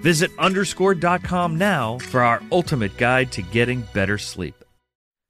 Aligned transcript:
Visit 0.00 0.30
underscored.com 0.38 1.58
now 1.58 1.98
for 1.98 2.20
our 2.20 2.42
ultimate 2.52 2.96
guide 2.96 3.32
to 3.32 3.42
getting 3.42 3.82
better 3.92 4.18
sleep. 4.18 4.54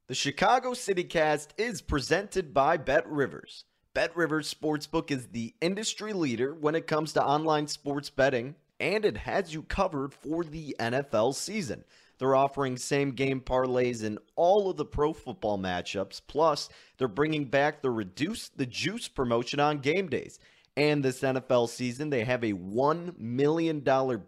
The 0.08 0.14
Chicago 0.14 0.74
City 0.74 1.04
Cast 1.04 1.52
is 1.58 1.82
presented 1.82 2.54
by 2.54 2.76
Bet 2.76 3.06
Rivers. 3.10 3.64
Bet 3.94 4.16
Rivers 4.16 4.52
Sportsbook 4.52 5.10
is 5.10 5.26
the 5.26 5.54
industry 5.60 6.12
leader 6.12 6.54
when 6.54 6.74
it 6.74 6.86
comes 6.86 7.12
to 7.12 7.24
online 7.24 7.66
sports 7.66 8.10
betting, 8.10 8.54
and 8.78 9.04
it 9.04 9.16
has 9.16 9.52
you 9.52 9.62
covered 9.62 10.14
for 10.14 10.44
the 10.44 10.76
NFL 10.78 11.34
season. 11.34 11.84
They're 12.18 12.34
offering 12.34 12.76
same 12.76 13.12
game 13.12 13.40
parlays 13.40 14.02
in 14.02 14.18
all 14.34 14.70
of 14.70 14.76
the 14.76 14.84
pro 14.84 15.12
football 15.12 15.58
matchups. 15.58 16.20
Plus, 16.26 16.68
they're 16.96 17.08
bringing 17.08 17.44
back 17.46 17.80
the 17.80 17.90
Reduce 17.90 18.48
the 18.48 18.66
Juice 18.66 19.08
promotion 19.08 19.60
on 19.60 19.78
game 19.78 20.08
days. 20.08 20.38
And 20.78 21.04
this 21.04 21.22
NFL 21.22 21.70
season, 21.70 22.08
they 22.08 22.22
have 22.22 22.44
a 22.44 22.52
$1 22.52 23.18
million 23.18 23.80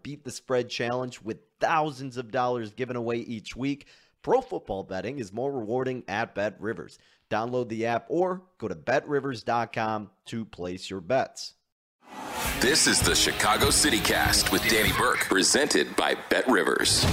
beat 0.03 0.25
the 0.25 0.31
spread 0.31 0.67
challenge 0.69 1.21
with 1.21 1.37
thousands 1.61 2.17
of 2.17 2.29
dollars 2.29 2.73
given 2.73 2.97
away 2.97 3.19
each 3.19 3.55
week. 3.55 3.87
Pro 4.21 4.41
football 4.41 4.83
betting 4.83 5.19
is 5.19 5.31
more 5.31 5.49
rewarding 5.49 6.03
at 6.09 6.35
Bet 6.35 6.59
Rivers. 6.59 6.99
Download 7.29 7.69
the 7.69 7.85
app 7.85 8.05
or 8.09 8.41
go 8.57 8.67
to 8.67 8.75
betrivers.com 8.75 10.09
to 10.25 10.43
place 10.43 10.89
your 10.89 10.99
bets. 10.99 11.53
This 12.59 12.85
is 12.85 12.99
the 12.99 13.15
Chicago 13.15 13.69
City 13.69 13.99
Cast 13.99 14.51
with 14.51 14.61
Danny 14.67 14.91
Burke, 14.97 15.19
presented 15.19 15.95
by 15.95 16.17
Bet 16.29 16.45
Rivers. 16.49 17.05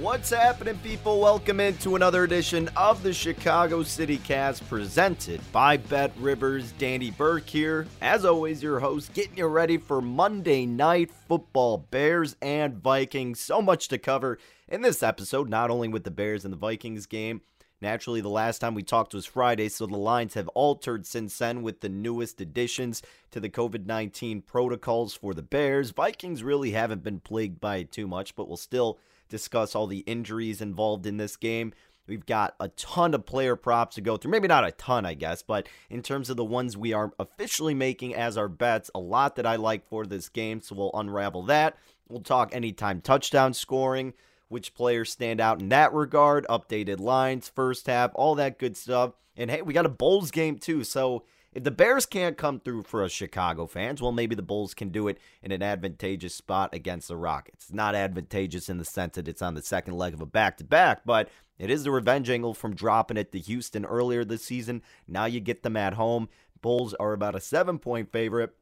What's 0.00 0.30
happening, 0.30 0.78
people? 0.78 1.20
Welcome 1.20 1.58
into 1.58 1.96
another 1.96 2.22
edition 2.22 2.70
of 2.76 3.02
the 3.02 3.12
Chicago 3.12 3.82
City 3.82 4.18
Cast 4.18 4.64
presented 4.68 5.40
by 5.50 5.76
Bet 5.76 6.12
Rivers. 6.20 6.70
Danny 6.78 7.10
Burke 7.10 7.48
here. 7.48 7.84
As 8.00 8.24
always, 8.24 8.62
your 8.62 8.78
host, 8.78 9.12
getting 9.12 9.38
you 9.38 9.46
ready 9.46 9.76
for 9.76 10.00
Monday 10.00 10.66
night 10.66 11.10
football. 11.10 11.78
Bears 11.78 12.36
and 12.40 12.80
Vikings. 12.80 13.40
So 13.40 13.60
much 13.60 13.88
to 13.88 13.98
cover 13.98 14.38
in 14.68 14.82
this 14.82 15.02
episode, 15.02 15.48
not 15.48 15.68
only 15.68 15.88
with 15.88 16.04
the 16.04 16.12
Bears 16.12 16.44
and 16.44 16.52
the 16.52 16.58
Vikings 16.58 17.06
game. 17.06 17.40
Naturally, 17.80 18.20
the 18.20 18.28
last 18.28 18.60
time 18.60 18.74
we 18.74 18.84
talked 18.84 19.14
was 19.14 19.26
Friday, 19.26 19.68
so 19.68 19.84
the 19.84 19.96
lines 19.96 20.34
have 20.34 20.48
altered 20.48 21.06
since 21.06 21.36
then 21.38 21.62
with 21.62 21.80
the 21.80 21.88
newest 21.88 22.40
additions 22.40 23.02
to 23.32 23.40
the 23.40 23.50
COVID 23.50 23.86
19 23.86 24.42
protocols 24.42 25.14
for 25.14 25.34
the 25.34 25.42
Bears. 25.42 25.90
Vikings 25.90 26.44
really 26.44 26.70
haven't 26.70 27.02
been 27.02 27.18
plagued 27.18 27.60
by 27.60 27.78
it 27.78 27.90
too 27.90 28.06
much, 28.06 28.36
but 28.36 28.46
we'll 28.46 28.56
still 28.56 29.00
discuss 29.28 29.74
all 29.74 29.86
the 29.86 30.00
injuries 30.00 30.60
involved 30.60 31.06
in 31.06 31.16
this 31.16 31.36
game. 31.36 31.72
We've 32.06 32.24
got 32.24 32.54
a 32.58 32.68
ton 32.68 33.12
of 33.12 33.26
player 33.26 33.54
props 33.54 33.96
to 33.96 34.00
go 34.00 34.16
through. 34.16 34.30
Maybe 34.30 34.48
not 34.48 34.66
a 34.66 34.72
ton, 34.72 35.04
I 35.04 35.12
guess, 35.12 35.42
but 35.42 35.68
in 35.90 36.02
terms 36.02 36.30
of 36.30 36.38
the 36.38 36.44
ones 36.44 36.76
we 36.76 36.94
are 36.94 37.12
officially 37.18 37.74
making 37.74 38.14
as 38.14 38.38
our 38.38 38.48
bets, 38.48 38.90
a 38.94 38.98
lot 38.98 39.36
that 39.36 39.46
I 39.46 39.56
like 39.56 39.86
for 39.86 40.06
this 40.06 40.30
game. 40.30 40.62
So 40.62 40.74
we'll 40.74 40.90
unravel 40.94 41.42
that. 41.44 41.76
We'll 42.08 42.22
talk 42.22 42.54
anytime 42.54 43.02
touchdown 43.02 43.52
scoring, 43.52 44.14
which 44.48 44.72
players 44.72 45.12
stand 45.12 45.40
out 45.40 45.60
in 45.60 45.68
that 45.68 45.92
regard, 45.92 46.46
updated 46.48 46.98
lines, 46.98 47.50
first 47.54 47.86
half, 47.86 48.12
all 48.14 48.34
that 48.36 48.58
good 48.58 48.78
stuff. 48.78 49.12
And 49.36 49.50
hey, 49.50 49.60
we 49.60 49.74
got 49.74 49.86
a 49.86 49.90
Bulls 49.90 50.30
game 50.30 50.56
too. 50.56 50.84
So 50.84 51.24
if 51.52 51.64
the 51.64 51.70
Bears 51.70 52.06
can't 52.06 52.36
come 52.36 52.60
through 52.60 52.82
for 52.82 53.02
us 53.02 53.10
Chicago 53.10 53.66
fans, 53.66 54.02
well, 54.02 54.12
maybe 54.12 54.34
the 54.34 54.42
Bulls 54.42 54.74
can 54.74 54.90
do 54.90 55.08
it 55.08 55.18
in 55.42 55.50
an 55.50 55.62
advantageous 55.62 56.34
spot 56.34 56.74
against 56.74 57.08
the 57.08 57.16
Rockets. 57.16 57.72
Not 57.72 57.94
advantageous 57.94 58.68
in 58.68 58.78
the 58.78 58.84
sense 58.84 59.14
that 59.14 59.28
it's 59.28 59.42
on 59.42 59.54
the 59.54 59.62
second 59.62 59.94
leg 59.94 60.14
of 60.14 60.20
a 60.20 60.26
back 60.26 60.58
to 60.58 60.64
back, 60.64 61.00
but 61.06 61.28
it 61.58 61.70
is 61.70 61.84
the 61.84 61.90
revenge 61.90 62.28
angle 62.30 62.54
from 62.54 62.74
dropping 62.74 63.16
it 63.16 63.32
to 63.32 63.38
Houston 63.38 63.84
earlier 63.84 64.24
this 64.24 64.44
season. 64.44 64.82
Now 65.06 65.24
you 65.24 65.40
get 65.40 65.62
them 65.62 65.76
at 65.76 65.94
home. 65.94 66.28
Bulls 66.60 66.94
are 66.94 67.12
about 67.12 67.34
a 67.34 67.40
seven 67.40 67.78
point 67.78 68.12
favorite. 68.12 68.54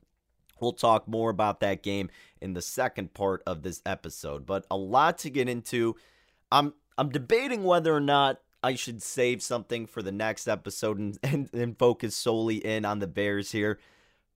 We'll 0.61 0.73
talk 0.73 1.07
more 1.07 1.31
about 1.31 1.61
that 1.61 1.83
game 1.83 2.09
in 2.41 2.55
the 2.55 2.63
second 2.63 3.13
part 3.15 3.43
of 3.47 3.63
this 3.63 3.83
episode, 3.85 4.47
but 4.47 4.65
a 4.71 4.77
lot 4.77 5.19
to 5.19 5.31
get 5.31 5.49
into. 5.49 5.97
I'm 6.51 6.73
I'm 6.97 7.11
debating 7.11 7.65
whether 7.65 7.95
or 7.95 8.01
not 8.01 8.41
I 8.66 8.75
should 8.75 9.00
save 9.00 9.44
something 9.44 9.87
for 9.87 10.03
the 10.03 10.10
next 10.10 10.49
episode 10.49 10.99
and, 10.99 11.16
and, 11.22 11.49
and, 11.54 11.78
focus 11.78 12.16
solely 12.16 12.56
in 12.56 12.84
on 12.84 12.99
the 12.99 13.06
Bears 13.06 13.53
here. 13.53 13.78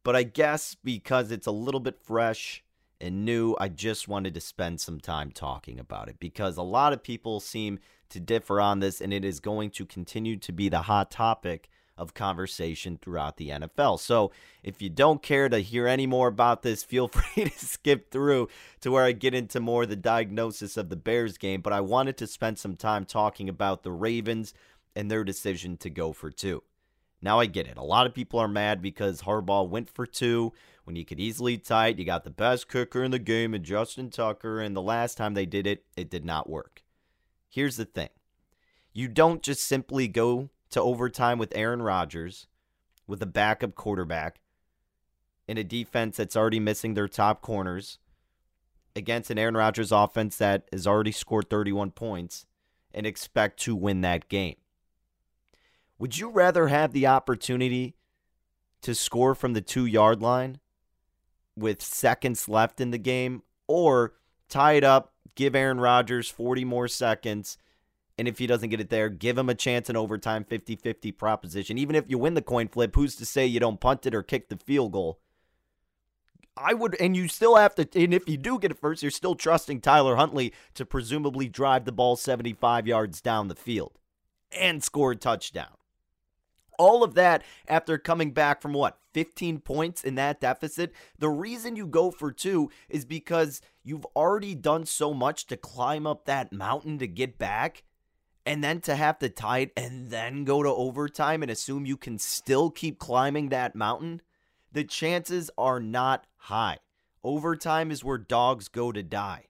But 0.04 0.14
I 0.14 0.22
guess 0.22 0.76
because 0.76 1.32
it's 1.32 1.48
a 1.48 1.52
little 1.52 1.80
bit 1.80 1.98
fresh 2.00 2.62
and 3.00 3.24
new, 3.24 3.56
I 3.58 3.66
just 3.66 4.06
wanted 4.06 4.34
to 4.34 4.40
spend 4.40 4.80
some 4.80 5.00
time 5.00 5.32
talking 5.32 5.80
about 5.80 6.08
it 6.08 6.20
because 6.20 6.56
a 6.56 6.62
lot 6.62 6.92
of 6.92 7.02
people 7.02 7.40
seem 7.40 7.80
to 8.10 8.20
differ 8.20 8.60
on 8.60 8.78
this, 8.78 9.00
and 9.00 9.12
it 9.12 9.24
is 9.24 9.40
going 9.40 9.70
to 9.70 9.84
continue 9.84 10.36
to 10.36 10.52
be 10.52 10.68
the 10.68 10.82
hot 10.82 11.10
topic 11.10 11.68
of 12.00 12.14
conversation 12.14 12.98
throughout 13.00 13.36
the 13.36 13.50
NFL. 13.50 14.00
So 14.00 14.32
if 14.62 14.80
you 14.80 14.88
don't 14.88 15.22
care 15.22 15.50
to 15.50 15.58
hear 15.58 15.86
any 15.86 16.06
more 16.06 16.28
about 16.28 16.62
this, 16.62 16.82
feel 16.82 17.08
free 17.08 17.44
to 17.44 17.58
skip 17.58 18.10
through 18.10 18.48
to 18.80 18.90
where 18.90 19.04
I 19.04 19.12
get 19.12 19.34
into 19.34 19.60
more 19.60 19.84
the 19.84 19.96
diagnosis 19.96 20.76
of 20.76 20.88
the 20.88 20.96
Bears 20.96 21.36
game. 21.36 21.60
But 21.60 21.74
I 21.74 21.80
wanted 21.80 22.16
to 22.16 22.26
spend 22.26 22.58
some 22.58 22.74
time 22.74 23.04
talking 23.04 23.48
about 23.48 23.82
the 23.82 23.92
Ravens 23.92 24.54
and 24.96 25.10
their 25.10 25.24
decision 25.24 25.76
to 25.76 25.90
go 25.90 26.12
for 26.12 26.30
two. 26.30 26.62
Now 27.22 27.38
I 27.38 27.46
get 27.46 27.66
it. 27.66 27.76
A 27.76 27.84
lot 27.84 28.06
of 28.06 28.14
people 28.14 28.40
are 28.40 28.48
mad 28.48 28.80
because 28.80 29.22
Harbaugh 29.22 29.68
went 29.68 29.90
for 29.90 30.06
two 30.06 30.54
when 30.84 30.96
you 30.96 31.04
could 31.04 31.20
easily 31.20 31.58
tie 31.58 31.88
it. 31.88 31.98
You 31.98 32.06
got 32.06 32.24
the 32.24 32.30
best 32.30 32.66
kicker 32.66 33.04
in 33.04 33.10
the 33.10 33.18
game 33.18 33.54
in 33.54 33.62
Justin 33.62 34.08
Tucker, 34.08 34.58
and 34.58 34.74
the 34.74 34.80
last 34.80 35.18
time 35.18 35.34
they 35.34 35.44
did 35.44 35.66
it, 35.66 35.84
it 35.98 36.08
did 36.08 36.24
not 36.24 36.48
work. 36.48 36.82
Here's 37.50 37.76
the 37.76 37.84
thing 37.84 38.08
you 38.92 39.06
don't 39.06 39.42
just 39.42 39.66
simply 39.66 40.08
go 40.08 40.48
to 40.70 40.80
overtime 40.80 41.38
with 41.38 41.52
Aaron 41.54 41.82
Rodgers, 41.82 42.46
with 43.06 43.22
a 43.22 43.26
backup 43.26 43.74
quarterback, 43.74 44.40
in 45.48 45.58
a 45.58 45.64
defense 45.64 46.16
that's 46.16 46.36
already 46.36 46.60
missing 46.60 46.94
their 46.94 47.08
top 47.08 47.42
corners, 47.42 47.98
against 48.94 49.30
an 49.30 49.38
Aaron 49.38 49.56
Rodgers 49.56 49.92
offense 49.92 50.36
that 50.36 50.68
has 50.72 50.86
already 50.86 51.12
scored 51.12 51.50
31 51.50 51.90
points 51.92 52.46
and 52.92 53.06
expect 53.06 53.60
to 53.60 53.74
win 53.74 54.00
that 54.00 54.28
game. 54.28 54.56
Would 55.98 56.18
you 56.18 56.30
rather 56.30 56.68
have 56.68 56.92
the 56.92 57.06
opportunity 57.06 57.94
to 58.82 58.94
score 58.94 59.34
from 59.34 59.52
the 59.52 59.60
two 59.60 59.86
yard 59.86 60.22
line 60.22 60.58
with 61.56 61.82
seconds 61.82 62.48
left 62.48 62.80
in 62.80 62.90
the 62.90 62.98
game 62.98 63.42
or 63.68 64.14
tie 64.48 64.72
it 64.72 64.84
up, 64.84 65.12
give 65.34 65.54
Aaron 65.54 65.78
Rodgers 65.78 66.28
40 66.28 66.64
more 66.64 66.88
seconds? 66.88 67.58
And 68.20 68.28
if 68.28 68.38
he 68.38 68.46
doesn't 68.46 68.68
get 68.68 68.82
it 68.82 68.90
there, 68.90 69.08
give 69.08 69.38
him 69.38 69.48
a 69.48 69.54
chance 69.54 69.88
in 69.88 69.96
overtime 69.96 70.44
50 70.44 70.76
50 70.76 71.10
proposition. 71.10 71.78
Even 71.78 71.96
if 71.96 72.04
you 72.06 72.18
win 72.18 72.34
the 72.34 72.42
coin 72.42 72.68
flip, 72.68 72.94
who's 72.94 73.16
to 73.16 73.24
say 73.24 73.46
you 73.46 73.58
don't 73.58 73.80
punt 73.80 74.04
it 74.04 74.14
or 74.14 74.22
kick 74.22 74.50
the 74.50 74.58
field 74.58 74.92
goal? 74.92 75.20
I 76.54 76.74
would, 76.74 77.00
and 77.00 77.16
you 77.16 77.28
still 77.28 77.56
have 77.56 77.74
to, 77.76 77.88
and 77.94 78.12
if 78.12 78.28
you 78.28 78.36
do 78.36 78.58
get 78.58 78.72
it 78.72 78.78
first, 78.78 79.02
you're 79.02 79.10
still 79.10 79.34
trusting 79.34 79.80
Tyler 79.80 80.16
Huntley 80.16 80.52
to 80.74 80.84
presumably 80.84 81.48
drive 81.48 81.86
the 81.86 81.92
ball 81.92 82.14
75 82.14 82.86
yards 82.86 83.22
down 83.22 83.48
the 83.48 83.54
field 83.54 83.98
and 84.52 84.84
score 84.84 85.12
a 85.12 85.16
touchdown. 85.16 85.78
All 86.78 87.02
of 87.02 87.14
that 87.14 87.42
after 87.66 87.96
coming 87.96 88.32
back 88.32 88.60
from 88.60 88.74
what, 88.74 88.98
15 89.14 89.60
points 89.60 90.04
in 90.04 90.16
that 90.16 90.42
deficit? 90.42 90.92
The 91.18 91.30
reason 91.30 91.74
you 91.74 91.86
go 91.86 92.10
for 92.10 92.32
two 92.32 92.70
is 92.90 93.06
because 93.06 93.62
you've 93.82 94.06
already 94.14 94.54
done 94.54 94.84
so 94.84 95.14
much 95.14 95.46
to 95.46 95.56
climb 95.56 96.06
up 96.06 96.26
that 96.26 96.52
mountain 96.52 96.98
to 96.98 97.06
get 97.06 97.38
back. 97.38 97.84
And 98.50 98.64
then 98.64 98.80
to 98.80 98.96
have 98.96 99.20
to 99.20 99.28
tie 99.28 99.58
it 99.58 99.72
and 99.76 100.10
then 100.10 100.42
go 100.42 100.64
to 100.64 100.68
overtime 100.68 101.42
and 101.42 101.52
assume 101.52 101.86
you 101.86 101.96
can 101.96 102.18
still 102.18 102.68
keep 102.68 102.98
climbing 102.98 103.50
that 103.50 103.76
mountain 103.76 104.22
the 104.72 104.82
chances 104.82 105.52
are 105.56 105.78
not 105.78 106.26
high. 106.36 106.78
Overtime 107.22 107.92
is 107.92 108.02
where 108.02 108.18
dogs 108.18 108.66
go 108.66 108.90
to 108.90 109.04
die. 109.04 109.46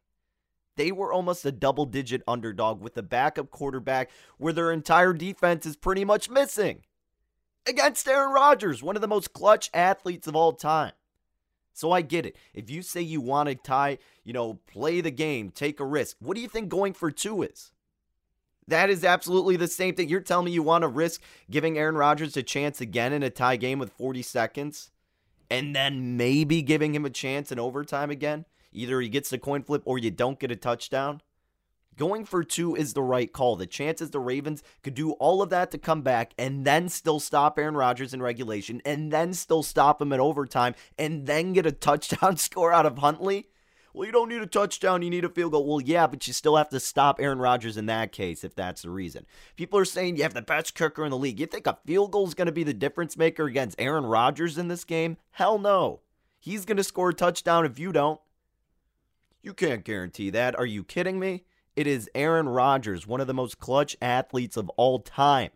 They 0.76 0.93
were 0.93 1.14
almost 1.14 1.47
a 1.47 1.50
double 1.50 1.87
digit 1.87 2.23
underdog 2.29 2.82
with 2.82 2.94
a 2.99 3.02
backup 3.02 3.50
quarterback 3.50 4.11
where 4.37 4.52
their 4.52 4.70
entire 4.70 5.14
defense 5.14 5.64
is 5.64 5.76
pretty 5.76 6.05
much 6.05 6.29
missing. 6.29 6.82
Against 7.67 8.06
Aaron 8.06 8.35
Rodgers, 8.35 8.82
one 8.82 8.96
of 8.96 9.03
the 9.03 9.08
most 9.08 9.32
clutch 9.32 9.70
athletes 9.73 10.26
of 10.26 10.37
all 10.37 10.53
time. 10.53 10.93
So 11.73 11.91
I 11.91 12.03
get 12.03 12.26
it. 12.26 12.37
If 12.53 12.69
you 12.69 12.82
say 12.82 13.00
you 13.00 13.23
want 13.23 13.49
to 13.49 13.55
tie, 13.55 13.96
you 14.25 14.35
know, 14.35 14.61
play 14.70 15.00
the 15.00 15.11
game, 15.11 15.50
take 15.50 15.81
a 15.81 15.87
risk, 15.87 16.19
what 16.20 16.35
do 16.35 16.43
you 16.43 16.49
think 16.49 16.69
going 16.69 16.93
for 16.93 17.11
two 17.11 17.43
is? 17.43 17.73
That 18.70 18.90
is 18.90 19.05
absolutely 19.05 19.56
the 19.56 19.69
same 19.69 19.94
thing. 19.94 20.08
You're 20.08 20.20
telling 20.20 20.46
me 20.46 20.52
you 20.52 20.62
want 20.62 20.82
to 20.82 20.88
risk 20.88 21.20
giving 21.50 21.78
Aaron 21.78 21.96
Rodgers 21.96 22.37
a 22.37 22.43
chance 22.43 22.81
again 22.81 23.12
in 23.12 23.22
a 23.22 23.31
tie 23.31 23.56
game 23.56 23.78
with 23.78 23.93
40 23.93 24.22
seconds? 24.22 24.90
and 25.50 25.75
then 25.75 26.17
maybe 26.17 26.62
giving 26.62 26.94
him 26.94 27.05
a 27.05 27.11
chance 27.11 27.50
in 27.50 27.58
overtime 27.58 28.11
again. 28.11 28.46
Either 28.72 29.00
he 29.00 29.08
gets 29.08 29.31
the 29.31 29.38
coin 29.38 29.62
flip 29.62 29.82
or 29.84 29.99
you 29.99 30.11
don't 30.11 30.38
get 30.38 30.52
a 30.52 30.56
touchdown. 30.56 31.20
Going 31.96 32.25
for 32.25 32.44
two 32.44 32.76
is 32.76 32.94
the 32.94 33.02
right 33.02 33.31
call. 33.31 33.56
The 33.56 33.67
chances 33.67 34.11
the 34.11 34.20
Ravens 34.20 34.62
could 34.82 34.94
do 34.94 35.11
all 35.12 35.43
of 35.43 35.50
that 35.50 35.72
to 35.72 35.78
come 35.78 36.02
back 36.02 36.32
and 36.38 36.64
then 36.64 36.88
still 36.88 37.19
stop 37.19 37.58
Aaron 37.58 37.76
Rodgers 37.76 38.14
in 38.14 38.22
regulation 38.22 38.81
and 38.87 39.12
then 39.12 39.34
still 39.34 39.62
stop 39.62 40.00
him 40.00 40.12
in 40.12 40.20
overtime 40.20 40.76
and 40.96 41.26
then 41.26 41.52
get 41.52 41.67
a 41.67 41.72
touchdown 41.72 42.37
score 42.38 42.72
out 42.72 42.87
of 42.87 42.99
Huntley 42.99 43.49
well, 43.92 44.06
you 44.06 44.12
don't 44.12 44.28
need 44.28 44.42
a 44.42 44.46
touchdown, 44.46 45.02
you 45.02 45.10
need 45.10 45.25
a 45.25 45.28
field 45.28 45.52
goal. 45.52 45.66
Well, 45.66 45.81
yeah, 45.81 46.06
but 46.06 46.26
you 46.26 46.32
still 46.32 46.56
have 46.56 46.69
to 46.70 46.81
stop 46.81 47.20
Aaron 47.20 47.38
Rodgers 47.38 47.76
in 47.76 47.87
that 47.87 48.12
case 48.12 48.44
if 48.44 48.54
that's 48.54 48.82
the 48.82 48.90
reason. 48.90 49.26
People 49.56 49.78
are 49.78 49.84
saying 49.84 50.16
you 50.16 50.22
have 50.22 50.34
the 50.34 50.42
best 50.42 50.75
kicker 50.75 51.04
in 51.04 51.10
the 51.10 51.19
league. 51.19 51.40
You 51.40 51.46
think 51.46 51.66
a 51.66 51.78
field 51.84 52.12
goal 52.12 52.26
is 52.26 52.34
going 52.34 52.46
to 52.46 52.52
be 52.52 52.64
the 52.64 52.75
difference 52.75 53.16
maker 53.16 53.46
against 53.46 53.81
Aaron 53.81 54.06
Rodgers 54.06 54.58
in 54.58 54.69
this 54.69 54.84
game? 54.84 55.16
Hell 55.32 55.58
no. 55.58 56.00
He's 56.38 56.64
going 56.64 56.78
to 56.78 56.84
score 56.84 57.10
a 57.10 57.14
touchdown 57.14 57.66
if 57.66 57.78
you 57.78 57.92
don't. 57.92 58.20
You 59.42 59.54
can't 59.54 59.84
guarantee 59.84 60.31
that. 60.31 60.58
Are 60.58 60.66
you 60.66 60.84
kidding 60.84 61.19
me? 61.19 61.44
It 61.76 61.86
is 61.86 62.10
Aaron 62.14 62.48
Rodgers, 62.48 63.06
one 63.06 63.20
of 63.20 63.26
the 63.26 63.34
most 63.34 63.58
clutch 63.58 63.96
athletes 64.02 64.56
of 64.56 64.69
all 64.70 64.98
time. 64.98 65.50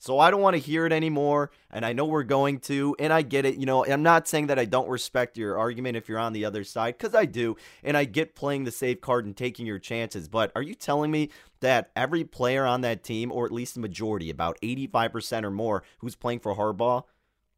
So 0.00 0.18
I 0.18 0.30
don't 0.30 0.40
want 0.40 0.54
to 0.54 0.60
hear 0.60 0.86
it 0.86 0.92
anymore. 0.94 1.50
And 1.70 1.84
I 1.84 1.92
know 1.92 2.06
we're 2.06 2.22
going 2.22 2.58
to, 2.60 2.96
and 2.98 3.12
I 3.12 3.20
get 3.20 3.44
it. 3.44 3.56
You 3.56 3.66
know, 3.66 3.84
I'm 3.84 4.02
not 4.02 4.26
saying 4.26 4.46
that 4.46 4.58
I 4.58 4.64
don't 4.64 4.88
respect 4.88 5.36
your 5.36 5.58
argument 5.58 5.98
if 5.98 6.08
you're 6.08 6.18
on 6.18 6.32
the 6.32 6.46
other 6.46 6.64
side, 6.64 6.96
because 6.96 7.14
I 7.14 7.26
do. 7.26 7.56
And 7.84 7.98
I 7.98 8.06
get 8.06 8.34
playing 8.34 8.64
the 8.64 8.70
safe 8.70 9.02
card 9.02 9.26
and 9.26 9.36
taking 9.36 9.66
your 9.66 9.78
chances. 9.78 10.26
But 10.26 10.52
are 10.56 10.62
you 10.62 10.74
telling 10.74 11.10
me 11.10 11.28
that 11.60 11.90
every 11.94 12.24
player 12.24 12.64
on 12.64 12.80
that 12.80 13.04
team, 13.04 13.30
or 13.30 13.44
at 13.44 13.52
least 13.52 13.74
the 13.74 13.80
majority, 13.80 14.30
about 14.30 14.58
85% 14.62 15.44
or 15.44 15.50
more, 15.50 15.84
who's 15.98 16.16
playing 16.16 16.40
for 16.40 16.56
Harbaugh, 16.56 17.04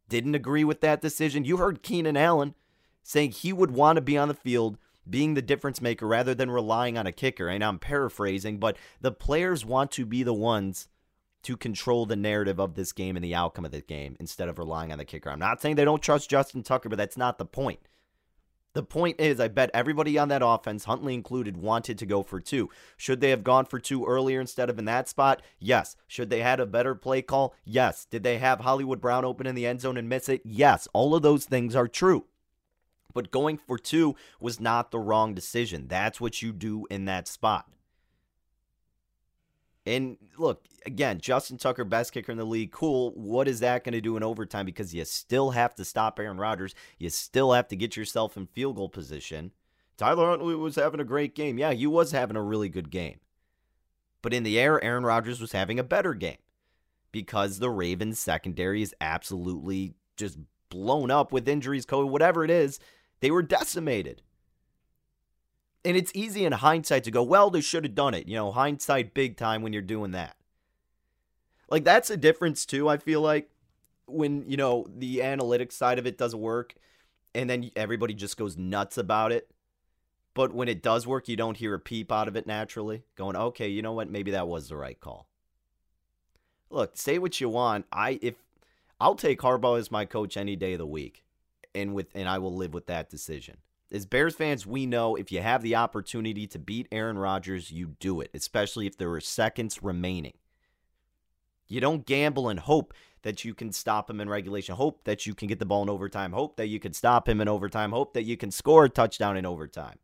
didn't 0.09 0.35
agree 0.35 0.65
with 0.65 0.81
that 0.81 1.01
decision? 1.01 1.45
You 1.45 1.59
heard 1.59 1.85
Keenan 1.85 2.17
Allen 2.17 2.57
saying 3.05 3.31
he 3.31 3.53
would 3.53 3.71
want 3.71 3.97
to 3.97 4.03
be 4.03 4.19
on 4.19 4.27
the 4.27 4.35
field 4.35 4.79
being 5.09 5.35
the 5.35 5.43
difference 5.43 5.81
maker 5.81 6.09
rather 6.09 6.35
than 6.35 6.51
relying 6.51 6.99
on 6.99 7.07
a 7.07 7.13
kicker. 7.13 7.49
And 7.49 7.63
I'm 7.63 7.79
paraphrasing, 7.79 8.59
but 8.59 8.77
the 9.01 9.13
players 9.13 9.65
want 9.65 9.93
to 9.93 10.05
be 10.05 10.25
the 10.25 10.35
ones 10.35 10.89
to 11.43 11.57
control 11.57 12.07
the 12.07 12.17
narrative 12.17 12.61
of 12.61 12.75
this 12.75 12.93
game 12.93 13.17
and 13.17 13.25
the 13.25 13.35
outcome 13.35 13.65
of 13.65 13.73
the 13.73 13.81
game 13.81 14.17
instead 14.21 14.49
of 14.49 14.59
relying 14.59 14.93
on 14.93 14.99
the 14.99 15.05
kicker. 15.05 15.31
I'm 15.31 15.39
not 15.39 15.61
saying 15.61 15.77
they 15.77 15.85
don't 15.85 16.03
trust 16.03 16.31
Justin 16.31 16.63
Tucker, 16.63 16.89
but 16.89 16.97
that's 16.97 17.17
not 17.17 17.39
the 17.39 17.45
point. 17.45 17.81
The 18.75 18.83
point 18.83 19.21
is, 19.21 19.39
I 19.39 19.49
bet 19.49 19.71
everybody 19.75 20.17
on 20.17 20.29
that 20.29 20.41
offense, 20.43 20.85
Huntley 20.85 21.13
included, 21.13 21.59
wanted 21.59 21.99
to 21.99 22.07
go 22.07 22.23
for 22.23 22.41
two. 22.41 22.71
Should 22.97 23.21
they 23.21 23.29
have 23.29 23.45
gone 23.45 23.67
for 23.67 23.79
two 23.79 24.07
earlier 24.07 24.41
instead 24.41 24.71
of 24.71 24.79
in 24.79 24.87
that 24.87 25.09
spot? 25.09 25.43
Yes. 25.59 25.95
Should 26.07 26.31
they 26.31 26.41
had 26.41 26.59
a 26.59 26.65
better 26.65 26.95
play 26.95 27.21
call? 27.21 27.55
Yes. 27.65 28.07
Did 28.07 28.23
they 28.23 28.39
have 28.39 28.61
Hollywood 28.61 29.01
Brown 29.01 29.27
open 29.27 29.47
in 29.47 29.55
the 29.55 29.67
end 29.67 29.83
zone 29.83 29.99
and 29.99 30.09
miss 30.09 30.29
it? 30.29 30.41
Yes. 30.45 30.89
All 30.95 31.15
of 31.15 31.21
those 31.21 31.45
things 31.45 31.77
are 31.77 31.89
true. 31.89 32.25
But 33.13 33.31
going 33.31 33.59
for 33.59 33.77
two 33.77 34.17
was 34.41 34.59
not 34.59 34.91
the 34.91 34.99
wrong 34.99 35.35
decision. 35.35 35.87
That's 35.89 36.19
what 36.19 36.41
you 36.41 36.51
do 36.51 36.87
in 36.89 37.05
that 37.05 37.29
spot. 37.29 37.69
And 39.85 40.17
look, 40.39 40.65
again, 40.87 41.19
Justin 41.19 41.59
Tucker, 41.59 41.85
best 41.85 42.13
kicker 42.13 42.31
in 42.31 42.39
the 42.39 42.45
league. 42.45 42.71
Cool. 42.71 43.11
What 43.17 43.49
is 43.49 43.61
that 43.61 43.85
going 43.85 43.95
to 43.95 44.01
do 44.01 44.17
in 44.17 44.23
overtime? 44.23 44.65
Because 44.65 44.95
you 44.95 45.05
still 45.05 45.51
have 45.51 45.75
to 45.75 45.85
stop 45.85 46.21
Aaron 46.21 46.39
Rodgers. 46.39 46.75
You 46.99 47.11
still 47.11 47.53
have 47.53 47.69
to 47.69 47.77
get 47.77 47.97
yourself 47.97 48.37
in 48.37 48.47
field 48.47 48.77
goal 48.77 48.89
position. 48.89 49.51
Tyler 49.97 50.31
Huntley 50.31 50.55
was 50.55 50.77
having 50.77 51.01
a 51.01 51.05
great 51.05 51.35
game. 51.35 51.59
Yeah, 51.59 51.73
he 51.73 51.87
was 51.87 52.13
having 52.13 52.37
a 52.37 52.43
really 52.43 52.69
good 52.69 52.91
game. 52.91 53.19
But 54.23 54.33
in 54.33 54.45
the 54.45 54.59
air, 54.59 54.83
Aaron 54.83 55.05
Rodgers 55.05 55.41
was 55.41 55.53
having 55.53 55.79
a 55.79 55.85
better 55.85 56.15
game 56.15 56.39
because 57.11 57.59
the 57.59 57.71
Ravens 57.71 58.19
secondary 58.19 58.83
is 58.83 58.95
absolutely 59.01 59.95
just 60.17 60.39
blown 60.71 61.11
up 61.11 61.33
with 61.33 61.49
injuries, 61.49 61.87
COVID, 61.87 62.09
whatever 62.09 62.45
it 62.45 62.51
is. 62.51 62.79
They 63.21 63.31
were 63.31 63.43
decimated. 63.43 64.23
And 65.85 65.97
it's 65.97 66.13
easy 66.15 66.45
in 66.45 66.53
hindsight 66.53 67.05
to 67.05 67.11
go, 67.11 67.23
well, 67.23 67.51
they 67.51 67.61
should 67.61 67.85
have 67.85 67.95
done 67.95 68.15
it. 68.15 68.29
You 68.29 68.37
know, 68.37 68.53
hindsight 68.53 69.15
big 69.15 69.37
time 69.37 69.63
when 69.63 69.73
you're 69.73 69.83
doing 69.83 70.13
that. 70.13 70.37
Like, 71.69 71.85
that's 71.85 72.11
a 72.11 72.17
difference, 72.17 72.65
too, 72.67 72.89
I 72.89 72.99
feel 72.99 73.21
like, 73.21 73.51
when, 74.07 74.45
you 74.49 74.57
know, 74.57 74.87
the 74.95 75.19
analytics 75.19 75.73
side 75.73 75.99
of 75.99 76.07
it 76.07 76.19
doesn't 76.19 76.41
work 76.41 76.75
and 77.35 77.49
then 77.49 77.71
everybody 77.77 78.15
just 78.15 78.37
goes 78.37 78.57
nuts 78.59 78.99
about 78.99 79.33
it. 79.33 79.49
But 80.35 80.55
when 80.55 80.69
it 80.69 80.83
does 80.83 81.07
work, 81.07 81.29
you 81.29 81.37
don't 81.37 81.57
hear 81.57 81.75
a 81.75 81.79
peep 81.79 82.11
out 82.11 82.29
of 82.29 82.37
it 82.37 82.47
naturally, 82.47 83.03
going, 83.17 83.37
okay, 83.37 83.69
you 83.69 83.83
know 83.83 83.93
what? 83.93 84.11
Maybe 84.11 84.31
that 84.31 84.49
was 84.49 84.69
the 84.69 84.77
right 84.77 84.99
call. 84.99 85.29
Look, 86.71 86.97
say 86.97 87.19
what 87.19 87.41
you 87.41 87.51
want. 87.51 87.85
I 87.93 88.19
if 88.23 88.37
I'll 88.99 89.15
take 89.15 89.41
Harbaugh 89.41 89.79
as 89.79 89.91
my 89.91 90.07
coach 90.07 90.39
any 90.39 90.57
day 90.57 90.73
of 90.73 90.79
the 90.79 90.87
week, 90.87 91.23
and 91.75 91.93
with 91.93 92.07
and 92.15 92.27
I 92.27 92.39
will 92.39 92.55
live 92.55 92.73
with 92.73 92.87
that 92.87 93.11
decision. 93.11 93.59
As 93.93 94.07
Bears 94.07 94.35
fans, 94.35 94.67
we 94.67 94.87
know 94.87 95.17
if 95.17 95.31
you 95.31 95.43
have 95.43 95.61
the 95.61 95.77
opportunity 95.77 96.47
to 96.47 96.59
beat 96.59 96.89
Aaron 96.91 97.19
Rodgers, 97.19 97.71
you 97.71 97.95
do 98.01 98.23
it, 98.23 98.31
especially 98.33 98.87
if 98.87 98.97
there 98.97 99.13
are 99.13 99.21
seconds 99.21 99.83
remaining. 99.83 100.33
You 101.69 101.81
don't 101.83 102.07
gamble 102.07 102.49
and 102.49 102.59
hope 102.59 102.95
that 103.21 103.45
you 103.45 103.55
can 103.55 103.71
stop 103.71 104.09
him 104.09 104.19
in 104.19 104.31
regulation, 104.31 104.77
hope 104.77 105.05
that 105.05 105.27
you 105.27 105.35
can 105.35 105.47
get 105.47 105.59
the 105.59 105.67
ball 105.67 105.83
in 105.83 105.91
overtime, 105.91 106.33
hope 106.33 106.57
that 106.57 106.69
you 106.69 106.81
can 106.81 106.95
stop 106.95 107.29
him 107.29 107.43
in 107.43 107.49
overtime, 107.49 107.93
hope 107.93 108.15
that 108.15 108.25
you 108.25 108.39
can 108.39 108.51
score 108.51 108.87
a 108.87 108.89
touchdown 108.89 109.37
in 109.37 109.45
overtime. 109.45 109.99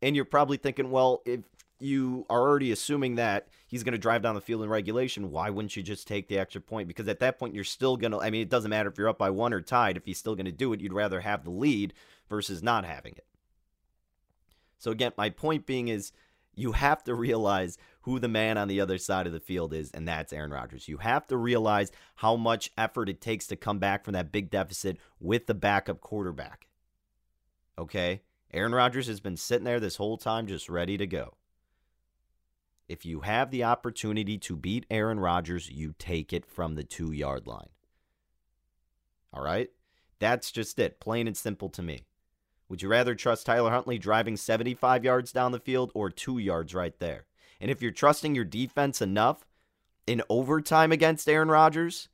And 0.00 0.14
you're 0.14 0.24
probably 0.24 0.56
thinking, 0.56 0.92
well, 0.92 1.20
if 1.26 1.40
you 1.80 2.26
are 2.28 2.40
already 2.40 2.72
assuming 2.72 3.16
that 3.16 3.48
he's 3.66 3.82
going 3.82 3.92
to 3.92 3.98
drive 3.98 4.22
down 4.22 4.34
the 4.34 4.40
field 4.40 4.62
in 4.62 4.68
regulation, 4.68 5.30
why 5.30 5.50
wouldn't 5.50 5.76
you 5.76 5.82
just 5.82 6.06
take 6.06 6.28
the 6.28 6.38
extra 6.38 6.60
point? 6.60 6.88
Because 6.88 7.08
at 7.08 7.20
that 7.20 7.38
point, 7.38 7.54
you're 7.54 7.64
still 7.64 7.96
going 7.96 8.12
to, 8.12 8.20
I 8.20 8.30
mean, 8.30 8.42
it 8.42 8.50
doesn't 8.50 8.70
matter 8.70 8.88
if 8.88 8.98
you're 8.98 9.08
up 9.08 9.18
by 9.18 9.30
one 9.30 9.52
or 9.52 9.60
tied. 9.60 9.96
If 9.96 10.04
he's 10.04 10.18
still 10.18 10.34
going 10.34 10.46
to 10.46 10.52
do 10.52 10.72
it, 10.72 10.80
you'd 10.80 10.92
rather 10.92 11.20
have 11.20 11.44
the 11.44 11.50
lead 11.50 11.94
versus 12.28 12.62
not 12.62 12.84
having 12.84 13.12
it. 13.12 13.26
So, 14.78 14.90
again, 14.90 15.12
my 15.16 15.30
point 15.30 15.66
being 15.66 15.88
is 15.88 16.12
you 16.54 16.72
have 16.72 17.04
to 17.04 17.14
realize 17.14 17.78
who 18.02 18.18
the 18.18 18.28
man 18.28 18.58
on 18.58 18.68
the 18.68 18.80
other 18.80 18.98
side 18.98 19.26
of 19.26 19.32
the 19.32 19.40
field 19.40 19.72
is, 19.72 19.90
and 19.90 20.06
that's 20.06 20.32
Aaron 20.32 20.50
Rodgers. 20.50 20.88
You 20.88 20.98
have 20.98 21.26
to 21.28 21.36
realize 21.36 21.92
how 22.16 22.36
much 22.36 22.70
effort 22.76 23.08
it 23.08 23.20
takes 23.20 23.46
to 23.48 23.56
come 23.56 23.78
back 23.78 24.04
from 24.04 24.14
that 24.14 24.32
big 24.32 24.50
deficit 24.50 24.98
with 25.18 25.46
the 25.46 25.54
backup 25.54 26.00
quarterback. 26.00 26.66
Okay? 27.78 28.22
Aaron 28.52 28.74
Rodgers 28.74 29.06
has 29.06 29.20
been 29.20 29.36
sitting 29.36 29.64
there 29.64 29.80
this 29.80 29.96
whole 29.96 30.16
time 30.16 30.46
just 30.46 30.68
ready 30.68 30.96
to 30.96 31.06
go. 31.06 31.34
If 32.90 33.06
you 33.06 33.20
have 33.20 33.52
the 33.52 33.62
opportunity 33.62 34.36
to 34.38 34.56
beat 34.56 34.84
Aaron 34.90 35.20
Rodgers, 35.20 35.70
you 35.70 35.94
take 35.96 36.32
it 36.32 36.44
from 36.44 36.74
the 36.74 36.82
two 36.82 37.12
yard 37.12 37.46
line. 37.46 37.68
All 39.32 39.44
right? 39.44 39.70
That's 40.18 40.50
just 40.50 40.76
it, 40.80 40.98
plain 40.98 41.28
and 41.28 41.36
simple 41.36 41.68
to 41.68 41.82
me. 41.82 42.06
Would 42.68 42.82
you 42.82 42.88
rather 42.88 43.14
trust 43.14 43.46
Tyler 43.46 43.70
Huntley 43.70 43.96
driving 43.96 44.36
75 44.36 45.04
yards 45.04 45.30
down 45.30 45.52
the 45.52 45.60
field 45.60 45.92
or 45.94 46.10
two 46.10 46.38
yards 46.38 46.74
right 46.74 46.98
there? 46.98 47.26
And 47.60 47.70
if 47.70 47.80
you're 47.80 47.92
trusting 47.92 48.34
your 48.34 48.44
defense 48.44 49.00
enough 49.00 49.46
in 50.08 50.20
overtime 50.28 50.90
against 50.90 51.28
Aaron 51.28 51.48
Rodgers, 51.48 52.08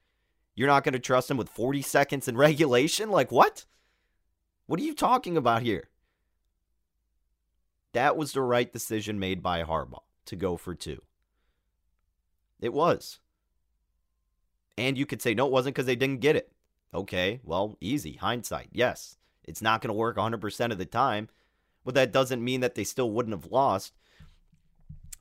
you're 0.54 0.68
not 0.68 0.85
going 0.85 0.92
to 0.92 0.99
trust 0.99 1.30
him 1.30 1.38
with 1.38 1.49
40 1.49 1.80
seconds 1.80 2.28
in 2.28 2.37
regulation? 2.37 3.11
Like, 3.11 3.33
what? 3.33 3.64
What 4.66 4.78
are 4.78 4.85
you 4.85 4.95
talking 4.95 5.38
about 5.38 5.62
here? 5.62 5.88
That 7.95 8.18
was 8.18 8.33
the 8.33 8.42
right 8.42 8.71
decision 8.71 9.18
made 9.18 9.42
by 9.42 9.62
Harbaugh 9.62 10.02
to 10.26 10.37
go 10.37 10.56
for 10.56 10.75
two. 10.75 11.02
It 12.61 12.73
was. 12.73 13.18
And 14.78 14.99
you 14.99 15.06
could 15.06 15.23
say, 15.23 15.35
no, 15.35 15.47
it 15.47 15.52
wasn't 15.52 15.75
because 15.75 15.87
they 15.87 15.97
didn't 15.97 16.21
get 16.21 16.37
it. 16.37 16.52
Okay, 16.95 17.40
well, 17.45 17.76
easy. 17.80 18.14
Hindsight. 18.14 18.68
Yes, 18.73 19.16
it's 19.45 19.62
not 19.62 19.80
going 19.80 19.88
to 19.88 19.95
work 19.95 20.16
100% 20.16 20.73
of 20.73 20.78
the 20.78 20.87
time, 20.87 21.28
but 21.85 21.95
that 21.95 22.12
doesn't 22.12 22.45
mean 22.45 22.61
that 22.61 22.75
they 22.75 22.85
still 22.85 23.11
wouldn't 23.11 23.35
have 23.35 23.50
lost. 23.50 23.92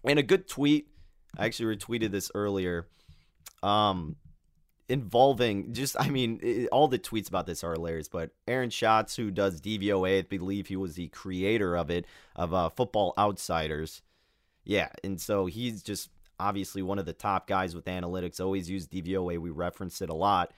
And 0.03 0.19
a 0.19 0.24
good 0.24 0.47
tweet, 0.47 0.88
I 1.38 1.45
actually 1.45 1.75
retweeted 1.75 2.12
this 2.12 2.31
earlier, 2.35 2.88
um, 3.63 4.15
involving 4.88 5.74
just, 5.74 5.95
I 6.00 6.09
mean, 6.09 6.39
it, 6.43 6.67
all 6.71 6.88
the 6.88 7.00
tweets 7.00 7.27
about 7.27 7.47
this 7.47 7.63
are 7.63 7.74
hilarious, 7.74 8.07
but 8.07 8.31
Aaron 8.47 8.69
Schatz, 8.69 9.15
who 9.15 9.31
does 9.31 9.62
DVOA, 9.62 10.19
I 10.19 10.21
believe 10.21 10.67
he 10.67 10.75
was 10.75 10.95
the 10.95 11.07
creator 11.07 11.75
of 11.75 11.89
it, 11.89 12.05
of 12.35 12.53
uh, 12.53 12.69
Football 12.69 13.13
Outsiders. 13.17 14.01
Yeah, 14.65 14.89
and 15.03 15.22
so 15.22 15.45
he's 15.45 15.81
just 15.84 16.10
obviously 16.39 16.81
one 16.81 17.00
of 17.00 17.05
the 17.05 17.13
top 17.13 17.48
guys 17.48 17.75
with 17.75 17.86
analytics, 17.86 18.39
always 18.39 18.69
use 18.69 18.88
DVOA. 18.88 19.38
We 19.39 19.51
reference 19.51 20.01
it 20.01 20.10
a 20.10 20.13
lot. 20.13 20.51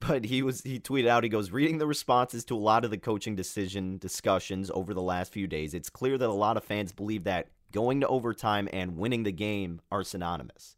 But 0.00 0.24
he 0.24 0.42
was 0.42 0.62
he 0.62 0.80
tweeted 0.80 1.08
out, 1.08 1.24
he 1.24 1.28
goes, 1.28 1.50
reading 1.50 1.76
the 1.76 1.86
responses 1.86 2.44
to 2.46 2.56
a 2.56 2.58
lot 2.58 2.84
of 2.86 2.90
the 2.90 2.96
coaching 2.96 3.36
decision 3.36 3.98
discussions 3.98 4.70
over 4.72 4.94
the 4.94 5.02
last 5.02 5.30
few 5.30 5.46
days, 5.46 5.74
it's 5.74 5.90
clear 5.90 6.16
that 6.16 6.28
a 6.28 6.32
lot 6.32 6.56
of 6.56 6.64
fans 6.64 6.90
believe 6.92 7.24
that 7.24 7.48
going 7.70 8.00
to 8.00 8.08
overtime 8.08 8.68
and 8.72 8.96
winning 8.96 9.24
the 9.24 9.32
game 9.32 9.80
are 9.92 10.02
synonymous. 10.02 10.76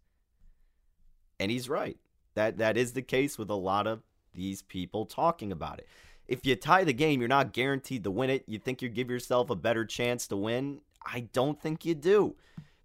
And 1.38 1.50
he's 1.50 1.68
right. 1.68 1.96
That 2.34 2.58
that 2.58 2.76
is 2.76 2.92
the 2.92 3.02
case 3.02 3.38
with 3.38 3.48
a 3.48 3.54
lot 3.54 3.86
of 3.86 4.02
these 4.34 4.62
people 4.62 5.06
talking 5.06 5.52
about 5.52 5.78
it. 5.78 5.86
If 6.26 6.44
you 6.44 6.56
tie 6.56 6.82
the 6.82 6.92
game, 6.92 7.20
you're 7.20 7.28
not 7.28 7.52
guaranteed 7.52 8.04
to 8.04 8.10
win 8.10 8.30
it. 8.30 8.44
You 8.46 8.58
think 8.58 8.82
you 8.82 8.88
give 8.88 9.10
yourself 9.10 9.50
a 9.50 9.56
better 9.56 9.84
chance 9.84 10.26
to 10.28 10.36
win? 10.36 10.80
I 11.04 11.28
don't 11.32 11.60
think 11.60 11.84
you 11.84 11.94
do. 11.94 12.36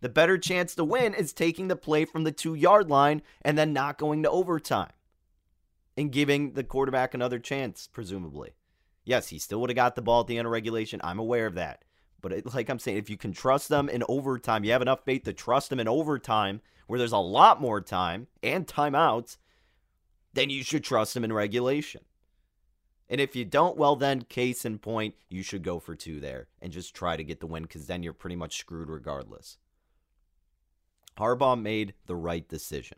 The 0.01 0.09
better 0.09 0.38
chance 0.38 0.75
to 0.75 0.83
win 0.83 1.13
is 1.13 1.33
taking 1.33 1.67
the 1.67 1.75
play 1.75 2.05
from 2.05 2.24
the 2.24 2.31
two 2.31 2.53
yard 2.53 2.89
line 2.89 3.21
and 3.41 3.57
then 3.57 3.74
not 3.74 3.97
going 3.97 4.24
to 4.24 4.29
overtime 4.29 4.91
and 5.95 6.12
giving 6.12 6.53
the 6.53 6.63
quarterback 6.63 7.13
another 7.13 7.39
chance, 7.39 7.89
presumably. 7.91 8.51
Yes, 9.03 9.29
he 9.29 9.39
still 9.39 9.59
would 9.62 9.69
have 9.69 9.75
got 9.75 9.95
the 9.95 10.01
ball 10.01 10.21
at 10.21 10.27
the 10.27 10.38
end 10.38 10.45
of 10.45 10.51
regulation. 10.51 11.00
I'm 11.03 11.19
aware 11.19 11.47
of 11.47 11.55
that. 11.55 11.83
But 12.21 12.33
it, 12.33 12.53
like 12.53 12.69
I'm 12.69 12.79
saying, 12.79 12.97
if 12.97 13.09
you 13.09 13.17
can 13.17 13.31
trust 13.31 13.69
them 13.69 13.89
in 13.89 14.03
overtime, 14.07 14.63
you 14.63 14.71
have 14.71 14.81
enough 14.81 15.05
faith 15.05 15.24
to 15.24 15.33
trust 15.33 15.69
them 15.69 15.79
in 15.79 15.88
overtime 15.88 16.62
where 16.88 17.00
there's 17.00 17.12
a 17.12 17.17
lot 17.17 17.62
more 17.62 17.81
time 17.81 18.27
and 18.43 18.67
timeouts, 18.67 19.38
then 20.33 20.50
you 20.50 20.63
should 20.63 20.83
trust 20.83 21.13
them 21.13 21.24
in 21.24 21.33
regulation. 21.33 22.01
And 23.09 23.21
if 23.21 23.35
you 23.35 23.45
don't, 23.45 23.77
well, 23.77 23.95
then, 23.95 24.23
case 24.23 24.65
in 24.65 24.79
point, 24.79 25.15
you 25.29 25.41
should 25.41 25.63
go 25.63 25.79
for 25.79 25.95
two 25.95 26.19
there 26.19 26.47
and 26.61 26.73
just 26.73 26.93
try 26.93 27.15
to 27.15 27.23
get 27.23 27.39
the 27.39 27.47
win 27.47 27.63
because 27.63 27.87
then 27.87 28.03
you're 28.03 28.13
pretty 28.13 28.35
much 28.35 28.57
screwed 28.57 28.89
regardless. 28.89 29.57
Harbaugh 31.17 31.59
made 31.59 31.93
the 32.05 32.15
right 32.15 32.47
decision. 32.47 32.97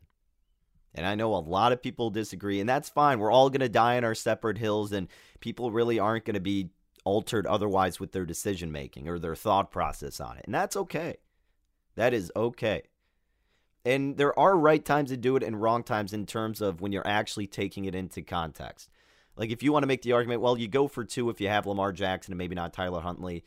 And 0.96 1.06
I 1.06 1.14
know 1.14 1.36
a 1.36 1.38
lot 1.38 1.72
of 1.72 1.84
people 1.84 2.10
disagree, 2.10 2.60
and 2.60 2.68
that's 2.68 2.90
fine. 2.90 3.20
We're 3.20 3.32
all 3.32 3.50
going 3.50 3.60
to 3.60 3.70
die 3.70 3.96
in 3.96 4.04
our 4.04 4.16
separate 4.16 4.58
hills, 4.58 4.92
and 4.92 5.08
people 5.40 5.72
really 5.72 6.00
aren't 6.00 6.26
going 6.26 6.34
to 6.34 6.40
be 6.40 6.72
altered 7.06 7.46
otherwise 7.46 8.00
with 8.00 8.12
their 8.12 8.26
decision 8.26 8.72
making 8.72 9.08
or 9.08 9.20
their 9.20 9.36
thought 9.36 9.72
process 9.72 10.20
on 10.20 10.38
it. 10.38 10.46
And 10.46 10.54
that's 10.54 10.76
okay. 10.76 11.18
That 11.96 12.14
is 12.14 12.32
okay. 12.36 12.84
And 13.86 14.18
there 14.18 14.38
are 14.38 14.58
right 14.58 14.84
times 14.84 15.10
to 15.10 15.18
do 15.18 15.36
it 15.36 15.44
and 15.44 15.62
wrong 15.62 15.84
times 15.84 16.14
in 16.14 16.26
terms 16.26 16.62
of 16.62 16.82
when 16.82 16.92
you're 16.92 17.08
actually 17.08 17.48
taking 17.48 17.86
it 17.86 17.96
into 17.96 18.22
context. 18.22 18.90
Like 19.40 19.52
if 19.52 19.64
you 19.64 19.72
want 19.72 19.84
to 19.84 19.88
make 19.88 20.02
the 20.02 20.12
argument, 20.12 20.42
well, 20.42 20.58
you 20.58 20.68
go 20.68 20.90
for 20.90 21.06
two 21.06 21.30
if 21.30 21.40
you 21.40 21.48
have 21.48 21.66
Lamar 21.66 21.94
Jackson 21.94 22.34
and 22.34 22.38
maybe 22.38 22.56
not 22.56 22.74
Tyler 22.74 23.00
Huntley. 23.00 23.46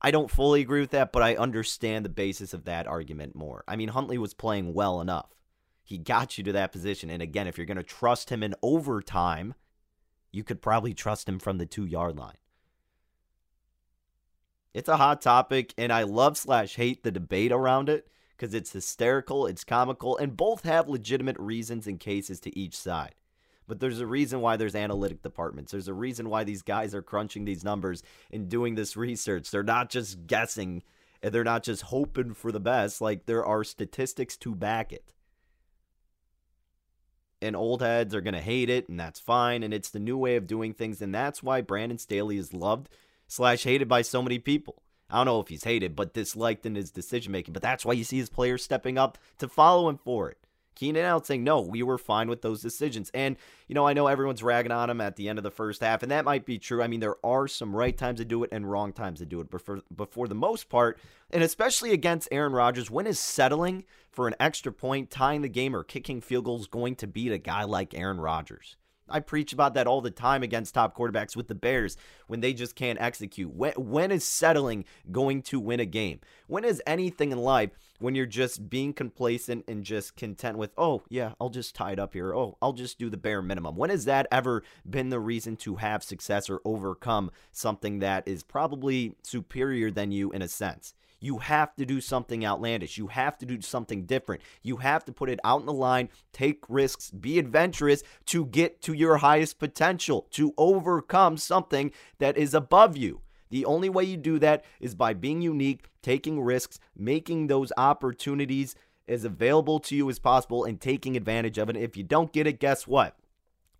I 0.00 0.10
don't 0.10 0.30
fully 0.30 0.62
agree 0.62 0.80
with 0.80 0.92
that, 0.92 1.12
but 1.12 1.22
I 1.22 1.36
understand 1.36 2.04
the 2.04 2.08
basis 2.10 2.54
of 2.54 2.64
that 2.64 2.86
argument 2.86 3.36
more. 3.36 3.62
I 3.68 3.76
mean, 3.76 3.90
Huntley 3.90 4.16
was 4.16 4.32
playing 4.32 4.72
well 4.72 5.02
enough. 5.02 5.34
He 5.84 5.98
got 5.98 6.38
you 6.38 6.44
to 6.44 6.52
that 6.52 6.72
position. 6.72 7.10
And 7.10 7.20
again, 7.20 7.46
if 7.46 7.58
you're 7.58 7.66
going 7.66 7.76
to 7.76 7.82
trust 7.82 8.30
him 8.30 8.42
in 8.42 8.54
overtime, 8.62 9.54
you 10.32 10.44
could 10.44 10.62
probably 10.62 10.94
trust 10.94 11.28
him 11.28 11.38
from 11.38 11.58
the 11.58 11.66
two 11.66 11.84
yard 11.84 12.18
line. 12.18 12.38
It's 14.72 14.88
a 14.88 14.96
hot 14.96 15.20
topic, 15.20 15.74
and 15.76 15.92
I 15.92 16.04
love 16.04 16.38
slash 16.38 16.76
hate 16.76 17.02
the 17.02 17.10
debate 17.10 17.52
around 17.52 17.90
it 17.90 18.08
because 18.36 18.54
it's 18.54 18.72
hysterical, 18.72 19.46
it's 19.46 19.64
comical, 19.64 20.16
and 20.16 20.36
both 20.36 20.62
have 20.62 20.88
legitimate 20.88 21.38
reasons 21.38 21.86
and 21.86 22.00
cases 22.00 22.40
to 22.40 22.58
each 22.58 22.76
side. 22.76 23.14
But 23.68 23.80
there's 23.80 24.00
a 24.00 24.06
reason 24.06 24.40
why 24.40 24.56
there's 24.56 24.74
analytic 24.74 25.22
departments. 25.22 25.72
There's 25.72 25.88
a 25.88 25.94
reason 25.94 26.30
why 26.30 26.42
these 26.42 26.62
guys 26.62 26.94
are 26.94 27.02
crunching 27.02 27.44
these 27.44 27.62
numbers 27.62 28.02
and 28.32 28.48
doing 28.48 28.74
this 28.74 28.96
research. 28.96 29.50
They're 29.50 29.62
not 29.62 29.90
just 29.90 30.26
guessing 30.26 30.82
and 31.22 31.34
they're 31.34 31.44
not 31.44 31.64
just 31.64 31.82
hoping 31.82 32.32
for 32.32 32.50
the 32.50 32.60
best. 32.60 33.00
Like 33.00 33.26
there 33.26 33.44
are 33.44 33.62
statistics 33.62 34.36
to 34.38 34.54
back 34.54 34.92
it. 34.92 35.12
And 37.40 37.54
old 37.54 37.82
heads 37.82 38.14
are 38.14 38.20
going 38.20 38.34
to 38.34 38.40
hate 38.40 38.68
it, 38.68 38.88
and 38.88 38.98
that's 38.98 39.20
fine. 39.20 39.62
And 39.62 39.72
it's 39.72 39.90
the 39.90 40.00
new 40.00 40.18
way 40.18 40.34
of 40.34 40.48
doing 40.48 40.74
things. 40.74 41.00
And 41.00 41.14
that's 41.14 41.40
why 41.40 41.60
Brandon 41.60 41.98
Staley 41.98 42.36
is 42.36 42.52
loved 42.52 42.88
slash 43.28 43.62
hated 43.62 43.86
by 43.86 44.02
so 44.02 44.22
many 44.22 44.40
people. 44.40 44.82
I 45.08 45.18
don't 45.18 45.26
know 45.26 45.40
if 45.40 45.48
he's 45.48 45.64
hated, 45.64 45.94
but 45.94 46.14
disliked 46.14 46.66
in 46.66 46.74
his 46.74 46.90
decision 46.90 47.30
making. 47.30 47.52
But 47.52 47.62
that's 47.62 47.84
why 47.84 47.92
you 47.92 48.02
see 48.02 48.18
his 48.18 48.28
players 48.28 48.64
stepping 48.64 48.98
up 48.98 49.18
to 49.38 49.48
follow 49.48 49.88
him 49.88 49.98
for 49.98 50.30
it. 50.30 50.47
Keenan 50.78 51.04
Allen 51.04 51.24
saying, 51.24 51.42
no, 51.42 51.60
we 51.60 51.82
were 51.82 51.98
fine 51.98 52.28
with 52.28 52.42
those 52.42 52.62
decisions. 52.62 53.10
And, 53.12 53.36
you 53.66 53.74
know, 53.74 53.86
I 53.86 53.94
know 53.94 54.06
everyone's 54.06 54.44
ragging 54.44 54.70
on 54.70 54.88
him 54.88 55.00
at 55.00 55.16
the 55.16 55.28
end 55.28 55.38
of 55.38 55.42
the 55.42 55.50
first 55.50 55.80
half, 55.80 56.04
and 56.04 56.12
that 56.12 56.24
might 56.24 56.46
be 56.46 56.58
true. 56.58 56.82
I 56.82 56.86
mean, 56.86 57.00
there 57.00 57.16
are 57.24 57.48
some 57.48 57.74
right 57.74 57.96
times 57.96 58.20
to 58.20 58.24
do 58.24 58.44
it 58.44 58.50
and 58.52 58.70
wrong 58.70 58.92
times 58.92 59.18
to 59.18 59.26
do 59.26 59.40
it. 59.40 59.50
But 59.50 59.62
for, 59.62 59.80
but 59.90 60.12
for 60.12 60.28
the 60.28 60.36
most 60.36 60.68
part, 60.68 61.00
and 61.30 61.42
especially 61.42 61.92
against 61.92 62.28
Aaron 62.30 62.52
Rodgers, 62.52 62.90
when 62.90 63.08
is 63.08 63.18
settling 63.18 63.84
for 64.12 64.28
an 64.28 64.36
extra 64.38 64.72
point, 64.72 65.10
tying 65.10 65.42
the 65.42 65.48
game, 65.48 65.74
or 65.74 65.82
kicking 65.82 66.20
field 66.20 66.44
goals 66.44 66.68
going 66.68 66.94
to 66.96 67.08
beat 67.08 67.32
a 67.32 67.38
guy 67.38 67.64
like 67.64 67.92
Aaron 67.92 68.20
Rodgers? 68.20 68.76
I 69.10 69.20
preach 69.20 69.52
about 69.52 69.74
that 69.74 69.86
all 69.86 70.00
the 70.00 70.10
time 70.10 70.42
against 70.42 70.74
top 70.74 70.96
quarterbacks 70.96 71.36
with 71.36 71.48
the 71.48 71.54
Bears 71.54 71.96
when 72.26 72.40
they 72.40 72.52
just 72.52 72.74
can't 72.74 73.00
execute. 73.00 73.52
When, 73.54 73.72
when 73.72 74.10
is 74.10 74.24
settling 74.24 74.84
going 75.10 75.42
to 75.42 75.60
win 75.60 75.80
a 75.80 75.86
game? 75.86 76.20
When 76.46 76.64
is 76.64 76.82
anything 76.86 77.32
in 77.32 77.38
life 77.38 77.70
when 77.98 78.14
you're 78.14 78.26
just 78.26 78.70
being 78.70 78.92
complacent 78.92 79.64
and 79.68 79.84
just 79.84 80.16
content 80.16 80.58
with, 80.58 80.72
oh, 80.78 81.02
yeah, 81.08 81.32
I'll 81.40 81.48
just 81.48 81.74
tie 81.74 81.92
it 81.92 81.98
up 81.98 82.12
here. 82.12 82.34
Oh, 82.34 82.56
I'll 82.62 82.72
just 82.72 82.98
do 82.98 83.10
the 83.10 83.16
bare 83.16 83.42
minimum. 83.42 83.76
When 83.76 83.90
has 83.90 84.04
that 84.04 84.26
ever 84.30 84.62
been 84.88 85.10
the 85.10 85.20
reason 85.20 85.56
to 85.58 85.76
have 85.76 86.02
success 86.02 86.48
or 86.48 86.60
overcome 86.64 87.30
something 87.52 87.98
that 87.98 88.26
is 88.26 88.42
probably 88.42 89.16
superior 89.22 89.90
than 89.90 90.12
you 90.12 90.30
in 90.30 90.42
a 90.42 90.48
sense? 90.48 90.94
You 91.20 91.38
have 91.38 91.74
to 91.76 91.84
do 91.84 92.00
something 92.00 92.44
outlandish. 92.44 92.96
You 92.96 93.08
have 93.08 93.36
to 93.38 93.46
do 93.46 93.60
something 93.60 94.04
different. 94.06 94.42
You 94.62 94.76
have 94.76 95.04
to 95.06 95.12
put 95.12 95.30
it 95.30 95.40
out 95.42 95.60
in 95.60 95.66
the 95.66 95.72
line, 95.72 96.10
take 96.32 96.64
risks, 96.68 97.10
be 97.10 97.38
adventurous 97.38 98.02
to 98.26 98.46
get 98.46 98.80
to 98.82 98.92
your 98.92 99.18
highest 99.18 99.58
potential, 99.58 100.28
to 100.32 100.54
overcome 100.56 101.36
something 101.36 101.90
that 102.18 102.36
is 102.36 102.54
above 102.54 102.96
you. 102.96 103.22
The 103.50 103.64
only 103.64 103.88
way 103.88 104.04
you 104.04 104.16
do 104.16 104.38
that 104.38 104.64
is 104.78 104.94
by 104.94 105.14
being 105.14 105.40
unique, 105.40 105.88
taking 106.02 106.40
risks, 106.40 106.78
making 106.96 107.46
those 107.46 107.72
opportunities 107.76 108.74
as 109.08 109.24
available 109.24 109.80
to 109.80 109.96
you 109.96 110.10
as 110.10 110.18
possible, 110.18 110.64
and 110.64 110.80
taking 110.80 111.16
advantage 111.16 111.56
of 111.56 111.70
it. 111.70 111.76
If 111.76 111.96
you 111.96 112.04
don't 112.04 112.32
get 112.32 112.46
it, 112.46 112.60
guess 112.60 112.86
what? 112.86 113.16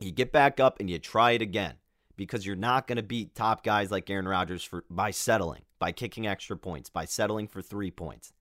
You 0.01 0.11
get 0.11 0.33
back 0.33 0.59
up 0.59 0.81
and 0.81 0.89
you 0.89 0.99
try 0.99 1.33
it 1.33 1.43
again 1.43 1.75
because 2.17 2.47
you're 2.47 2.57
not 2.57 2.87
going 2.87 2.97
to 2.97 3.03
beat 3.03 3.35
top 3.35 3.63
guys 3.63 3.91
like 3.91 4.09
Aaron 4.09 4.27
Rodgers 4.27 4.65
for 4.65 4.85
by 4.89 5.11
settling, 5.11 5.63
by 5.79 5.93
kicking 5.93 6.27
extra 6.27 6.57
points, 6.57 6.91
by 6.91 7.05
settling 7.05 7.49
for 7.49 7.63
3 7.63 7.91
points. 7.91 8.33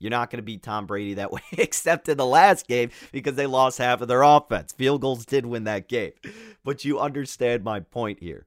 You're 0.00 0.10
not 0.10 0.30
going 0.30 0.38
to 0.38 0.42
beat 0.42 0.62
Tom 0.62 0.86
Brady 0.86 1.14
that 1.14 1.30
way, 1.32 1.42
except 1.52 2.08
in 2.08 2.16
the 2.16 2.26
last 2.26 2.66
game 2.66 2.90
because 3.12 3.36
they 3.36 3.46
lost 3.46 3.78
half 3.78 4.00
of 4.00 4.08
their 4.08 4.22
offense. 4.22 4.72
Field 4.72 5.02
goals 5.02 5.24
did 5.24 5.46
win 5.46 5.64
that 5.64 5.88
game. 5.88 6.12
But 6.64 6.84
you 6.84 6.98
understand 6.98 7.62
my 7.62 7.80
point 7.80 8.20
here. 8.20 8.46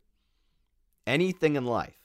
Anything 1.05 1.55
in 1.55 1.65
life, 1.65 1.98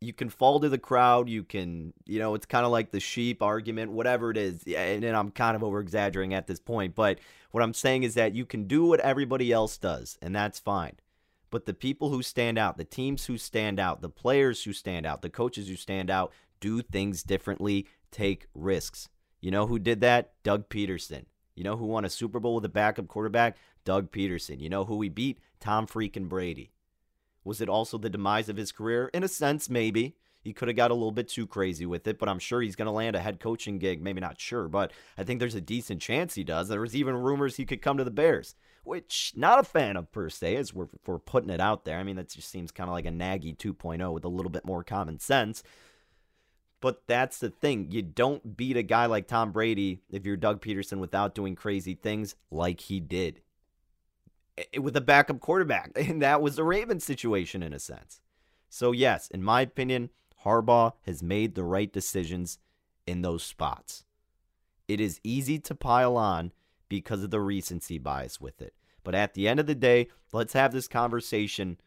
you 0.00 0.12
can 0.12 0.30
fall 0.30 0.60
to 0.60 0.68
the 0.68 0.78
crowd. 0.78 1.28
You 1.28 1.44
can, 1.44 1.92
you 2.06 2.18
know, 2.18 2.34
it's 2.34 2.46
kind 2.46 2.64
of 2.64 2.72
like 2.72 2.90
the 2.90 3.00
sheep 3.00 3.42
argument, 3.42 3.92
whatever 3.92 4.30
it 4.30 4.36
is. 4.36 4.64
And, 4.64 5.04
and 5.04 5.16
I'm 5.16 5.30
kind 5.30 5.54
of 5.54 5.62
over 5.62 5.78
exaggerating 5.78 6.34
at 6.34 6.46
this 6.46 6.58
point. 6.58 6.94
But 6.94 7.18
what 7.50 7.62
I'm 7.62 7.74
saying 7.74 8.02
is 8.04 8.14
that 8.14 8.34
you 8.34 8.46
can 8.46 8.66
do 8.66 8.84
what 8.86 9.00
everybody 9.00 9.52
else 9.52 9.76
does, 9.76 10.18
and 10.22 10.34
that's 10.34 10.58
fine. 10.58 10.94
But 11.50 11.66
the 11.66 11.74
people 11.74 12.10
who 12.10 12.22
stand 12.22 12.58
out, 12.58 12.78
the 12.78 12.84
teams 12.84 13.26
who 13.26 13.36
stand 13.36 13.80
out, 13.80 14.02
the 14.02 14.08
players 14.08 14.62
who 14.64 14.72
stand 14.72 15.06
out, 15.06 15.22
the 15.22 15.30
coaches 15.30 15.68
who 15.68 15.76
stand 15.76 16.10
out, 16.10 16.32
do 16.60 16.82
things 16.82 17.22
differently, 17.22 17.86
take 18.10 18.46
risks. 18.54 19.08
You 19.40 19.50
know 19.50 19.66
who 19.66 19.78
did 19.78 20.00
that? 20.02 20.32
Doug 20.42 20.68
Pederson. 20.68 21.24
You 21.56 21.64
know 21.64 21.76
who 21.76 21.86
won 21.86 22.04
a 22.04 22.10
Super 22.10 22.40
Bowl 22.40 22.54
with 22.54 22.64
a 22.64 22.70
backup 22.70 23.08
quarterback? 23.08 23.56
Doug 23.84 24.12
Pederson. 24.12 24.60
You 24.60 24.68
know 24.68 24.84
who 24.84 24.96
we 24.96 25.08
beat? 25.08 25.38
Tom 25.58 25.86
freaking 25.86 26.28
Brady. 26.28 26.70
Was 27.44 27.60
it 27.60 27.68
also 27.68 27.98
the 27.98 28.10
demise 28.10 28.48
of 28.48 28.56
his 28.56 28.72
career? 28.72 29.10
In 29.12 29.24
a 29.24 29.28
sense, 29.28 29.68
maybe. 29.68 30.16
He 30.42 30.54
could 30.54 30.68
have 30.68 30.76
got 30.76 30.90
a 30.90 30.94
little 30.94 31.12
bit 31.12 31.28
too 31.28 31.46
crazy 31.46 31.84
with 31.84 32.06
it, 32.06 32.18
but 32.18 32.28
I'm 32.28 32.38
sure 32.38 32.62
he's 32.62 32.76
going 32.76 32.86
to 32.86 32.92
land 32.92 33.14
a 33.14 33.20
head 33.20 33.40
coaching 33.40 33.78
gig. 33.78 34.02
Maybe 34.02 34.20
not 34.20 34.40
sure, 34.40 34.68
but 34.68 34.92
I 35.18 35.24
think 35.24 35.38
there's 35.38 35.54
a 35.54 35.60
decent 35.60 36.00
chance 36.00 36.34
he 36.34 36.44
does. 36.44 36.68
There 36.68 36.80
was 36.80 36.96
even 36.96 37.14
rumors 37.14 37.56
he 37.56 37.66
could 37.66 37.82
come 37.82 37.98
to 37.98 38.04
the 38.04 38.10
Bears, 38.10 38.54
which 38.84 39.32
not 39.36 39.58
a 39.58 39.64
fan 39.64 39.96
of 39.96 40.10
per 40.12 40.28
se, 40.28 40.56
as 40.56 40.74
we're, 40.74 40.88
we're 41.06 41.18
putting 41.18 41.50
it 41.50 41.60
out 41.60 41.84
there. 41.84 41.98
I 41.98 42.02
mean, 42.02 42.16
that 42.16 42.28
just 42.28 42.48
seems 42.48 42.70
kind 42.70 42.88
of 42.88 42.94
like 42.94 43.06
a 43.06 43.10
Nagy 43.10 43.54
2.0 43.54 44.12
with 44.12 44.24
a 44.24 44.28
little 44.28 44.50
bit 44.50 44.64
more 44.64 44.82
common 44.84 45.18
sense. 45.18 45.62
But 46.80 47.06
that's 47.06 47.38
the 47.38 47.50
thing. 47.50 47.88
You 47.90 48.02
don't 48.02 48.56
beat 48.56 48.76
a 48.76 48.82
guy 48.82 49.06
like 49.06 49.28
Tom 49.28 49.52
Brady 49.52 50.00
if 50.10 50.24
you're 50.24 50.36
Doug 50.36 50.62
Pederson 50.62 50.98
without 50.98 51.34
doing 51.34 51.54
crazy 51.54 51.94
things 51.94 52.36
like 52.50 52.80
he 52.80 53.00
did 53.00 53.42
with 54.78 54.96
a 54.96 55.00
backup 55.00 55.40
quarterback. 55.40 55.92
And 55.96 56.22
that 56.22 56.42
was 56.42 56.56
the 56.56 56.64
Ravens 56.64 57.04
situation 57.04 57.62
in 57.62 57.72
a 57.72 57.78
sense. 57.78 58.20
So, 58.68 58.92
yes, 58.92 59.28
in 59.28 59.42
my 59.42 59.62
opinion, 59.62 60.10
Harbaugh 60.44 60.94
has 61.06 61.22
made 61.22 61.54
the 61.54 61.64
right 61.64 61.92
decisions 61.92 62.58
in 63.06 63.22
those 63.22 63.42
spots. 63.42 64.04
It 64.88 65.00
is 65.00 65.20
easy 65.22 65.58
to 65.60 65.74
pile 65.74 66.16
on 66.16 66.52
because 66.90 67.24
of 67.24 67.30
the 67.30 67.40
recency 67.40 67.96
bias 67.96 68.38
with 68.38 68.60
it. 68.60 68.74
But 69.02 69.14
at 69.14 69.32
the 69.32 69.48
end 69.48 69.58
of 69.58 69.66
the 69.66 69.74
day, 69.74 70.08
let's 70.34 70.52
have 70.52 70.72
this 70.72 70.86
conversation 70.86 71.78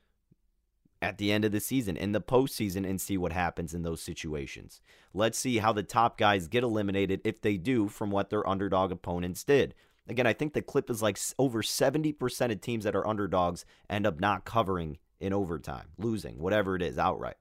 at 0.99 1.17
the 1.19 1.31
end 1.31 1.45
of 1.45 1.51
the 1.51 1.59
season, 1.59 1.97
in 1.97 2.13
the 2.13 2.21
postseason, 2.21 2.89
and 2.89 2.99
see 2.99 3.17
what 3.17 3.33
happens 3.33 3.73
in 3.73 3.83
those 3.83 4.01
situations. 4.01 4.81
Let's 5.13 5.37
see 5.37 5.57
how 5.57 5.73
the 5.73 5.83
top 5.83 6.17
guys 6.17 6.47
get 6.47 6.63
eliminated 6.63 7.21
if 7.23 7.41
they 7.41 7.57
do 7.57 7.89
from 7.89 8.09
what 8.09 8.31
their 8.31 8.47
underdog 8.47 8.91
opponents 8.91 9.43
did. 9.43 9.75
Again, 10.07 10.25
I 10.25 10.33
think 10.33 10.53
the 10.53 10.61
clip 10.61 10.89
is 10.89 11.01
like 11.01 11.19
over 11.37 11.61
70% 11.61 12.51
of 12.51 12.61
teams 12.61 12.85
that 12.85 12.95
are 12.95 13.07
underdogs 13.07 13.65
end 13.89 14.07
up 14.07 14.19
not 14.19 14.45
covering 14.45 14.97
in 15.19 15.33
overtime, 15.33 15.89
losing, 15.97 16.39
whatever 16.39 16.75
it 16.75 16.81
is, 16.81 16.97
outright. 16.97 17.35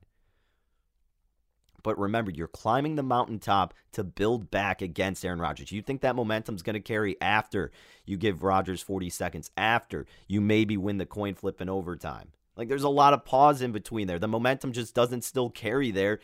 But 1.82 1.98
remember, 1.98 2.30
you're 2.30 2.48
climbing 2.48 2.94
the 2.94 3.02
mountaintop 3.02 3.74
to 3.92 4.04
build 4.04 4.50
back 4.50 4.82
against 4.82 5.24
Aaron 5.24 5.40
Rodgers. 5.40 5.72
You 5.72 5.82
think 5.82 6.00
that 6.00 6.16
momentum's 6.16 6.62
going 6.62 6.74
to 6.74 6.80
carry 6.80 7.20
after 7.20 7.70
you 8.06 8.16
give 8.16 8.42
Rodgers 8.42 8.82
40 8.82 9.10
seconds, 9.10 9.50
after 9.56 10.06
you 10.28 10.40
maybe 10.40 10.76
win 10.76 10.98
the 10.98 11.06
coin 11.06 11.34
flip 11.34 11.60
in 11.60 11.68
overtime. 11.68 12.28
Like 12.56 12.68
there's 12.68 12.82
a 12.82 12.88
lot 12.88 13.14
of 13.14 13.24
pause 13.24 13.62
in 13.62 13.72
between 13.72 14.06
there. 14.06 14.18
The 14.18 14.28
momentum 14.28 14.72
just 14.72 14.94
doesn't 14.94 15.24
still 15.24 15.50
carry 15.50 15.90
there. 15.90 16.20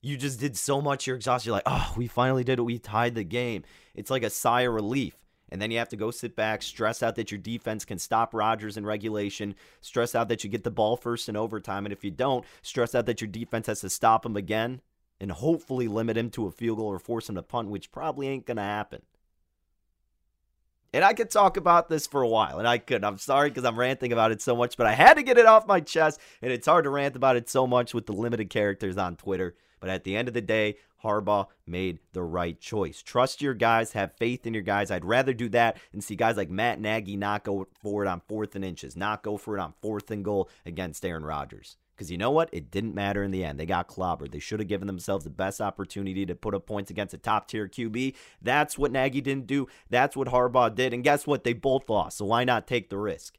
You 0.00 0.16
just 0.16 0.38
did 0.38 0.56
so 0.56 0.80
much, 0.80 1.06
you're 1.06 1.16
exhausted. 1.16 1.48
You're 1.48 1.56
like, 1.56 1.62
oh, 1.66 1.94
we 1.96 2.06
finally 2.06 2.44
did 2.44 2.58
it. 2.58 2.62
We 2.62 2.78
tied 2.78 3.14
the 3.14 3.24
game. 3.24 3.64
It's 3.94 4.10
like 4.10 4.22
a 4.22 4.30
sigh 4.30 4.62
of 4.62 4.74
relief. 4.74 5.14
And 5.50 5.62
then 5.62 5.70
you 5.70 5.78
have 5.78 5.88
to 5.88 5.96
go 5.96 6.10
sit 6.10 6.36
back, 6.36 6.62
stress 6.62 7.02
out 7.02 7.16
that 7.16 7.30
your 7.30 7.38
defense 7.38 7.84
can 7.84 7.98
stop 7.98 8.34
Rodgers 8.34 8.76
in 8.76 8.84
regulation, 8.84 9.54
stress 9.80 10.14
out 10.14 10.28
that 10.28 10.44
you 10.44 10.50
get 10.50 10.62
the 10.62 10.70
ball 10.70 10.96
first 10.96 11.28
in 11.28 11.36
overtime. 11.36 11.86
And 11.86 11.92
if 11.92 12.04
you 12.04 12.10
don't, 12.10 12.44
stress 12.62 12.94
out 12.94 13.06
that 13.06 13.20
your 13.20 13.28
defense 13.28 13.66
has 13.66 13.80
to 13.80 13.88
stop 13.88 14.26
him 14.26 14.36
again 14.36 14.82
and 15.20 15.32
hopefully 15.32 15.88
limit 15.88 16.16
him 16.16 16.30
to 16.30 16.46
a 16.46 16.50
field 16.50 16.78
goal 16.78 16.86
or 16.86 16.98
force 16.98 17.28
him 17.28 17.34
to 17.34 17.42
punt, 17.42 17.68
which 17.68 17.92
probably 17.92 18.28
ain't 18.28 18.46
going 18.46 18.56
to 18.56 18.62
happen. 18.62 19.02
And 20.92 21.04
I 21.04 21.12
could 21.12 21.30
talk 21.30 21.56
about 21.56 21.88
this 21.88 22.06
for 22.06 22.22
a 22.22 22.28
while, 22.28 22.58
and 22.58 22.66
I 22.66 22.78
could. 22.78 23.04
I'm 23.04 23.18
sorry 23.18 23.50
because 23.50 23.64
I'm 23.64 23.78
ranting 23.78 24.12
about 24.12 24.32
it 24.32 24.40
so 24.40 24.56
much, 24.56 24.76
but 24.76 24.86
I 24.86 24.94
had 24.94 25.14
to 25.14 25.22
get 25.22 25.36
it 25.36 25.44
off 25.44 25.66
my 25.66 25.80
chest, 25.80 26.18
and 26.40 26.50
it's 26.50 26.66
hard 26.66 26.84
to 26.84 26.90
rant 26.90 27.14
about 27.14 27.36
it 27.36 27.50
so 27.50 27.66
much 27.66 27.92
with 27.92 28.06
the 28.06 28.14
limited 28.14 28.48
characters 28.48 28.96
on 28.96 29.16
Twitter. 29.16 29.54
But 29.80 29.90
at 29.90 30.04
the 30.04 30.16
end 30.16 30.28
of 30.28 30.34
the 30.34 30.40
day, 30.40 30.76
Harbaugh 31.04 31.46
made 31.66 31.98
the 32.12 32.22
right 32.22 32.58
choice. 32.58 33.02
Trust 33.02 33.42
your 33.42 33.54
guys, 33.54 33.92
have 33.92 34.16
faith 34.16 34.46
in 34.46 34.54
your 34.54 34.62
guys. 34.62 34.90
I'd 34.90 35.04
rather 35.04 35.32
do 35.32 35.48
that 35.50 35.76
and 35.92 36.02
see 36.02 36.16
guys 36.16 36.36
like 36.36 36.50
Matt 36.50 36.80
Nagy 36.80 37.16
not 37.16 37.44
go 37.44 37.68
for 37.80 38.04
it 38.04 38.08
on 38.08 38.22
fourth 38.26 38.56
and 38.56 38.64
inches, 38.64 38.96
not 38.96 39.22
go 39.22 39.36
for 39.36 39.56
it 39.56 39.60
on 39.60 39.74
fourth 39.80 40.10
and 40.10 40.24
goal 40.24 40.48
against 40.66 41.04
Aaron 41.04 41.24
Rodgers. 41.24 41.76
Because 41.98 42.12
you 42.12 42.16
know 42.16 42.30
what? 42.30 42.48
It 42.52 42.70
didn't 42.70 42.94
matter 42.94 43.24
in 43.24 43.32
the 43.32 43.44
end. 43.44 43.58
They 43.58 43.66
got 43.66 43.88
clobbered. 43.88 44.30
They 44.30 44.38
should 44.38 44.60
have 44.60 44.68
given 44.68 44.86
themselves 44.86 45.24
the 45.24 45.30
best 45.30 45.60
opportunity 45.60 46.24
to 46.26 46.36
put 46.36 46.54
up 46.54 46.64
points 46.64 46.92
against 46.92 47.12
a 47.12 47.18
top 47.18 47.48
tier 47.48 47.66
QB. 47.66 48.14
That's 48.40 48.78
what 48.78 48.92
Nagy 48.92 49.20
didn't 49.20 49.48
do. 49.48 49.66
That's 49.90 50.16
what 50.16 50.28
Harbaugh 50.28 50.72
did. 50.72 50.94
And 50.94 51.02
guess 51.02 51.26
what? 51.26 51.42
They 51.42 51.54
both 51.54 51.90
lost. 51.90 52.18
So 52.18 52.26
why 52.26 52.44
not 52.44 52.68
take 52.68 52.88
the 52.88 52.98
risk? 52.98 53.36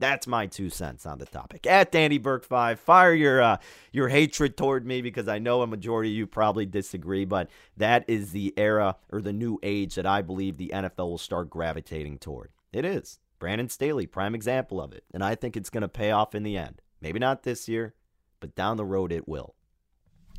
That's 0.00 0.26
my 0.26 0.46
two 0.46 0.68
cents 0.68 1.06
on 1.06 1.18
the 1.18 1.26
topic. 1.26 1.64
At 1.64 1.92
Danny 1.92 2.18
Burke 2.18 2.44
five, 2.44 2.80
fire 2.80 3.14
your 3.14 3.40
uh, 3.40 3.56
your 3.92 4.08
hatred 4.08 4.56
toward 4.56 4.84
me 4.84 5.00
because 5.00 5.28
I 5.28 5.38
know 5.38 5.62
a 5.62 5.66
majority 5.68 6.10
of 6.10 6.16
you 6.16 6.26
probably 6.26 6.66
disagree, 6.66 7.24
but 7.24 7.48
that 7.76 8.04
is 8.08 8.32
the 8.32 8.52
era 8.56 8.96
or 9.12 9.20
the 9.20 9.32
new 9.32 9.60
age 9.62 9.94
that 9.94 10.06
I 10.06 10.22
believe 10.22 10.56
the 10.56 10.72
NFL 10.74 11.08
will 11.08 11.18
start 11.18 11.50
gravitating 11.50 12.18
toward. 12.18 12.50
It 12.72 12.84
is 12.84 13.20
Brandon 13.38 13.68
Staley, 13.68 14.06
prime 14.06 14.34
example 14.34 14.80
of 14.80 14.92
it, 14.92 15.04
and 15.14 15.24
I 15.24 15.36
think 15.36 15.56
it's 15.56 15.70
going 15.70 15.82
to 15.82 15.88
pay 15.88 16.10
off 16.10 16.34
in 16.34 16.42
the 16.42 16.56
end. 16.56 16.80
Maybe 17.00 17.18
not 17.18 17.42
this 17.42 17.68
year, 17.68 17.94
but 18.40 18.54
down 18.54 18.76
the 18.76 18.84
road 18.84 19.12
it 19.12 19.28
will. 19.28 19.54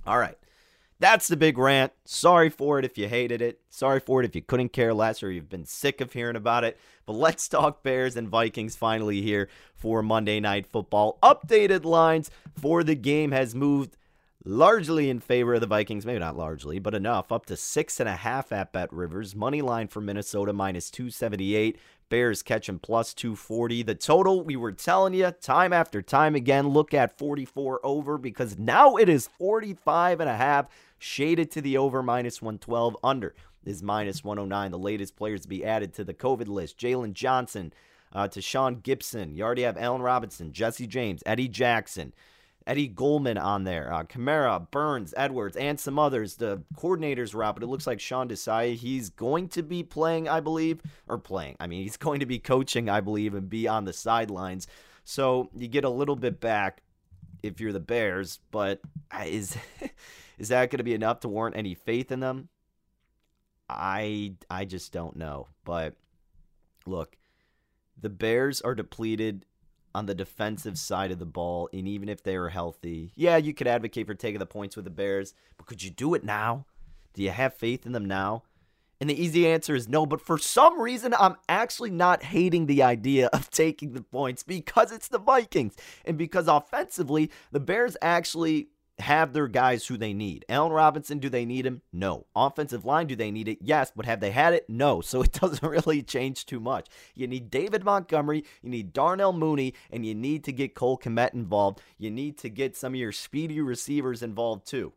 All 0.06 0.18
right. 0.18 0.38
That's 1.02 1.30
the 1.30 1.38
big 1.38 1.58
rant. 1.58 1.94
Sorry 2.04 2.50
for 2.50 2.78
it 2.78 2.84
if 2.84 2.98
you 2.98 3.08
hated 3.08 3.42
it. 3.42 3.62
Sorry 3.70 4.02
for 4.02 4.22
it 4.22 4.26
if 4.26 4.36
you 4.36 4.42
couldn't 4.42 4.74
care 4.74 4.94
less 4.94 5.24
or 5.24 5.32
you've 5.32 5.48
been 5.48 5.66
sick 5.66 6.02
of 6.02 6.12
hearing 6.12 6.36
about 6.36 6.66
it. 6.66 6.78
But 7.06 7.14
let's 7.14 7.48
talk 7.48 7.84
Bears 7.84 8.18
and 8.18 8.28
Vikings 8.28 8.76
finally 8.76 9.22
here 9.22 9.48
for 9.76 10.04
Monday 10.04 10.42
Night 10.42 10.68
Football. 10.68 11.18
Updated 11.24 11.86
lines 11.86 12.30
for 12.54 12.84
the 12.84 12.96
game 12.96 13.32
has 13.32 13.56
moved 13.56 13.96
largely 14.44 15.10
in 15.10 15.22
favor 15.22 15.54
of 15.54 15.62
the 15.62 15.68
Vikings. 15.68 16.06
Maybe 16.06 16.20
not 16.20 16.36
largely, 16.36 16.80
but 16.80 16.94
enough. 16.94 17.32
Up 17.32 17.46
to 17.46 17.56
six 17.56 18.02
and 18.02 18.10
a 18.10 18.18
half 18.18 18.52
at 18.52 18.74
Bet 18.74 18.92
Rivers. 18.92 19.34
Money 19.34 19.62
line 19.62 19.88
for 19.88 20.02
Minnesota 20.02 20.52
minus 20.52 20.92
278. 20.92 21.78
Bears 22.10 22.42
catching 22.44 22.80
plus 22.80 23.14
240. 23.14 23.84
The 23.84 23.96
total, 23.96 24.44
we 24.44 24.56
were 24.56 24.72
telling 24.72 25.14
you 25.14 25.32
time 25.32 25.72
after 25.72 26.02
time 26.02 26.36
again, 26.36 26.70
look 26.70 26.94
at 26.94 27.18
44 27.18 27.80
over 27.84 28.18
because 28.18 28.58
now 28.58 28.96
it 28.98 29.08
is 29.08 29.28
45 29.38 30.20
and 30.20 30.30
a 30.30 30.36
half, 30.36 30.68
shaded 30.98 31.52
to 31.52 31.62
the 31.62 31.78
over 31.78 32.04
minus 32.04 32.42
112. 32.42 32.98
Under 33.04 33.36
is 33.66 33.84
minus 33.84 34.24
109. 34.24 34.72
The 34.72 34.78
latest 34.78 35.16
players 35.16 35.42
to 35.42 35.48
be 35.48 35.64
added 35.64 35.94
to 35.94 36.04
the 36.04 36.14
COVID 36.14 36.48
list 36.48 36.78
Jaylon 36.78 37.14
Johnson, 37.14 37.74
uh, 38.14 38.28
Tashaun 38.28 38.82
Gipson. 38.82 39.36
You 39.36 39.44
already 39.44 39.62
have 39.64 39.78
Allen 39.78 40.02
Robinson, 40.02 40.52
Jesse 40.52 40.88
James, 40.88 41.22
Eddie 41.26 41.48
Jackson. 41.48 42.14
Eddie 42.70 42.88
Goldman 42.88 43.40
on 43.40 43.64
there, 43.64 43.92
uh, 43.92 44.04
Kamara, 44.04 44.70
Burns, 44.70 45.12
Edwards, 45.18 45.58
and 45.58 45.80
some 45.80 45.98
others. 45.98 46.36
The 46.36 46.62
coordinators 46.76 47.34
were 47.34 47.44
out, 47.44 47.56
but 47.56 47.64
it 47.64 47.68
looks 47.68 47.88
like 47.88 48.00
Sean 48.00 48.30
Desai, 48.30 48.76
he's 48.76 49.10
going 49.10 49.50
to 49.50 49.64
be 49.64 49.82
playing, 49.82 50.30
I 50.30 50.40
believe, 50.40 50.80
or 51.08 51.18
playing. 51.18 51.56
I 51.60 51.66
mean, 51.66 51.82
he's 51.82 51.98
going 51.98 52.20
to 52.20 52.28
be 52.28 52.38
coaching, 52.38 52.88
I 52.88 53.02
believe, 53.02 53.34
and 53.34 53.50
be 53.50 53.68
on 53.68 53.86
the 53.86 53.94
sidelines. 53.94 54.68
So 55.04 55.50
you 55.56 55.68
get 55.68 55.84
a 55.84 55.90
little 55.90 56.16
bit 56.16 56.40
back 56.40 56.84
if 57.42 57.60
you're 57.60 57.74
the 57.74 57.80
Bears, 57.80 58.38
but 58.52 58.82
is 59.26 59.58
is 60.38 60.50
that 60.50 60.70
going 60.70 60.78
to 60.78 60.84
be 60.84 60.94
enough 60.94 61.22
to 61.22 61.28
warrant 61.28 61.58
any 61.58 61.74
faith 61.74 62.12
in 62.12 62.20
them? 62.20 62.50
I 63.68 64.36
I 64.48 64.66
just 64.66 64.94
don't 64.94 65.16
know. 65.16 65.48
But 65.66 65.96
look, 66.86 67.18
the 68.00 68.10
Bears 68.10 68.62
are 68.62 68.76
depleted 68.76 69.48
on 69.94 70.06
the 70.06 70.16
defensive 70.16 70.78
side 70.78 71.12
of 71.12 71.20
the 71.20 71.26
ball, 71.26 71.70
and 71.74 71.88
even 71.88 72.10
if 72.10 72.24
they 72.24 72.38
were 72.38 72.50
healthy, 72.50 73.12
yeah, 73.16 73.38
you 73.38 73.54
could 73.54 73.68
advocate 73.68 74.08
for 74.08 74.14
taking 74.14 74.40
the 74.40 74.46
points 74.46 74.76
with 74.76 74.86
the 74.86 74.92
Bears, 74.92 75.34
but 75.58 75.66
could 75.66 75.84
you 75.84 75.90
do 75.90 76.14
it 76.14 76.24
now? 76.24 76.66
Do 77.14 77.24
you 77.24 77.32
have 77.32 77.54
faith 77.54 77.86
in 77.86 77.92
them 77.92 78.06
now? 78.06 78.44
And 79.02 79.10
the 79.10 79.22
easy 79.22 79.48
answer 79.48 79.76
is 79.76 79.88
no, 79.88 80.06
but 80.06 80.22
for 80.22 80.38
some 80.38 80.80
reason, 80.80 81.14
I'm 81.18 81.38
actually 81.48 81.90
not 81.90 82.22
hating 82.22 82.66
the 82.66 82.84
idea 82.84 83.28
of 83.28 83.50
taking 83.52 83.94
the 83.94 84.02
points 84.02 84.44
because 84.44 84.92
it's 84.92 85.08
the 85.08 85.20
Vikings. 85.20 85.76
And 86.06 86.18
because 86.18 86.48
offensively, 86.48 87.32
the 87.52 87.62
Bears 87.62 87.96
actually 88.02 88.68
have 89.00 89.34
their 89.34 89.48
guys 89.48 89.88
who 89.88 89.98
they 89.98 90.14
need. 90.14 90.46
Allen 90.50 90.72
Robinson, 90.72 91.20
do 91.20 91.30
they 91.30 91.46
need 91.46 91.66
him? 91.66 91.82
No. 91.92 92.26
Offensive 92.36 92.86
line, 92.86 93.08
do 93.08 93.16
they 93.16 93.32
need 93.32 93.48
it? 93.48 93.60
Yes. 93.62 93.92
But 93.96 94.06
have 94.06 94.20
they 94.20 94.32
had 94.32 94.54
it? 94.54 94.70
No. 94.70 95.02
So 95.10 95.24
it 95.24 95.32
doesn't 95.34 95.68
really 95.68 96.04
change 96.04 96.46
too 96.46 96.60
much. 96.60 96.88
You 97.16 97.28
need 97.28 97.50
David 97.50 97.84
Montgomery, 97.84 98.46
you 98.62 98.70
need 98.70 98.94
Darnell 98.94 99.34
Mooney, 99.34 99.74
and 99.90 100.06
you 100.06 100.14
need 100.14 100.44
to 100.44 100.52
get 100.52 100.76
Cole 100.76 101.00
Kmet 101.00 101.34
involved. 101.34 101.82
You 101.98 102.12
need 102.12 102.38
to 102.40 102.50
get 102.50 102.78
some 102.78 102.94
of 102.94 103.00
your 103.00 103.12
speedy 103.12 103.60
receivers 103.60 104.22
involved 104.22 104.68
too. 104.68 104.94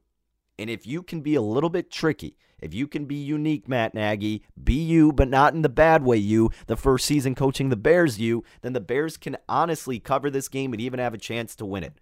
And 0.59 0.69
if 0.69 0.87
you 0.87 1.03
can 1.03 1.23
be 1.23 1.35
a 1.35 1.41
little 1.41 1.71
bit 1.71 1.91
tricky, 1.91 2.37
if 2.61 2.73
you 2.73 2.87
can 2.87 3.07
be 3.07 3.17
unique, 3.17 3.69
Matt 3.69 3.95
Nagy, 3.95 4.45
be 4.62 4.75
you, 4.75 5.12
but 5.12 5.29
not 5.29 5.55
in 5.55 5.62
the 5.62 5.69
bad 5.69 6.05
way, 6.05 6.19
you, 6.19 6.51
the 6.69 6.77
first 6.77 7.07
season 7.07 7.35
coaching 7.35 7.71
the 7.71 7.77
Bears, 7.77 8.21
you, 8.21 8.45
then 8.61 8.73
the 8.73 8.81
Bears 8.81 9.17
can 9.17 9.37
honestly 9.49 9.99
cover 9.99 10.31
this 10.31 10.49
game 10.49 10.73
and 10.73 10.81
even 10.81 11.01
have 11.01 11.15
a 11.15 11.19
chance 11.19 11.57
to 11.57 11.67
win 11.67 11.83
it. 11.83 11.95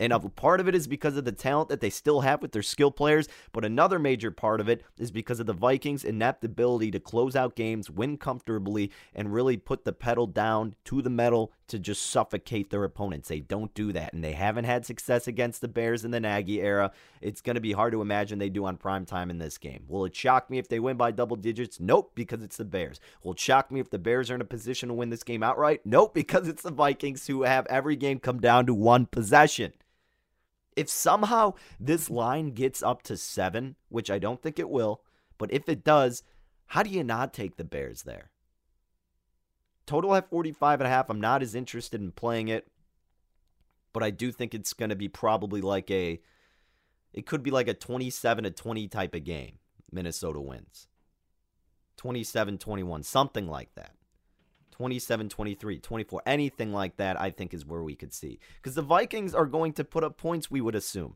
And 0.00 0.12
a 0.12 0.18
part 0.18 0.60
of 0.60 0.68
it 0.68 0.74
is 0.74 0.86
because 0.86 1.16
of 1.16 1.24
the 1.24 1.32
talent 1.32 1.68
that 1.68 1.80
they 1.80 1.90
still 1.90 2.22
have 2.22 2.42
with 2.42 2.52
their 2.52 2.62
skill 2.62 2.90
players, 2.90 3.28
but 3.52 3.64
another 3.64 3.98
major 3.98 4.30
part 4.30 4.60
of 4.60 4.68
it 4.68 4.82
is 4.98 5.10
because 5.10 5.38
of 5.38 5.46
the 5.46 5.52
Vikings' 5.52 6.04
inept 6.04 6.44
ability 6.44 6.90
to 6.90 7.00
close 7.00 7.36
out 7.36 7.54
games, 7.54 7.90
win 7.90 8.16
comfortably, 8.16 8.90
and 9.14 9.32
really 9.32 9.56
put 9.56 9.84
the 9.84 9.92
pedal 9.92 10.26
down 10.26 10.74
to 10.86 11.00
the 11.00 11.10
metal 11.10 11.52
to 11.68 11.78
just 11.78 12.06
suffocate 12.06 12.70
their 12.70 12.84
opponents. 12.84 13.28
They 13.28 13.40
don't 13.40 13.72
do 13.74 13.92
that, 13.92 14.12
and 14.12 14.22
they 14.22 14.32
haven't 14.32 14.64
had 14.64 14.84
success 14.84 15.28
against 15.28 15.60
the 15.60 15.68
Bears 15.68 16.04
in 16.04 16.10
the 16.10 16.20
Nagy 16.20 16.60
era. 16.60 16.92
It's 17.20 17.40
going 17.40 17.54
to 17.54 17.60
be 17.60 17.72
hard 17.72 17.92
to 17.92 18.02
imagine 18.02 18.38
they 18.38 18.48
do 18.48 18.64
on 18.64 18.76
prime 18.76 19.06
time 19.06 19.30
in 19.30 19.38
this 19.38 19.58
game. 19.58 19.84
Will 19.88 20.04
it 20.04 20.14
shock 20.14 20.50
me 20.50 20.58
if 20.58 20.68
they 20.68 20.80
win 20.80 20.96
by 20.96 21.12
double 21.12 21.36
digits? 21.36 21.80
Nope, 21.80 22.12
because 22.14 22.42
it's 22.42 22.56
the 22.56 22.64
Bears. 22.64 23.00
Will 23.22 23.32
it 23.32 23.40
shock 23.40 23.70
me 23.70 23.80
if 23.80 23.90
the 23.90 23.98
Bears 23.98 24.30
are 24.30 24.34
in 24.34 24.40
a 24.40 24.44
position 24.44 24.88
to 24.88 24.94
win 24.94 25.10
this 25.10 25.22
game 25.22 25.42
outright? 25.42 25.80
Nope, 25.84 26.14
because 26.14 26.48
it's 26.48 26.62
the 26.62 26.72
Vikings 26.72 27.26
who 27.26 27.42
have 27.42 27.66
every 27.66 27.96
game 27.96 28.18
come 28.18 28.40
down 28.40 28.66
to 28.66 28.74
one 28.74 29.06
possession. 29.06 29.72
If 30.76 30.88
somehow 30.88 31.54
this 31.78 32.10
line 32.10 32.50
gets 32.50 32.82
up 32.82 33.02
to 33.02 33.16
seven, 33.16 33.76
which 33.88 34.10
I 34.10 34.18
don't 34.18 34.42
think 34.42 34.58
it 34.58 34.70
will, 34.70 35.02
but 35.38 35.52
if 35.52 35.68
it 35.68 35.84
does, 35.84 36.22
how 36.66 36.82
do 36.82 36.90
you 36.90 37.04
not 37.04 37.32
take 37.32 37.56
the 37.56 37.64
Bears 37.64 38.02
there? 38.02 38.30
Total 39.86 40.14
at 40.14 40.30
45 40.30 40.80
and 40.80 40.86
a 40.86 40.90
half. 40.90 41.10
I'm 41.10 41.20
not 41.20 41.42
as 41.42 41.54
interested 41.54 42.00
in 42.00 42.12
playing 42.12 42.48
it, 42.48 42.66
but 43.92 44.02
I 44.02 44.10
do 44.10 44.32
think 44.32 44.54
it's 44.54 44.72
going 44.72 44.88
to 44.88 44.96
be 44.96 45.08
probably 45.08 45.60
like 45.60 45.90
a 45.90 46.20
it 47.12 47.26
could 47.26 47.44
be 47.44 47.52
like 47.52 47.68
a 47.68 47.74
27 47.74 48.44
to 48.44 48.50
20 48.50 48.88
type 48.88 49.14
of 49.14 49.22
game. 49.22 49.58
Minnesota 49.92 50.40
wins. 50.40 50.88
27-21, 51.96 53.04
something 53.04 53.46
like 53.46 53.72
that. 53.76 53.92
27 54.74 55.28
23, 55.28 55.78
24, 55.78 56.22
anything 56.26 56.72
like 56.72 56.96
that, 56.96 57.20
I 57.20 57.30
think 57.30 57.54
is 57.54 57.64
where 57.64 57.84
we 57.84 57.94
could 57.94 58.12
see. 58.12 58.40
Because 58.56 58.74
the 58.74 58.82
Vikings 58.82 59.32
are 59.32 59.46
going 59.46 59.72
to 59.74 59.84
put 59.84 60.02
up 60.02 60.16
points, 60.16 60.50
we 60.50 60.60
would 60.60 60.74
assume. 60.74 61.14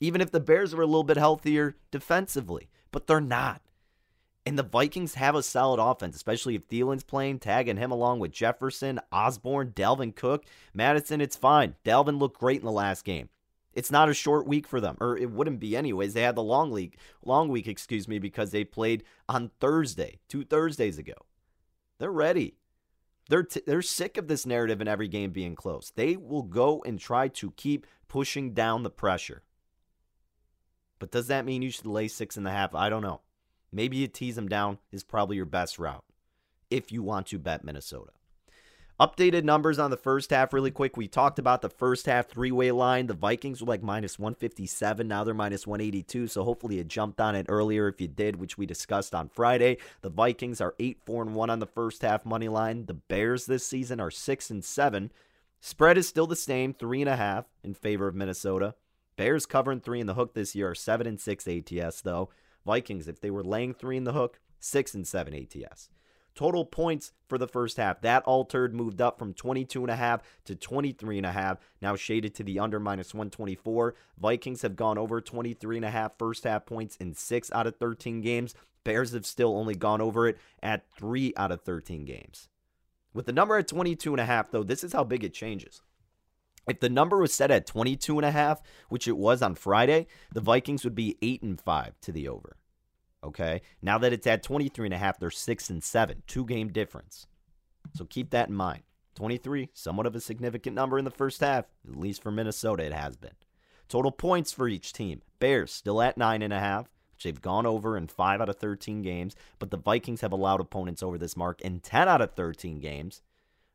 Even 0.00 0.20
if 0.20 0.32
the 0.32 0.40
Bears 0.40 0.74
were 0.74 0.82
a 0.82 0.86
little 0.86 1.04
bit 1.04 1.16
healthier 1.16 1.76
defensively, 1.92 2.68
but 2.90 3.06
they're 3.06 3.20
not. 3.20 3.62
And 4.44 4.58
the 4.58 4.64
Vikings 4.64 5.14
have 5.14 5.36
a 5.36 5.42
solid 5.42 5.80
offense, 5.80 6.16
especially 6.16 6.56
if 6.56 6.66
Thielen's 6.66 7.04
playing, 7.04 7.38
tagging 7.38 7.76
him 7.76 7.92
along 7.92 8.18
with 8.18 8.32
Jefferson, 8.32 8.98
Osborn, 9.12 9.70
Dalvin 9.70 10.16
Cook. 10.16 10.44
Mattison. 10.74 11.20
it's 11.20 11.36
fine. 11.36 11.76
Dalvin 11.84 12.18
looked 12.18 12.40
great 12.40 12.58
in 12.58 12.66
the 12.66 12.72
last 12.72 13.04
game. 13.04 13.28
It's 13.72 13.92
not 13.92 14.08
a 14.08 14.14
short 14.14 14.48
week 14.48 14.66
for 14.66 14.80
them, 14.80 14.96
or 14.98 15.16
it 15.16 15.30
wouldn't 15.30 15.60
be 15.60 15.76
anyways. 15.76 16.14
They 16.14 16.22
had 16.22 16.34
the 16.34 16.42
long 16.42 16.72
week, 16.72 16.98
long 17.24 17.48
week, 17.48 17.68
excuse 17.68 18.08
me, 18.08 18.18
because 18.18 18.50
they 18.50 18.64
played 18.64 19.04
on 19.28 19.52
Thursday, 19.60 20.18
two 20.28 20.42
Thursdays 20.42 20.98
ago. 20.98 21.14
They're 21.98 22.10
ready. 22.10 22.54
They're 23.28 23.42
t- 23.42 23.62
they're 23.66 23.82
sick 23.82 24.16
of 24.16 24.28
this 24.28 24.46
narrative 24.46 24.80
in 24.80 24.88
every 24.88 25.08
game 25.08 25.30
being 25.30 25.54
close. 25.54 25.92
They 25.94 26.16
will 26.16 26.42
go 26.42 26.82
and 26.86 26.98
try 26.98 27.28
to 27.28 27.50
keep 27.52 27.86
pushing 28.08 28.54
down 28.54 28.82
the 28.82 28.90
pressure. 28.90 29.42
But 30.98 31.10
does 31.10 31.28
that 31.28 31.44
mean 31.44 31.62
you 31.62 31.70
should 31.70 31.86
lay 31.86 32.08
six 32.08 32.36
and 32.36 32.48
a 32.48 32.50
half? 32.50 32.74
I 32.74 32.88
don't 32.88 33.02
know. 33.02 33.20
Maybe 33.70 33.98
you 33.98 34.08
tease 34.08 34.36
them 34.36 34.48
down 34.48 34.78
is 34.90 35.04
probably 35.04 35.36
your 35.36 35.44
best 35.44 35.78
route 35.78 36.04
if 36.70 36.90
you 36.90 37.02
want 37.02 37.26
to 37.28 37.38
bet 37.38 37.64
Minnesota. 37.64 38.12
Updated 39.00 39.44
numbers 39.44 39.78
on 39.78 39.92
the 39.92 39.96
first 39.96 40.30
half, 40.30 40.52
really 40.52 40.72
quick. 40.72 40.96
We 40.96 41.06
talked 41.06 41.38
about 41.38 41.62
the 41.62 41.68
first 41.68 42.06
half 42.06 42.26
three 42.26 42.50
way 42.50 42.72
line. 42.72 43.06
The 43.06 43.14
Vikings 43.14 43.60
were 43.60 43.68
like 43.68 43.80
minus 43.80 44.18
157. 44.18 45.06
Now 45.06 45.22
they're 45.22 45.34
minus 45.34 45.68
182. 45.68 46.26
So 46.26 46.42
hopefully 46.42 46.78
you 46.78 46.84
jumped 46.84 47.20
on 47.20 47.36
it 47.36 47.46
earlier 47.48 47.86
if 47.86 48.00
you 48.00 48.08
did, 48.08 48.34
which 48.40 48.58
we 48.58 48.66
discussed 48.66 49.14
on 49.14 49.28
Friday. 49.28 49.78
The 50.00 50.10
Vikings 50.10 50.60
are 50.60 50.74
8 50.80 50.98
4 51.06 51.22
and 51.22 51.34
1 51.36 51.48
on 51.48 51.60
the 51.60 51.66
first 51.66 52.02
half 52.02 52.26
money 52.26 52.48
line. 52.48 52.86
The 52.86 52.94
Bears 52.94 53.46
this 53.46 53.64
season 53.64 54.00
are 54.00 54.10
6 54.10 54.50
and 54.50 54.64
7. 54.64 55.12
Spread 55.60 55.96
is 55.96 56.08
still 56.08 56.26
the 56.26 56.34
same, 56.34 56.74
3.5 56.74 57.44
in 57.62 57.74
favor 57.74 58.08
of 58.08 58.16
Minnesota. 58.16 58.74
Bears 59.14 59.46
covering 59.46 59.80
3 59.80 60.00
in 60.00 60.06
the 60.08 60.14
hook 60.14 60.34
this 60.34 60.56
year 60.56 60.70
are 60.70 60.74
7 60.74 61.06
and 61.06 61.20
6 61.20 61.46
ATS, 61.46 62.00
though. 62.00 62.30
Vikings, 62.66 63.06
if 63.06 63.20
they 63.20 63.30
were 63.30 63.44
laying 63.44 63.74
3 63.74 63.96
in 63.96 64.04
the 64.04 64.12
hook, 64.12 64.40
6 64.58 64.94
and 64.94 65.06
7 65.06 65.34
ATS. 65.34 65.88
Total 66.38 66.64
points 66.64 67.10
for 67.28 67.36
the 67.36 67.48
first 67.48 67.78
half. 67.78 68.00
That 68.02 68.22
altered, 68.22 68.72
moved 68.72 69.00
up 69.00 69.18
from 69.18 69.34
22.5 69.34 70.20
to 70.44 70.54
23.5, 70.54 71.58
now 71.82 71.96
shaded 71.96 72.32
to 72.36 72.44
the 72.44 72.60
under 72.60 72.78
minus 72.78 73.12
124. 73.12 73.96
Vikings 74.20 74.62
have 74.62 74.76
gone 74.76 74.98
over 74.98 75.20
23.5 75.20 76.12
first 76.16 76.44
half 76.44 76.64
points 76.64 76.94
in 77.00 77.12
6 77.12 77.50
out 77.50 77.66
of 77.66 77.74
13 77.74 78.20
games. 78.20 78.54
Bears 78.84 79.14
have 79.14 79.26
still 79.26 79.56
only 79.56 79.74
gone 79.74 80.00
over 80.00 80.28
it 80.28 80.38
at 80.62 80.84
3 80.96 81.32
out 81.36 81.50
of 81.50 81.62
13 81.62 82.04
games. 82.04 82.48
With 83.12 83.26
the 83.26 83.32
number 83.32 83.58
at 83.58 83.66
22.5, 83.66 84.52
though, 84.52 84.62
this 84.62 84.84
is 84.84 84.92
how 84.92 85.02
big 85.02 85.24
it 85.24 85.34
changes. 85.34 85.82
If 86.68 86.78
the 86.78 86.88
number 86.88 87.18
was 87.18 87.34
set 87.34 87.50
at 87.50 87.66
22.5, 87.66 88.60
which 88.90 89.08
it 89.08 89.16
was 89.16 89.42
on 89.42 89.56
Friday, 89.56 90.06
the 90.32 90.40
Vikings 90.40 90.84
would 90.84 90.94
be 90.94 91.18
8 91.20 91.42
and 91.42 91.60
5 91.60 91.94
to 92.02 92.12
the 92.12 92.28
over. 92.28 92.58
Okay. 93.24 93.62
Now 93.82 93.98
that 93.98 94.12
it's 94.12 94.26
at 94.26 94.42
23 94.42 94.86
and 94.86 94.94
a 94.94 94.98
half, 94.98 95.18
they're 95.18 95.30
six 95.30 95.70
and 95.70 95.82
seven, 95.82 96.22
two 96.26 96.44
game 96.44 96.68
difference. 96.68 97.26
So 97.94 98.04
keep 98.04 98.30
that 98.30 98.48
in 98.48 98.54
mind. 98.54 98.82
23, 99.16 99.70
somewhat 99.72 100.06
of 100.06 100.14
a 100.14 100.20
significant 100.20 100.76
number 100.76 100.96
in 100.96 101.04
the 101.04 101.10
first 101.10 101.40
half, 101.40 101.64
at 101.88 101.96
least 101.96 102.22
for 102.22 102.30
Minnesota, 102.30 102.84
it 102.84 102.92
has 102.92 103.16
been. 103.16 103.32
Total 103.88 104.12
points 104.12 104.52
for 104.52 104.68
each 104.68 104.92
team. 104.92 105.22
Bears 105.40 105.72
still 105.72 106.00
at 106.00 106.16
nine 106.16 106.40
and 106.40 106.52
a 106.52 106.60
half, 106.60 106.88
which 107.14 107.24
they've 107.24 107.42
gone 107.42 107.66
over 107.66 107.96
in 107.96 108.06
five 108.06 108.40
out 108.40 108.48
of 108.48 108.58
13 108.58 109.02
games, 109.02 109.34
but 109.58 109.72
the 109.72 109.76
Vikings 109.76 110.20
have 110.20 110.30
allowed 110.30 110.60
opponents 110.60 111.02
over 111.02 111.18
this 111.18 111.36
mark 111.36 111.60
in 111.62 111.80
10 111.80 112.08
out 112.08 112.20
of 112.20 112.34
13 112.34 112.78
games. 112.78 113.22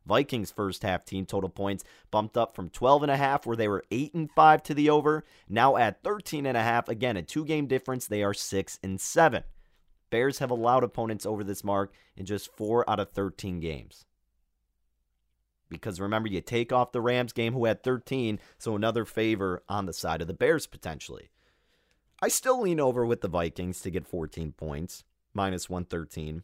Vikings 0.06 0.50
first 0.50 0.82
half 0.82 1.04
team 1.04 1.24
total 1.26 1.48
points 1.48 1.84
bumped 2.10 2.36
up 2.36 2.54
from 2.54 2.68
12 2.70 3.04
and 3.04 3.10
a 3.10 3.16
half 3.16 3.46
where 3.46 3.56
they 3.56 3.68
were 3.68 3.84
8 3.90 4.14
and 4.14 4.30
5 4.30 4.62
to 4.64 4.74
the 4.74 4.90
over, 4.90 5.24
now 5.48 5.76
at 5.76 6.02
13 6.02 6.46
and 6.46 6.56
a 6.56 6.62
half. 6.62 6.88
Again, 6.88 7.16
a 7.16 7.22
two-game 7.22 7.66
difference, 7.66 8.06
they 8.06 8.22
are 8.22 8.34
6 8.34 8.78
and 8.82 9.00
7. 9.00 9.42
Bears 10.10 10.38
have 10.38 10.50
allowed 10.50 10.84
opponents 10.84 11.26
over 11.26 11.42
this 11.42 11.64
mark 11.64 11.92
in 12.16 12.26
just 12.26 12.54
4 12.56 12.88
out 12.88 13.00
of 13.00 13.10
13 13.10 13.60
games. 13.60 14.04
Because 15.68 16.00
remember, 16.00 16.28
you 16.28 16.40
take 16.40 16.72
off 16.72 16.92
the 16.92 17.00
Rams 17.00 17.32
game 17.32 17.54
who 17.54 17.64
had 17.64 17.82
13, 17.82 18.38
so 18.58 18.76
another 18.76 19.04
favor 19.04 19.62
on 19.68 19.86
the 19.86 19.92
side 19.92 20.20
of 20.20 20.28
the 20.28 20.34
Bears 20.34 20.66
potentially. 20.66 21.30
I 22.22 22.28
still 22.28 22.60
lean 22.60 22.78
over 22.78 23.04
with 23.04 23.22
the 23.22 23.28
Vikings 23.28 23.80
to 23.80 23.90
get 23.90 24.06
14 24.06 24.52
points, 24.52 25.04
minus 25.32 25.68
113. 25.68 26.42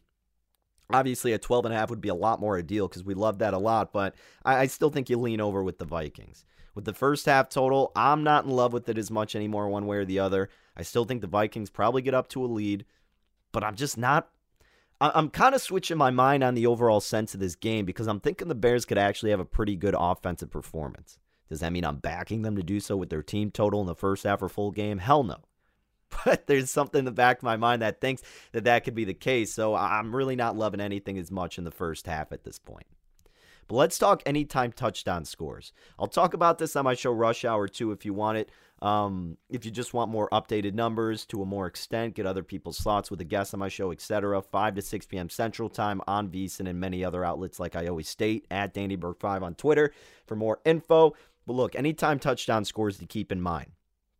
Obviously, 0.93 1.33
a 1.33 1.37
12 1.37 1.65
and 1.65 1.73
a 1.73 1.77
half 1.77 1.89
would 1.89 2.01
be 2.01 2.09
a 2.09 2.15
lot 2.15 2.39
more 2.39 2.57
ideal 2.57 2.87
because 2.87 3.03
we 3.03 3.13
love 3.13 3.39
that 3.39 3.53
a 3.53 3.57
lot, 3.57 3.93
but 3.93 4.15
I, 4.43 4.57
I, 4.57 4.67
still 4.67 4.89
think 4.89 5.09
you 5.09 5.17
lean 5.17 5.41
over 5.41 5.63
with 5.63 5.77
the 5.77 5.85
Vikings. 5.85 6.45
With 6.73 6.85
the 6.85 6.93
first 6.93 7.25
half 7.25 7.49
total, 7.49 7.91
I'm 7.95 8.23
not 8.23 8.45
in 8.45 8.51
love 8.51 8.73
with 8.73 8.87
it 8.87 8.97
as 8.97 9.11
much 9.11 9.35
anymore, 9.35 9.67
one 9.67 9.85
way 9.85 9.97
or 9.97 10.05
the 10.05 10.19
other. 10.19 10.49
I 10.75 10.83
still 10.83 11.05
think 11.05 11.21
the 11.21 11.27
Vikings 11.27 11.69
probably 11.69 12.01
get 12.01 12.13
up 12.13 12.29
to 12.29 12.43
a 12.43 12.47
lead, 12.47 12.85
but 13.51 13.63
I'm 13.63 13.75
just 13.75 13.97
not. 13.97 14.29
I'm 15.01 15.31
kind 15.31 15.55
of 15.55 15.61
switching 15.61 15.97
my 15.97 16.11
mind 16.11 16.43
on 16.43 16.53
the 16.53 16.67
overall 16.67 17.01
sense 17.01 17.33
of 17.33 17.39
this 17.39 17.55
game 17.55 17.85
because 17.85 18.05
I'm 18.05 18.19
thinking 18.19 18.47
the 18.47 18.55
Bears 18.55 18.85
could 18.85 18.99
actually 18.99 19.31
have 19.31 19.39
a 19.39 19.45
pretty 19.45 19.75
good 19.75 19.95
offensive 19.97 20.51
performance. 20.51 21.17
Does 21.49 21.61
that 21.61 21.73
mean 21.73 21.83
I'm 21.83 21.97
backing 21.97 22.43
them 22.43 22.55
to 22.55 22.61
do 22.61 22.79
so 22.79 22.95
with 22.95 23.09
their 23.09 23.23
team 23.23 23.49
total 23.49 23.81
in 23.81 23.87
the 23.87 23.95
first 23.95 24.25
half 24.25 24.43
or 24.43 24.47
full 24.47 24.69
game? 24.69 24.99
Hell 24.99 25.23
no 25.23 25.41
but 26.25 26.47
there's 26.47 26.69
something 26.69 26.99
in 26.99 27.05
the 27.05 27.11
back 27.11 27.37
of 27.37 27.43
my 27.43 27.57
mind 27.57 27.81
that 27.81 28.01
thinks 28.01 28.21
that 28.51 28.63
that 28.65 28.83
could 28.83 28.95
be 28.95 29.05
the 29.05 29.13
case. 29.13 29.53
So 29.53 29.75
I'm 29.75 30.15
really 30.15 30.35
not 30.35 30.57
loving 30.57 30.81
anything 30.81 31.17
as 31.17 31.31
much 31.31 31.57
in 31.57 31.63
the 31.63 31.71
first 31.71 32.05
half 32.07 32.31
at 32.31 32.43
this 32.43 32.59
point. 32.59 32.85
But 33.67 33.75
let's 33.75 33.97
talk 33.97 34.21
anytime 34.25 34.73
touchdown 34.73 35.23
scores. 35.23 35.71
I'll 35.97 36.07
talk 36.07 36.33
about 36.33 36.57
this 36.57 36.75
on 36.75 36.83
my 36.83 36.93
show 36.93 37.11
Rush 37.11 37.45
Hour 37.45 37.67
too 37.67 37.91
if 37.91 38.05
you 38.05 38.13
want 38.13 38.37
it. 38.37 38.51
Um, 38.81 39.37
if 39.49 39.63
you 39.63 39.71
just 39.71 39.93
want 39.93 40.11
more 40.11 40.27
updated 40.31 40.73
numbers 40.73 41.25
to 41.27 41.41
a 41.41 41.45
more 41.45 41.67
extent, 41.67 42.15
get 42.15 42.25
other 42.25 42.43
people's 42.43 42.79
thoughts 42.79 43.11
with 43.11 43.21
a 43.21 43.23
guest 43.23 43.53
on 43.53 43.59
my 43.59 43.69
show, 43.69 43.91
etc. 43.91 44.41
5 44.41 44.75
to 44.75 44.81
6 44.81 45.05
p.m. 45.05 45.29
Central 45.29 45.69
Time 45.69 46.01
on 46.07 46.29
VSiN 46.29 46.67
and 46.67 46.79
many 46.79 47.05
other 47.05 47.23
outlets, 47.23 47.59
like 47.59 47.75
I 47.75 47.87
always 47.87 48.09
state, 48.09 48.47
at 48.49 48.73
Danny 48.73 48.95
Burke 48.95 49.19
5 49.19 49.43
on 49.43 49.55
Twitter 49.55 49.93
for 50.25 50.35
more 50.35 50.59
info. 50.65 51.13
But 51.45 51.53
look, 51.53 51.75
anytime 51.75 52.17
touchdown 52.19 52.65
scores 52.65 52.97
to 52.97 53.05
keep 53.05 53.31
in 53.31 53.39
mind. 53.39 53.71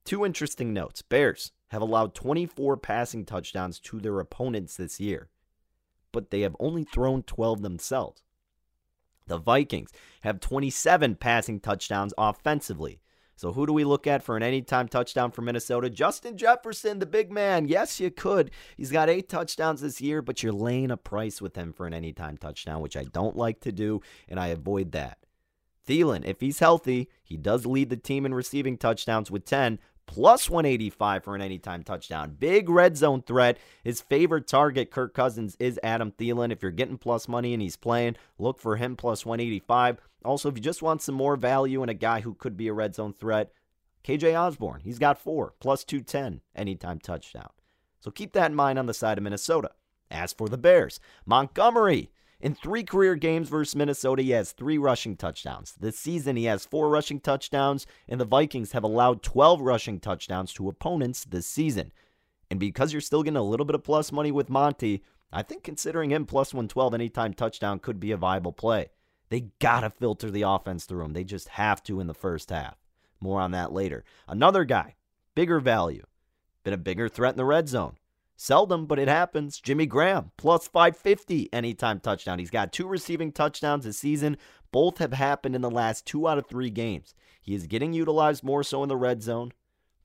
Two 0.06 0.26
interesting 0.26 0.74
notes. 0.74 1.02
Bears, 1.02 1.52
have 1.72 1.82
allowed 1.82 2.14
24 2.14 2.76
passing 2.78 3.24
touchdowns 3.26 3.80
to 3.80 4.02
their 4.02 4.20
opponents 4.20 4.76
this 4.76 5.00
year, 5.00 5.30
but 6.12 6.30
they 6.30 6.42
have 6.42 6.56
only 6.60 6.84
thrown 6.84 7.24
12 7.24 7.62
themselves. 7.62 8.24
The 9.28 9.38
Vikings 9.38 9.92
have 10.24 10.42
27 10.42 11.16
passing 11.16 11.62
touchdowns 11.62 12.14
offensively. 12.18 13.00
So 13.38 13.54
who 13.54 13.66
do 13.66 13.72
we 13.72 13.86
look 13.86 14.06
at 14.06 14.22
for 14.22 14.36
an 14.36 14.44
anytime 14.44 14.90
touchdown 14.90 15.32
for 15.32 15.42
Minnesota? 15.42 15.90
Justin 15.90 16.38
Jefferson, 16.38 17.00
the 17.00 17.06
big 17.06 17.32
man. 17.32 17.70
Yes, 17.70 18.02
you 18.02 18.12
could. 18.12 18.52
He's 18.76 18.92
got 18.92 19.10
eight 19.10 19.30
touchdowns 19.30 19.80
this 19.80 20.02
year, 20.02 20.22
but 20.22 20.44
you're 20.44 20.52
laying 20.52 20.92
a 20.92 20.98
price 20.98 21.42
with 21.42 21.56
him 21.56 21.72
for 21.72 21.88
an 21.88 21.94
anytime 21.94 22.38
touchdown, 22.38 22.82
which 22.82 22.98
I 22.98 23.06
don't 23.06 23.38
like 23.38 23.62
to 23.62 23.72
do, 23.72 24.02
and 24.28 24.42
I 24.42 24.48
avoid 24.48 24.92
that. 24.92 25.20
Thielen, 25.88 26.26
if 26.26 26.42
he's 26.42 26.60
healthy, 26.60 27.10
he 27.24 27.38
does 27.38 27.66
lead 27.66 27.90
the 27.90 27.98
team 27.98 28.26
in 28.26 28.34
receiving 28.34 28.78
touchdowns 28.78 29.32
with 29.32 29.46
10, 29.46 29.80
plus 30.06 30.50
185 30.50 31.24
for 31.24 31.36
an 31.36 31.42
anytime 31.42 31.84
touchdown. 31.84 32.36
Big 32.38 32.70
red 32.70 32.98
zone 32.98 33.22
threat. 33.22 33.58
His 33.84 34.02
favorite 34.02 34.48
target, 34.48 34.92
Kirk 34.92 35.14
Cousins, 35.14 35.56
is 35.60 35.80
Adam 35.84 36.12
Thielen. 36.12 36.52
If 36.52 36.62
you're 36.62 36.72
getting 36.72 36.98
plus 36.98 37.28
money 37.28 37.54
and 37.54 37.62
he's 37.62 37.78
playing, 37.78 38.16
look 38.38 38.60
for 38.60 38.76
him 38.76 38.96
plus 38.96 39.26
185. 39.26 39.98
Also, 40.24 40.50
if 40.50 40.56
you 40.56 40.62
just 40.62 40.82
want 40.82 41.02
some 41.02 41.16
more 41.16 41.36
value 41.36 41.82
in 41.84 41.90
a 41.90 41.94
guy 41.94 42.22
who 42.22 42.34
could 42.34 42.58
be 42.58 42.68
a 42.68 42.74
red 42.74 42.96
zone 42.96 43.14
threat, 43.14 43.52
KJ 44.04 44.40
Osborn, 44.40 44.82
he's 44.84 45.00
got 45.00 45.22
four, 45.22 45.54
plus 45.60 45.84
210 45.84 46.42
anytime 46.56 47.00
touchdown. 47.00 47.50
So 48.00 48.12
keep 48.12 48.34
that 48.34 48.52
in 48.52 48.56
mind 48.56 48.80
on 48.80 48.88
the 48.88 48.94
side 48.94 49.18
of 49.18 49.24
Minnesota. 49.24 49.72
As 50.10 50.34
for 50.34 50.50
the 50.50 50.58
Bears, 50.58 51.00
Montgomery 51.26 52.12
In 52.42 52.56
three 52.56 52.84
career 52.84 53.16
games 53.16 53.50
versus 53.50 53.76
Minnesota, 53.76 54.24
he 54.24 54.32
has 54.32 54.52
three 54.52 54.80
rushing 54.80 55.16
touchdowns. 55.16 55.76
This 55.80 56.00
season, 56.00 56.36
he 56.36 56.46
has 56.46 56.66
four 56.66 56.90
rushing 56.90 57.20
touchdowns, 57.20 57.86
and 58.10 58.20
the 58.20 58.26
Vikings 58.26 58.72
have 58.72 58.84
allowed 58.84 59.22
12 59.22 59.62
rushing 59.62 60.00
touchdowns 60.00 60.52
to 60.54 60.68
opponents 60.68 61.24
this 61.24 61.46
season. 61.46 61.92
And 62.50 62.60
because 62.60 62.94
you're 62.94 63.02
still 63.02 63.22
getting 63.22 63.38
a 63.38 63.44
little 63.44 63.66
bit 63.66 63.76
of 63.76 63.84
plus 63.84 64.12
money 64.12 64.32
with 64.32 64.50
Monty, 64.50 65.04
I 65.32 65.44
think 65.44 65.64
considering 65.64 66.10
him 66.10 66.26
plus 66.26 66.52
112 66.52 66.96
anytime 66.96 67.36
touchdown 67.36 67.78
could 67.78 68.00
be 68.00 68.12
a 68.12 68.18
viable 68.18 68.54
play. 68.54 68.90
They 69.30 69.52
got 69.60 69.82
to 69.82 69.92
filter 69.92 70.32
the 70.32 70.42
offense 70.42 70.86
through 70.86 71.06
him. 71.06 71.14
They 71.14 71.24
just 71.24 71.50
have 71.50 71.84
to 71.84 72.00
in 72.00 72.08
the 72.08 72.14
first 72.16 72.50
half. 72.50 72.76
More 73.20 73.40
on 73.40 73.52
that 73.52 73.72
later. 73.72 74.04
Another 74.28 74.66
guy, 74.66 74.96
bigger 75.36 75.60
value, 75.60 76.04
been 76.64 76.74
a 76.74 76.78
bigger 76.78 77.08
threat 77.08 77.34
in 77.34 77.38
the 77.38 77.46
red 77.46 77.70
zone. 77.70 77.98
Seldom, 78.42 78.88
but 78.88 78.98
it 78.98 79.08
happens. 79.08 79.60
Jimmy 79.60 79.86
Graham, 79.86 80.32
plus 80.36 80.68
550 80.68 81.54
anytime 81.54 82.00
touchdown. 82.00 82.40
He's 82.40 82.50
got 82.50 82.74
two 82.74 82.88
receiving 82.88 83.32
touchdowns 83.32 83.86
this 83.86 84.00
season. 84.00 84.36
Both 84.72 84.98
have 84.98 85.14
happened 85.14 85.54
in 85.54 85.62
the 85.62 85.70
last 85.70 86.08
two 86.08 86.28
out 86.28 86.40
of 86.40 86.48
three 86.48 86.72
games. 86.72 87.14
He 87.40 87.54
is 87.54 87.68
getting 87.68 87.94
utilized 87.94 88.44
more 88.44 88.64
so 88.64 88.82
in 88.82 88.90
the 88.90 88.98
red 88.98 89.22
zone. 89.22 89.52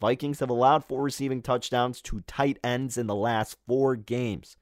Vikings 0.02 0.40
have 0.40 0.50
allowed 0.50 0.84
four 0.84 1.02
receiving 1.02 1.40
touchdowns 1.40 2.02
to 2.02 2.20
tight 2.26 2.58
ends 2.62 2.98
in 2.98 3.06
the 3.06 3.14
last 3.14 3.56
four 3.66 3.96
games. 3.96 4.58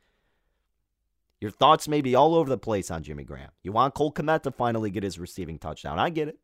Your 1.41 1.51
thoughts 1.51 1.89
may 1.89 2.01
be 2.01 2.15
all 2.15 2.37
over 2.37 2.49
the 2.49 2.57
place 2.57 2.93
on 2.93 3.03
Jimmy 3.03 3.25
Graham. 3.25 3.51
You 3.65 3.73
want 3.73 3.95
Cole 3.95 4.13
Kmet 4.13 4.45
to 4.45 4.53
finally 4.53 4.93
get 4.93 5.03
his 5.03 5.19
receiving 5.19 5.59
touchdown. 5.59 5.99
I 5.99 6.11
get 6.11 6.29
it. 6.29 6.39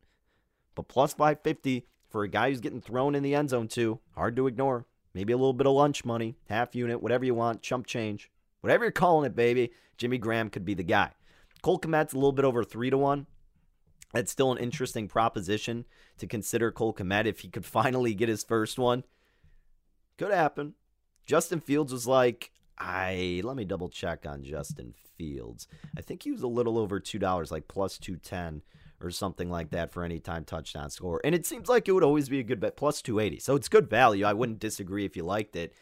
But 0.75 0.89
plus 0.89 1.13
550 1.13 1.87
for 2.09 2.25
a 2.25 2.29
guy 2.29 2.51
who's 2.51 2.61
getting 2.61 2.81
thrown 2.81 3.15
in 3.15 3.23
the 3.23 3.37
end 3.37 3.51
zone, 3.51 3.69
too, 3.69 4.01
hard 4.17 4.35
to 4.35 4.49
ignore. 4.49 4.87
Maybe 5.15 5.33
a 5.33 5.37
little 5.37 5.53
bit 5.53 5.67
of 5.67 5.75
lunch 5.75 6.05
money, 6.05 6.37
half 6.49 6.75
unit, 6.75 7.03
whatever 7.03 7.25
you 7.25 7.35
want, 7.35 7.63
chump 7.63 7.87
change. 7.87 8.31
Whatever 8.61 8.85
you're 8.85 8.93
calling 8.93 9.27
it, 9.27 9.35
baby, 9.35 9.73
Jimmy 9.97 10.19
Graham 10.19 10.51
could 10.51 10.65
be 10.65 10.75
the 10.75 10.83
guy. 10.83 11.11
Cole 11.63 11.81
Kmet's 11.81 12.13
a 12.13 12.17
little 12.17 12.33
bit 12.33 12.45
over 12.45 12.63
3 12.63 12.91
to 12.91 12.99
1. 12.99 13.27
That's 14.13 14.33
still 14.33 14.53
an 14.53 14.59
interesting 14.59 15.09
proposition 15.09 15.85
to 16.19 16.27
consider 16.27 16.71
Cole 16.71 16.95
Kmet 16.95 17.27
if 17.27 17.41
he 17.41 17.49
could 17.49 17.65
finally 17.67 18.15
get 18.15 18.29
his 18.29 18.45
first 18.45 18.79
one. 18.79 19.05
Could 20.19 20.33
happen. 20.33 20.75
Justin 21.27 21.61
Fields 21.61 21.93
was 21.93 22.07
like, 22.07 22.51
I 22.77 23.41
let 23.45 23.57
me 23.57 23.65
double 23.65 23.89
check 23.89 24.25
on 24.27 24.43
Justin 24.43 24.95
Fields. 25.17 25.69
I 25.97 26.01
think 26.01 26.23
he 26.23 26.33
was 26.33 26.43
a 26.43 26.49
little 26.49 26.79
over 26.79 26.99
two 26.99 27.19
dollars, 27.19 27.51
like 27.51 27.69
plus 27.69 27.99
two 27.99 28.17
ten 28.17 28.63
or 29.01 29.11
something 29.11 29.51
like 29.51 29.71
that 29.71 29.93
for 29.93 30.05
any 30.05 30.19
time 30.19 30.45
touchdown 30.45 30.91
score. 30.91 31.21
And 31.25 31.35
it 31.35 31.47
seems 31.47 31.69
like 31.69 31.89
it 31.89 31.93
would 31.93 32.05
always 32.05 32.29
be 32.29 32.39
a 32.39 32.45
good 32.45 32.61
bet, 32.61 32.77
plus 32.77 33.03
280. 33.03 33.41
So 33.41 33.57
it's 33.57 33.69
good 33.69 33.89
value. 33.89 34.25
I 34.25 34.33
wouldn't 34.33 34.59
disagree 34.59 35.05
if 35.05 35.17
you 35.17 35.23
liked 35.23 35.57
it. 35.57 35.75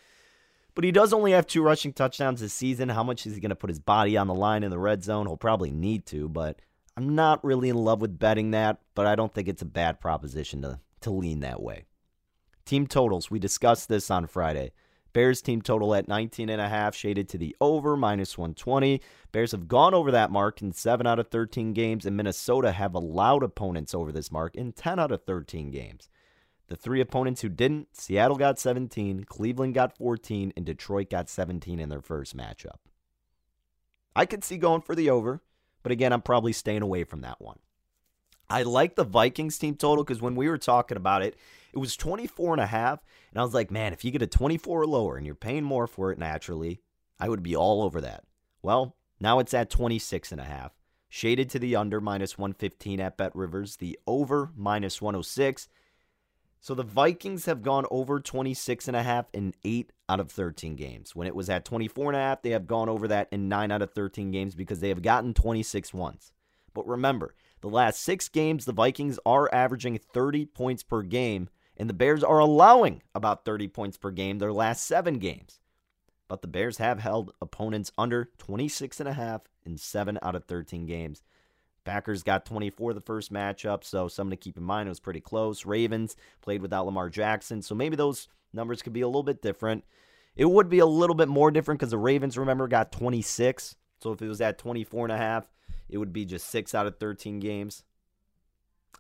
But 0.75 0.85
he 0.85 0.93
does 0.93 1.13
only 1.13 1.33
have 1.33 1.47
two 1.47 1.63
rushing 1.63 1.93
touchdowns 1.93 2.41
this 2.41 2.53
season. 2.53 2.89
How 2.89 3.03
much 3.03 3.27
is 3.27 3.35
he 3.35 3.41
going 3.41 3.51
to 3.51 3.57
put 3.57 3.71
his 3.71 3.81
body 3.81 4.17
on 4.17 4.29
the 4.29 4.35
line 4.35 4.63
in 4.63 4.71
the 4.71 4.79
red 4.79 5.03
zone? 5.03 5.27
He'll 5.27 5.37
probably 5.37 5.73
need 5.73 6.07
to, 6.07 6.29
but 6.29 6.61
I'm 6.97 7.15
not 7.15 7.45
really 7.45 7.69
in 7.69 7.77
love 7.77 8.01
with 8.01 8.19
betting 8.19 8.53
that, 8.53 8.79
but 8.95 9.07
I 9.07 9.17
don't 9.17 9.35
think 9.35 9.49
it's 9.49 9.63
a 9.63 9.67
bad 9.67 10.01
proposition 10.01 10.63
to, 10.63 10.79
to 11.01 11.11
lean 11.11 11.41
that 11.41 11.61
way. 11.61 11.87
Team 12.65 12.87
totals. 12.87 13.31
We 13.31 13.39
discussed 13.39 13.89
this 13.89 14.11
on 14.11 14.27
Friday. 14.27 14.73
Bears 15.19 15.43
team 15.43 15.61
total 15.61 15.97
at 15.97 16.07
19 16.07 16.49
and 16.49 16.61
a 16.61 16.69
half, 16.69 16.95
shaded 16.95 17.29
to 17.31 17.39
the 17.39 17.57
over, 17.61 17.97
minus 17.97 18.39
120. 18.39 19.01
Bears 19.33 19.51
have 19.51 19.67
gone 19.67 19.93
over 19.93 20.13
that 20.13 20.31
mark 20.31 20.63
in 20.63 20.71
7 20.71 21.09
out 21.09 21.19
of 21.19 21.27
13 21.27 21.73
games, 21.73 22.07
and 22.07 22.17
Minnesota 22.17 22.71
have 22.71 22.95
allowed 22.95 23.43
opponents 23.43 23.97
over 23.97 24.13
this 24.13 24.31
mark 24.31 24.55
in 24.55 24.71
10 24.71 25.01
out 25.01 25.11
of 25.11 25.25
13 25.25 25.73
games. 25.73 26.09
The 26.69 26.77
three 26.77 27.01
opponents 27.01 27.41
who 27.41 27.49
didn't, 27.49 27.89
Seattle 27.97 28.37
got 28.37 28.61
17, 28.61 29.25
Cleveland 29.25 29.75
got 29.75 29.99
14, 29.99 30.53
and 30.57 30.65
Detroit 30.65 31.11
got 31.11 31.29
17 31.29 31.81
in 31.81 31.89
their 31.89 32.01
first 32.01 32.37
matchup. 32.37 32.79
I 34.15 34.25
could 34.25 34.45
see 34.45 34.57
going 34.57 34.83
for 34.83 34.95
the 34.95 35.11
over, 35.11 35.43
but 35.83 35.91
again, 35.91 36.13
I'm 36.13 36.23
probably 36.23 36.53
staying 36.53 36.83
away 36.83 37.03
from 37.03 37.23
that 37.23 37.41
one. 37.41 37.59
I 38.49 38.63
like 38.63 38.95
the 38.95 39.03
Vikings 39.03 39.59
team 39.59 39.75
total 39.75 40.05
because 40.05 40.23
when 40.23 40.37
we 40.37 40.49
were 40.49 40.59
talking 40.59 40.97
about 40.97 41.23
it, 41.23 41.35
it 41.73 41.79
was 41.79 41.97
24 41.97 42.55
and 42.55 42.61
a 42.61 42.67
half. 42.67 43.03
And 43.31 43.41
I 43.41 43.45
was 43.45 43.55
like, 43.55 43.71
man, 43.71 43.93
if 43.93 44.05
you 44.05 44.11
get 44.11 44.23
a 44.23 44.27
24 44.27 44.83
or 44.83 44.87
lower 44.87 45.17
and 45.17 45.27
you're 45.27 45.35
paying 45.35 45.65
more 45.65 45.87
for 45.87 46.11
it 46.11 46.19
naturally, 46.19 46.81
I 47.21 47.29
would 47.29 47.43
be 47.43 47.57
all 47.57 47.83
over 47.83 48.01
that. 48.01 48.25
Well, 48.63 48.97
now 49.21 49.39
it's 49.39 49.55
at 49.55 49.71
26 49.71 50.33
and 50.33 50.41
a 50.41 50.45
half. 50.45 50.73
Shaded 51.09 51.49
to 51.51 51.59
the 51.59 51.75
under 51.75 52.01
minus 52.01 52.37
115 52.37 53.01
at 53.01 53.17
Bet 53.17 53.35
Rivers, 53.35 53.77
the 53.77 53.99
over 54.07 54.51
minus 54.55 55.01
106. 55.01 55.69
So 56.61 56.75
the 56.75 56.83
Vikings 56.83 57.47
have 57.47 57.63
gone 57.63 57.87
over 57.91 58.21
26 58.21 58.89
and 58.89 58.97
a 58.97 59.03
half 59.03 59.27
in 59.33 59.55
8 59.65 59.93
out 60.09 60.21
of 60.21 60.31
13 60.31 60.77
games. 60.77 61.15
When 61.15 61.27
it 61.27 61.35
was 61.35 61.49
at 61.49 61.65
24 61.65 62.11
and 62.11 62.17
a 62.17 62.21
half, 62.21 62.43
they 62.43 62.51
have 62.51 62.67
gone 62.67 62.89
over 62.89 63.09
that 63.09 63.29
in 63.31 63.49
9 63.49 63.71
out 63.71 63.83
of 63.83 63.93
13 63.93 64.31
games 64.33 64.55
because 64.55 64.81
they 64.81 64.89
have 64.89 65.03
gotten 65.03 65.35
26 65.35 65.95
once. 65.95 66.33
But 66.75 66.87
remember, 66.87 67.35
the 67.61 67.69
last 67.69 68.03
6 68.03 68.29
games 68.29 68.65
the 68.65 68.73
Vikings 68.73 69.19
are 69.25 69.53
averaging 69.53 69.99
30 69.99 70.47
points 70.47 70.83
per 70.83 71.03
game 71.03 71.49
and 71.79 71.89
the 71.89 71.95
Bears 71.95 72.25
are 72.25 72.41
allowing 72.41 73.03
about 73.15 73.45
30 73.45 73.69
points 73.69 73.97
per 73.97 74.11
game 74.11 74.39
their 74.39 74.53
last 74.53 74.85
7 74.85 75.19
games. 75.19 75.61
But 76.27 76.43
the 76.43 76.49
Bears 76.49 76.77
have 76.79 76.99
held 76.99 77.33
opponents 77.41 77.93
under 77.97 78.31
26 78.39 79.01
and 79.01 79.09
a 79.09 79.15
half 79.15 79.43
in 79.65 79.79
7 79.79 80.19
out 80.21 80.35
of 80.35 80.45
13 80.45 80.85
games. 80.85 81.23
Packers 81.85 82.23
got 82.23 82.45
24 82.45 82.93
the 82.93 83.01
first 83.01 83.33
matchup, 83.33 83.83
so 83.83 84.09
something 84.09 84.37
to 84.37 84.37
keep 84.37 84.59
in 84.59 84.63
mind. 84.63 84.89
It 84.89 84.91
was 84.91 85.01
pretty 85.01 85.21
close. 85.21 85.65
Ravens 85.65 86.17
played 86.43 86.61
without 86.61 86.85
Lamar 86.85 87.09
Jackson, 87.09 87.63
so 87.63 87.75
maybe 87.75 87.97
those 87.97 88.29
numbers 88.53 88.83
could 88.83 88.93
be 88.93 89.01
a 89.01 89.07
little 89.07 89.23
bit 89.23 89.41
different. 89.41 89.85
It 90.37 90.45
would 90.45 90.69
be 90.69 90.81
a 90.81 90.87
little 90.87 91.17
bit 91.17 91.29
more 91.29 91.51
different 91.51 91.81
because 91.81 91.93
the 91.93 91.99
Ravens, 91.99 92.37
remember, 92.37 92.69
got 92.69 92.93
26. 92.93 93.75
So 94.03 94.13
if 94.13 94.21
it 94.21 94.29
was 94.29 94.41
at 94.41 94.59
24 94.59 95.07
and 95.07 95.13
a 95.13 95.17
half, 95.17 95.49
it 95.89 95.97
would 95.97 96.13
be 96.13 96.27
just 96.27 96.51
6 96.51 96.75
out 96.75 96.87
of 96.87 96.99
13 96.99 97.41
games. 97.41 97.85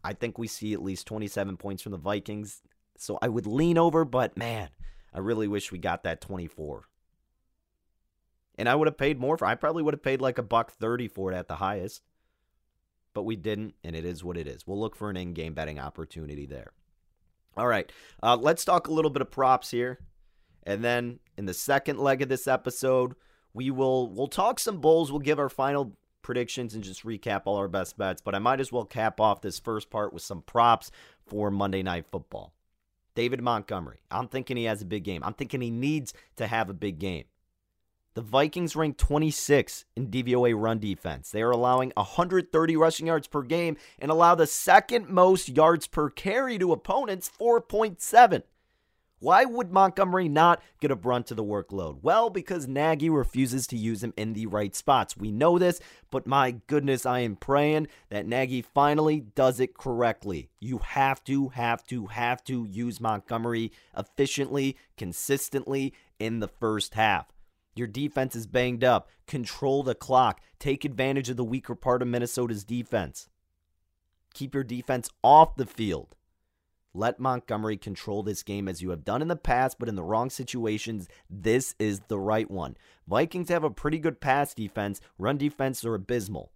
I 0.08 0.14
think 0.14 0.38
we 0.38 0.48
see 0.48 0.72
at 0.72 0.82
least 0.82 1.06
27 1.06 1.56
points 1.56 1.82
from 1.82 1.92
the 1.92 1.98
Vikings. 1.98 2.62
So 2.96 3.18
I 3.20 3.28
would 3.28 3.46
lean 3.46 3.78
over, 3.78 4.04
but 4.04 4.36
man, 4.36 4.70
I 5.14 5.18
really 5.18 5.48
wish 5.48 5.70
we 5.70 5.78
got 5.78 6.02
that 6.04 6.20
24 6.20 6.88
and 8.58 8.68
I 8.68 8.74
would 8.74 8.88
have 8.88 8.98
paid 8.98 9.20
more 9.20 9.38
for. 9.38 9.46
I 9.46 9.54
probably 9.54 9.82
would 9.82 9.94
have 9.94 10.02
paid 10.02 10.20
like 10.20 10.36
a 10.36 10.42
buck 10.42 10.72
thirty 10.72 11.08
for 11.08 11.32
it 11.32 11.36
at 11.36 11.46
the 11.46 11.56
highest, 11.56 12.02
but 13.14 13.22
we 13.22 13.36
didn't, 13.36 13.74
and 13.84 13.94
it 13.94 14.04
is 14.04 14.24
what 14.24 14.36
it 14.36 14.48
is. 14.48 14.66
We'll 14.66 14.80
look 14.80 14.96
for 14.96 15.08
an 15.08 15.16
in-game 15.16 15.54
betting 15.54 15.78
opportunity 15.78 16.44
there. 16.44 16.72
All 17.56 17.68
right, 17.68 17.90
uh, 18.22 18.36
let's 18.36 18.64
talk 18.64 18.88
a 18.88 18.92
little 18.92 19.10
bit 19.10 19.22
of 19.22 19.30
props 19.30 19.70
here, 19.70 20.00
and 20.64 20.84
then 20.84 21.20
in 21.38 21.46
the 21.46 21.54
second 21.54 21.98
leg 22.00 22.20
of 22.20 22.28
this 22.28 22.48
episode, 22.48 23.14
we 23.54 23.70
will 23.70 24.10
we'll 24.10 24.26
talk 24.26 24.58
some 24.58 24.80
bowls. 24.80 25.12
We'll 25.12 25.20
give 25.20 25.38
our 25.38 25.48
final 25.48 25.96
predictions 26.28 26.74
and 26.74 26.84
just 26.84 27.06
recap 27.06 27.44
all 27.46 27.56
our 27.56 27.68
best 27.68 27.96
bets. 27.96 28.20
But 28.20 28.34
I 28.34 28.38
might 28.38 28.60
as 28.60 28.70
well 28.70 28.84
cap 28.84 29.18
off 29.18 29.40
this 29.40 29.58
first 29.58 29.88
part 29.88 30.12
with 30.12 30.22
some 30.22 30.42
props 30.42 30.90
for 31.26 31.50
Monday 31.50 31.82
Night 31.82 32.04
Football. 32.06 32.52
David 33.14 33.40
Montgomery. 33.40 34.00
I'm 34.10 34.28
thinking 34.28 34.58
he 34.58 34.64
has 34.64 34.82
a 34.82 34.84
big 34.84 35.04
game. 35.04 35.24
I'm 35.24 35.32
thinking 35.32 35.62
he 35.62 35.70
needs 35.70 36.12
to 36.36 36.46
have 36.46 36.68
a 36.68 36.74
big 36.74 36.98
game. 36.98 37.24
The 38.12 38.20
Vikings 38.20 38.76
rank 38.76 38.98
26 38.98 39.86
in 39.96 40.08
DVOA 40.08 40.52
run 40.54 40.78
defense. 40.78 41.30
They 41.30 41.40
are 41.40 41.50
allowing 41.50 41.94
130 41.96 42.76
rushing 42.76 43.06
yards 43.06 43.26
per 43.26 43.40
game 43.40 43.78
and 43.98 44.10
allow 44.10 44.34
the 44.34 44.46
second 44.46 45.08
most 45.08 45.48
yards 45.48 45.86
per 45.86 46.10
carry 46.10 46.58
to 46.58 46.72
opponents, 46.72 47.30
4.7. 47.40 48.42
Why 49.20 49.44
would 49.44 49.72
Montgomery 49.72 50.28
not 50.28 50.62
get 50.80 50.92
a 50.92 50.96
brunt 50.96 51.26
to 51.26 51.34
the 51.34 51.42
workload? 51.42 51.98
Well, 52.02 52.30
because 52.30 52.68
Nagy 52.68 53.10
refuses 53.10 53.66
to 53.68 53.76
use 53.76 54.02
him 54.02 54.14
in 54.16 54.32
the 54.32 54.46
right 54.46 54.74
spots. 54.76 55.16
We 55.16 55.32
know 55.32 55.58
this, 55.58 55.80
but 56.10 56.26
my 56.26 56.52
goodness, 56.68 57.04
I 57.04 57.20
am 57.20 57.34
praying 57.34 57.88
that 58.10 58.26
Nagy 58.26 58.62
finally 58.62 59.20
does 59.20 59.58
it 59.58 59.76
correctly. 59.76 60.50
You 60.60 60.78
have 60.78 61.24
to, 61.24 61.48
have 61.48 61.84
to, 61.88 62.06
have 62.06 62.44
to 62.44 62.64
use 62.64 63.00
Montgomery 63.00 63.72
efficiently, 63.96 64.76
consistently 64.96 65.94
in 66.20 66.38
the 66.38 66.48
first 66.48 66.94
half. 66.94 67.26
Your 67.74 67.88
defense 67.88 68.36
is 68.36 68.46
banged 68.46 68.84
up. 68.84 69.08
Control 69.26 69.82
the 69.82 69.94
clock. 69.94 70.40
Take 70.58 70.84
advantage 70.84 71.28
of 71.28 71.36
the 71.36 71.44
weaker 71.44 71.74
part 71.74 72.02
of 72.02 72.08
Minnesota's 72.08 72.64
defense. 72.64 73.28
Keep 74.34 74.54
your 74.54 74.64
defense 74.64 75.10
off 75.22 75.56
the 75.56 75.66
field. 75.66 76.14
Let 76.98 77.20
Montgomery 77.20 77.76
control 77.76 78.24
this 78.24 78.42
game 78.42 78.66
as 78.66 78.82
you 78.82 78.90
have 78.90 79.04
done 79.04 79.22
in 79.22 79.28
the 79.28 79.36
past, 79.36 79.78
but 79.78 79.88
in 79.88 79.94
the 79.94 80.02
wrong 80.02 80.30
situations, 80.30 81.06
this 81.30 81.76
is 81.78 82.00
the 82.08 82.18
right 82.18 82.50
one. 82.50 82.76
Vikings 83.06 83.50
have 83.50 83.62
a 83.62 83.70
pretty 83.70 84.00
good 84.00 84.20
pass 84.20 84.52
defense. 84.52 85.00
Run 85.16 85.38
defense 85.38 85.84
are 85.84 85.94
abysmal. 85.94 86.50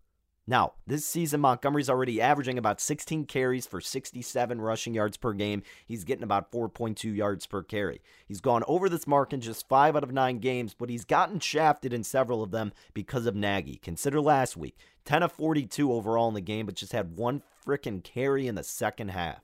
Now, 0.44 0.72
this 0.84 1.06
season, 1.06 1.42
Montgomery's 1.42 1.88
already 1.88 2.20
averaging 2.20 2.58
about 2.58 2.80
16 2.80 3.26
carries 3.26 3.68
for 3.68 3.80
67 3.80 4.60
rushing 4.60 4.94
yards 4.94 5.16
per 5.16 5.32
game. 5.32 5.62
He's 5.86 6.02
getting 6.02 6.24
about 6.24 6.50
4.2 6.50 7.14
yards 7.14 7.46
per 7.46 7.62
carry. 7.62 8.02
He's 8.26 8.40
gone 8.40 8.64
over 8.66 8.88
this 8.88 9.06
mark 9.06 9.32
in 9.32 9.40
just 9.40 9.68
five 9.68 9.94
out 9.94 10.02
of 10.02 10.10
nine 10.10 10.40
games, 10.40 10.74
but 10.74 10.90
he's 10.90 11.04
gotten 11.04 11.38
shafted 11.38 11.92
in 11.92 12.02
several 12.02 12.42
of 12.42 12.50
them 12.50 12.72
because 12.94 13.26
of 13.26 13.36
Nagy. 13.36 13.76
Consider 13.76 14.20
last 14.20 14.56
week 14.56 14.76
10 15.04 15.22
of 15.22 15.30
42 15.30 15.92
overall 15.92 16.26
in 16.26 16.34
the 16.34 16.40
game, 16.40 16.66
but 16.66 16.74
just 16.74 16.90
had 16.90 17.16
one 17.16 17.44
freaking 17.64 18.02
carry 18.02 18.48
in 18.48 18.56
the 18.56 18.64
second 18.64 19.12
half. 19.12 19.42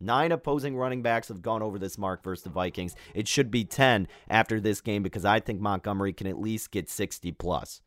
Nine 0.00 0.30
opposing 0.30 0.76
running 0.76 1.02
backs 1.02 1.28
have 1.28 1.42
gone 1.42 1.62
over 1.62 1.78
this 1.78 1.98
mark 1.98 2.22
versus 2.22 2.44
the 2.44 2.50
Vikings. 2.50 2.94
It 3.14 3.26
should 3.26 3.50
be 3.50 3.64
10 3.64 4.06
after 4.30 4.60
this 4.60 4.80
game 4.80 5.02
because 5.02 5.24
I 5.24 5.40
think 5.40 5.60
Montgomery 5.60 6.12
can 6.12 6.28
at 6.28 6.40
least 6.40 6.70
get 6.70 6.88
60 6.88 7.32
plus. 7.32 7.82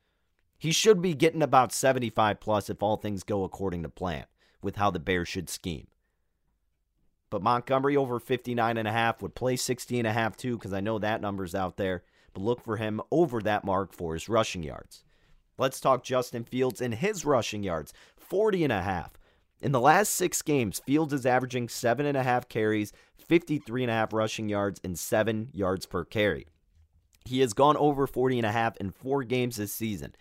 He 0.57 0.71
should 0.71 1.01
be 1.01 1.13
getting 1.13 1.41
about 1.41 1.71
75 1.71 2.39
plus 2.39 2.69
if 2.69 2.83
all 2.83 2.97
things 2.97 3.23
go 3.23 3.43
according 3.43 3.83
to 3.83 3.89
plan 3.89 4.25
with 4.61 4.75
how 4.75 4.91
the 4.91 4.99
Bears 4.99 5.27
should 5.27 5.49
scheme. 5.49 5.87
But 7.29 7.41
Montgomery 7.41 7.95
over 7.95 8.19
59 8.19 8.77
and 8.77 8.87
a 8.87 8.91
half 8.91 9.21
would 9.21 9.33
play 9.33 9.55
60 9.55 9.97
and 9.97 10.07
a 10.07 10.11
half 10.11 10.35
too 10.35 10.57
cuz 10.57 10.73
I 10.73 10.81
know 10.81 10.99
that 10.99 11.21
number's 11.21 11.55
out 11.55 11.77
there, 11.77 12.03
but 12.33 12.43
look 12.43 12.61
for 12.61 12.75
him 12.75 13.01
over 13.09 13.41
that 13.41 13.63
mark 13.63 13.93
for 13.93 14.13
his 14.13 14.27
rushing 14.27 14.63
yards. 14.63 15.05
Let's 15.57 15.79
talk 15.79 16.03
Justin 16.03 16.43
Fields 16.43 16.81
and 16.81 16.93
his 16.93 17.23
rushing 17.23 17.63
yards, 17.63 17.93
40 18.17 18.65
and 18.65 18.73
a 18.73 18.81
half. 18.81 19.13
In 19.61 19.71
the 19.71 19.79
last 19.79 20.13
6 20.15 20.41
games, 20.41 20.79
Fields 20.79 21.13
is 21.13 21.25
averaging 21.25 21.69
7 21.69 22.05
and 22.05 22.17
a 22.17 22.23
half 22.23 22.49
carries, 22.49 22.91
53 23.19 23.83
and 23.83 23.91
a 23.91 23.93
half 23.93 24.11
rushing 24.11 24.49
yards 24.49 24.81
and 24.83 24.97
7 24.97 25.49
yards 25.53 25.85
per 25.85 26.03
carry. 26.03 26.47
He 27.25 27.41
has 27.41 27.53
gone 27.53 27.77
over 27.77 28.07
40 28.07 28.39
and 28.39 28.47
a 28.47 28.51
half 28.51 28.75
in 28.77 28.91
4 28.91 29.23
games 29.23 29.57
this 29.57 29.71
season. 29.71 30.15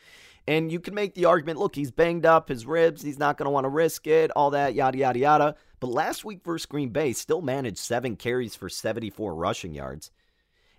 And 0.47 0.71
you 0.71 0.79
can 0.79 0.95
make 0.95 1.15
the 1.15 1.25
argument 1.25 1.59
look, 1.59 1.75
he's 1.75 1.91
banged 1.91 2.27
up, 2.27 2.49
his 2.49 2.67
ribs, 2.67 3.03
he's 3.03 3.19
not 3.19 3.39
going 3.39 3.47
to 3.47 3.51
want 3.51 3.65
to 3.65 3.71
risk 3.71 4.07
it, 4.07 4.31
all 4.33 4.51
that, 4.51 4.75
yada, 4.75 4.99
yada, 4.99 5.19
yada. 5.19 5.55
But 5.81 5.91
last 5.91 6.25
week 6.25 6.45
versus 6.45 6.67
Green 6.67 6.91
Bay, 6.91 7.15
still 7.15 7.41
managed 7.41 7.79
seven 7.79 8.17
carries 8.17 8.55
for 8.55 8.69
74 8.69 9.35
rushing 9.35 9.75
yards. 9.75 10.11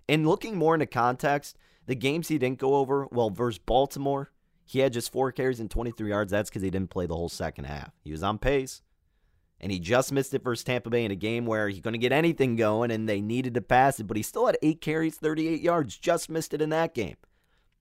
And 0.08 0.26
looking 0.26 0.56
more 0.56 0.74
into 0.74 0.86
context, 0.86 1.56
the 1.86 1.94
games 1.96 2.28
he 2.28 2.38
didn't 2.38 2.58
go 2.58 2.76
over, 2.76 3.08
well, 3.10 3.30
versus 3.30 3.58
Baltimore, 3.58 4.30
he 4.72 4.78
had 4.80 4.92
just 4.92 5.12
four 5.12 5.32
carries 5.32 5.60
and 5.60 5.70
23 5.70 6.08
yards. 6.08 6.30
That's 6.30 6.50
because 6.50 6.62
he 6.62 6.70
didn't 6.70 6.90
play 6.90 7.06
the 7.06 7.16
whole 7.16 7.28
second 7.28 7.64
half. 7.64 7.92
He 8.02 8.10
was 8.10 8.22
on 8.22 8.38
pace. 8.38 8.82
And 9.60 9.70
he 9.70 9.78
just 9.78 10.10
missed 10.10 10.34
it 10.34 10.42
versus 10.42 10.64
Tampa 10.64 10.90
Bay 10.90 11.04
in 11.04 11.12
a 11.12 11.16
game 11.16 11.46
where 11.46 11.68
he's 11.68 11.80
going 11.80 11.92
to 11.92 11.98
get 11.98 12.10
anything 12.10 12.56
going 12.56 12.90
and 12.90 13.08
they 13.08 13.20
needed 13.20 13.54
to 13.54 13.60
pass 13.60 14.00
it, 14.00 14.08
but 14.08 14.16
he 14.16 14.22
still 14.22 14.46
had 14.46 14.58
eight 14.60 14.80
carries, 14.80 15.16
38 15.16 15.60
yards. 15.60 15.96
Just 15.96 16.28
missed 16.28 16.52
it 16.52 16.60
in 16.60 16.70
that 16.70 16.94
game. 16.94 17.16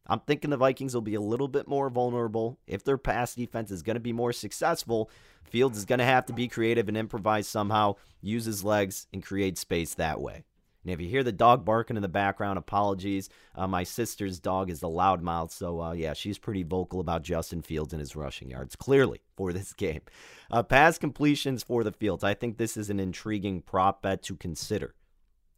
I'm 0.06 0.19
thinking 0.19 0.49
the 0.49 0.58
Vikings 0.58 0.93
will 0.93 1.01
be 1.01 1.15
a 1.15 1.21
little 1.21 1.47
bit 1.47 1.67
more 1.67 1.89
vulnerable. 1.89 2.60
If 2.67 2.84
their 2.84 2.97
pass 2.97 3.34
defense 3.34 3.71
is 3.71 3.82
going 3.82 3.95
to 3.95 4.01
be 4.01 4.13
more 4.13 4.34
successful, 4.34 5.10
Fields 5.43 5.77
is 5.77 5.86
going 5.86 5.99
to 5.99 6.06
have 6.06 6.25
to 6.27 6.34
be 6.34 6.47
creative 6.47 6.88
and 6.88 6.97
improvise 6.97 7.47
somehow, 7.47 7.95
use 8.21 8.45
his 8.45 8.63
legs, 8.63 9.08
and 9.13 9.23
create 9.23 9.58
space 9.58 9.95
that 9.95 10.21
way. 10.21 10.43
And 10.84 10.91
if 10.91 11.00
you 11.00 11.08
hear 11.08 11.24
the 11.24 11.32
dog 11.32 11.63
barking 11.63 11.96
in 11.96 12.02
the 12.02 12.08
background, 12.08 12.58
apologies. 12.58 13.30
Uh, 13.56 13.67
my 13.67 13.84
sister's 13.84 14.39
dog 14.39 14.70
is 14.70 14.82
a 14.82 14.88
loudmouth, 14.88 15.52
so 15.52 15.82
uh, 15.82 15.91
yeah, 15.94 16.13
she's 16.13 16.39
pretty 16.39 16.63
vocal 16.63 17.00
about 17.00 17.24
Justin 17.24 17.62
Fields 17.62 17.94
and 17.94 18.00
his 18.00 18.15
rushing 18.15 18.50
yards, 18.50 18.76
clearly, 18.76 19.22
for 19.36 19.54
this 19.54 19.74
game. 19.78 20.02
Uh, 20.50 20.63
pass 20.63 20.98
completions 20.98 21.63
for 21.63 21.84
the 21.84 21.91
Fields. 21.91 22.24
I 22.24 22.34
think 22.34 22.58
this 22.58 22.78
is 22.78 22.89
an 22.89 23.00
intriguing 23.00 23.62
prop 23.62 24.02
bet 24.02 24.24
to 24.24 24.36
consider. 24.36 24.96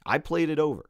I 0.05 0.17
played 0.17 0.49
it 0.49 0.59
over 0.59 0.89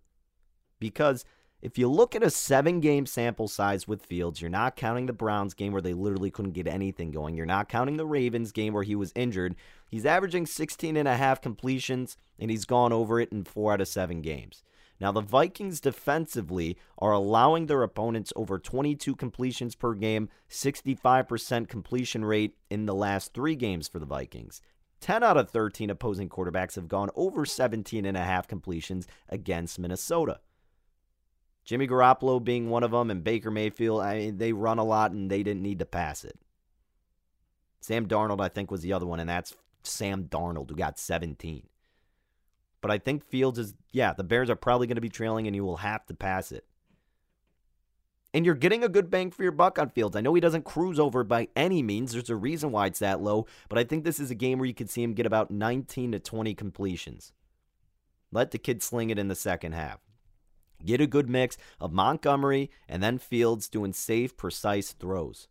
because– 0.79 1.25
if 1.63 1.77
you 1.77 1.87
look 1.87 2.13
at 2.13 2.23
a 2.23 2.29
seven 2.29 2.81
game 2.81 3.05
sample 3.05 3.47
size 3.47 3.87
with 3.87 4.05
Fields, 4.05 4.41
you're 4.41 4.49
not 4.49 4.75
counting 4.75 5.05
the 5.05 5.13
Browns 5.13 5.53
game 5.53 5.71
where 5.71 5.81
they 5.81 5.93
literally 5.93 6.29
couldn't 6.29 6.51
get 6.51 6.67
anything 6.67 7.09
going. 7.09 7.37
You're 7.37 7.45
not 7.45 7.69
counting 7.69 7.95
the 7.95 8.05
Ravens 8.05 8.51
game 8.51 8.73
where 8.73 8.83
he 8.83 8.95
was 8.95 9.13
injured. 9.15 9.55
He's 9.89 10.05
averaging 10.05 10.45
16 10.45 10.97
and 10.97 11.07
a 11.07 11.15
half 11.15 11.39
completions, 11.39 12.17
and 12.37 12.51
he's 12.51 12.65
gone 12.65 12.91
over 12.91 13.17
it 13.17 13.31
in 13.31 13.45
four 13.45 13.71
out 13.71 13.79
of 13.79 13.87
seven 13.87 14.21
games. 14.21 14.61
Now, 14.99 15.13
the 15.13 15.21
Vikings 15.21 15.79
defensively 15.79 16.77
are 16.97 17.13
allowing 17.13 17.67
their 17.67 17.81
opponents 17.81 18.33
over 18.35 18.59
22 18.59 19.15
completions 19.15 19.73
per 19.73 19.93
game, 19.93 20.27
65% 20.49 21.69
completion 21.69 22.25
rate 22.25 22.57
in 22.69 22.87
the 22.87 22.95
last 22.95 23.33
three 23.33 23.55
games 23.55 23.87
for 23.87 23.99
the 23.99 24.05
Vikings. 24.05 24.61
10 24.99 25.23
out 25.23 25.37
of 25.37 25.49
13 25.49 25.89
opposing 25.89 26.27
quarterbacks 26.27 26.75
have 26.75 26.89
gone 26.89 27.09
over 27.15 27.45
17 27.45 28.03
and 28.03 28.17
a 28.17 28.23
half 28.23 28.49
completions 28.49 29.07
against 29.29 29.79
Minnesota. 29.79 30.41
Jimmy 31.65 31.87
Garoppolo 31.87 32.43
being 32.43 32.69
one 32.69 32.83
of 32.83 32.91
them, 32.91 33.09
and 33.09 33.23
Baker 33.23 33.51
Mayfield, 33.51 34.01
I 34.01 34.17
mean, 34.17 34.37
they 34.37 34.53
run 34.53 34.79
a 34.79 34.83
lot 34.83 35.11
and 35.11 35.29
they 35.29 35.43
didn't 35.43 35.63
need 35.63 35.79
to 35.79 35.85
pass 35.85 36.23
it. 36.23 36.37
Sam 37.79 38.07
Darnold, 38.07 38.41
I 38.41 38.49
think, 38.49 38.71
was 38.71 38.81
the 38.81 38.93
other 38.93 39.05
one, 39.05 39.19
and 39.19 39.29
that's 39.29 39.55
Sam 39.83 40.25
Darnold, 40.25 40.69
who 40.69 40.75
got 40.75 40.99
17. 40.99 41.63
But 42.81 42.91
I 42.91 42.97
think 42.97 43.23
Fields 43.23 43.59
is, 43.59 43.75
yeah, 43.91 44.13
the 44.13 44.23
Bears 44.23 44.49
are 44.49 44.55
probably 44.55 44.87
going 44.87 44.95
to 44.95 45.01
be 45.01 45.09
trailing, 45.09 45.47
and 45.47 45.55
you 45.55 45.63
will 45.63 45.77
have 45.77 46.05
to 46.07 46.13
pass 46.13 46.51
it. 46.51 46.65
And 48.33 48.45
you're 48.45 48.55
getting 48.55 48.83
a 48.83 48.89
good 48.89 49.09
bang 49.09 49.31
for 49.31 49.43
your 49.43 49.51
buck 49.51 49.77
on 49.77 49.89
Fields. 49.89 50.15
I 50.15 50.21
know 50.21 50.33
he 50.33 50.41
doesn't 50.41 50.65
cruise 50.65 50.99
over 50.99 51.23
by 51.23 51.49
any 51.55 51.83
means. 51.83 52.11
There's 52.13 52.29
a 52.29 52.35
reason 52.35 52.71
why 52.71 52.87
it's 52.87 52.99
that 52.99 53.21
low, 53.21 53.45
but 53.69 53.77
I 53.77 53.83
think 53.83 54.03
this 54.03 54.19
is 54.19 54.31
a 54.31 54.35
game 54.35 54.59
where 54.59 54.65
you 54.65 54.73
could 54.73 54.89
see 54.89 55.03
him 55.03 55.13
get 55.13 55.25
about 55.25 55.51
19 55.51 56.13
to 56.13 56.19
20 56.19 56.55
completions. 56.55 57.31
Let 58.31 58.51
the 58.51 58.57
kid 58.57 58.81
sling 58.81 59.11
it 59.11 59.19
in 59.19 59.27
the 59.27 59.35
second 59.35 59.73
half. 59.73 59.99
Get 60.85 61.01
a 61.01 61.07
good 61.07 61.29
mix 61.29 61.57
of 61.79 61.93
Montgomery 61.93 62.69
and 62.87 63.01
then 63.01 63.17
Fields 63.17 63.69
doing 63.69 63.93
safe, 63.93 64.35
precise 64.35 64.91
throws. 64.91 65.47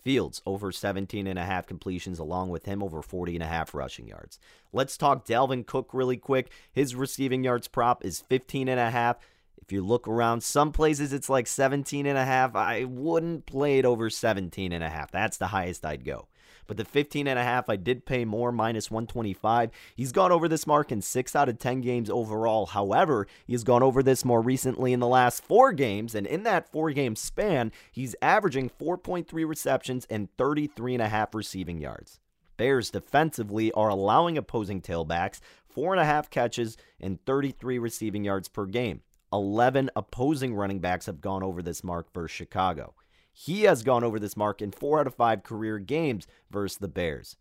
Fields 0.00 0.40
over 0.46 0.70
17 0.70 1.26
and 1.26 1.38
a 1.38 1.44
half 1.44 1.66
completions 1.66 2.18
along 2.18 2.50
with 2.50 2.66
him 2.66 2.82
over 2.82 3.02
40 3.02 3.34
and 3.34 3.42
a 3.42 3.48
half 3.48 3.74
rushing 3.74 4.06
yards. 4.06 4.38
Let's 4.72 4.96
talk 4.96 5.26
Dalvin 5.26 5.66
Cook 5.66 5.90
really 5.92 6.16
quick. 6.16 6.50
His 6.72 6.94
receiving 6.94 7.44
yards 7.44 7.68
prop 7.68 8.04
is 8.04 8.20
15 8.20 8.68
and 8.68 8.80
a 8.80 8.90
half. 8.90 9.18
If 9.60 9.72
you 9.72 9.84
look 9.84 10.06
around 10.06 10.42
some 10.42 10.72
places 10.72 11.12
it's 11.12 11.28
like 11.28 11.46
17 11.46 12.06
and 12.06 12.16
a 12.16 12.24
half. 12.24 12.54
I 12.54 12.84
wouldn't 12.84 13.46
play 13.46 13.78
it 13.78 13.84
over 13.84 14.08
17 14.08 14.72
and 14.72 14.84
a 14.84 14.88
half. 14.88 15.10
That's 15.10 15.36
the 15.36 15.48
highest 15.48 15.84
I'd 15.84 16.04
go 16.04 16.28
but 16.68 16.76
the 16.76 16.84
15 16.84 17.26
and 17.26 17.38
a 17.38 17.42
half 17.42 17.68
I 17.68 17.74
did 17.74 18.06
pay 18.06 18.24
more 18.24 18.52
minus 18.52 18.92
125. 18.92 19.70
He's 19.96 20.12
gone 20.12 20.30
over 20.30 20.46
this 20.46 20.68
mark 20.68 20.92
in 20.92 21.02
6 21.02 21.34
out 21.34 21.48
of 21.48 21.58
10 21.58 21.80
games 21.80 22.08
overall. 22.08 22.66
However, 22.66 23.26
he's 23.44 23.64
gone 23.64 23.82
over 23.82 24.00
this 24.00 24.24
more 24.24 24.40
recently 24.40 24.92
in 24.92 25.00
the 25.00 25.08
last 25.08 25.42
4 25.42 25.72
games 25.72 26.14
and 26.14 26.28
in 26.28 26.44
that 26.44 26.70
4 26.70 26.92
game 26.92 27.16
span, 27.16 27.72
he's 27.90 28.14
averaging 28.22 28.70
4.3 28.70 29.26
receptions 29.48 30.06
and 30.08 30.28
33 30.38 30.94
and 30.94 31.02
a 31.02 31.08
half 31.08 31.34
receiving 31.34 31.80
yards. 31.80 32.20
Bears 32.56 32.90
defensively 32.90 33.72
are 33.72 33.88
allowing 33.88 34.36
opposing 34.36 34.82
tailbacks 34.82 35.40
four 35.78 35.92
and 35.92 36.00
a 36.00 36.04
half 36.04 36.28
catches 36.28 36.76
and 37.00 37.24
33 37.24 37.78
receiving 37.78 38.24
yards 38.24 38.48
per 38.48 38.66
game. 38.66 39.02
11 39.32 39.90
opposing 39.94 40.54
running 40.54 40.80
backs 40.80 41.06
have 41.06 41.20
gone 41.20 41.42
over 41.42 41.62
this 41.62 41.84
mark 41.84 42.12
versus 42.12 42.34
Chicago. 42.34 42.94
He 43.40 43.62
has 43.62 43.84
gone 43.84 44.02
over 44.02 44.18
this 44.18 44.36
mark 44.36 44.60
in 44.60 44.72
four 44.72 44.98
out 44.98 45.06
of 45.06 45.14
five 45.14 45.44
career 45.44 45.78
games 45.78 46.26
versus 46.50 46.78
the 46.78 46.88
Bears. 46.88 47.36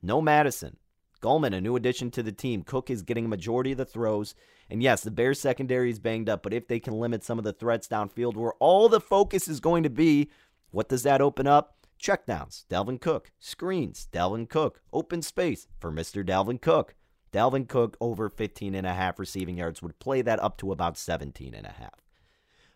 No 0.00 0.22
Mattison. 0.22 0.78
Gallman, 1.20 1.54
a 1.54 1.60
new 1.60 1.76
addition 1.76 2.10
to 2.12 2.22
the 2.22 2.32
team. 2.32 2.62
Cook 2.62 2.88
is 2.88 3.02
getting 3.02 3.26
a 3.26 3.28
majority 3.28 3.72
of 3.72 3.76
the 3.76 3.84
throws. 3.84 4.34
And 4.70 4.82
yes, 4.82 5.02
the 5.02 5.10
Bears 5.10 5.38
secondary 5.38 5.90
is 5.90 5.98
banged 5.98 6.30
up, 6.30 6.42
but 6.42 6.54
if 6.54 6.68
they 6.68 6.80
can 6.80 6.98
limit 6.98 7.22
some 7.22 7.36
of 7.36 7.44
the 7.44 7.52
threats 7.52 7.86
downfield 7.86 8.34
where 8.34 8.54
all 8.60 8.88
the 8.88 8.98
focus 8.98 9.46
is 9.46 9.60
going 9.60 9.82
to 9.82 9.90
be, 9.90 10.30
what 10.70 10.88
does 10.88 11.02
that 11.02 11.20
open 11.20 11.46
up? 11.46 11.76
Checkdowns, 12.02 12.64
Dalvin 12.70 12.98
Cook. 12.98 13.30
Screens, 13.38 14.08
Dalvin 14.10 14.48
Cook. 14.48 14.80
Open 14.90 15.20
space 15.20 15.68
for 15.78 15.92
Mr. 15.92 16.24
Dalvin 16.24 16.62
Cook. 16.62 16.94
Dalvin 17.30 17.68
Cook 17.68 17.98
over 18.00 18.30
15 18.30 18.74
and 18.74 18.86
a 18.86 18.94
half 18.94 19.18
receiving 19.18 19.58
yards 19.58 19.82
would 19.82 19.98
play 19.98 20.22
that 20.22 20.42
up 20.42 20.56
to 20.56 20.72
about 20.72 20.96
17 20.96 21.52
and 21.52 21.66
a 21.66 21.72
half. 21.72 22.00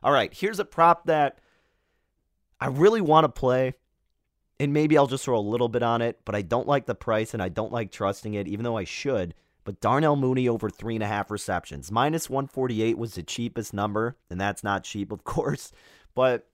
All 0.02 0.12
right, 0.12 0.34
here's 0.34 0.60
a 0.60 0.64
prop 0.66 1.06
that 1.06 1.38
I 2.60 2.68
really 2.68 3.00
want 3.00 3.24
to 3.24 3.28
play, 3.28 3.74
and 4.58 4.72
maybe 4.72 4.96
I'll 4.96 5.06
just 5.06 5.24
throw 5.24 5.38
a 5.38 5.40
little 5.40 5.68
bit 5.68 5.82
on 5.82 6.02
it, 6.02 6.20
but 6.24 6.34
I 6.34 6.42
don't 6.42 6.66
like 6.66 6.86
the 6.86 6.94
price 6.94 7.34
and 7.34 7.42
I 7.42 7.48
don't 7.48 7.72
like 7.72 7.90
trusting 7.90 8.34
it, 8.34 8.48
even 8.48 8.64
though 8.64 8.78
I 8.78 8.84
should. 8.84 9.34
But 9.64 9.80
Darnell 9.80 10.16
Mooney 10.16 10.48
over 10.48 10.70
three 10.70 10.94
and 10.94 11.02
a 11.02 11.08
half 11.08 11.30
receptions. 11.30 11.90
Minus 11.90 12.30
148 12.30 12.96
was 12.96 13.14
the 13.14 13.22
cheapest 13.22 13.74
number, 13.74 14.16
and 14.30 14.40
that's 14.40 14.62
not 14.62 14.84
cheap, 14.84 15.10
of 15.10 15.24
course. 15.24 15.72
But 16.14 16.46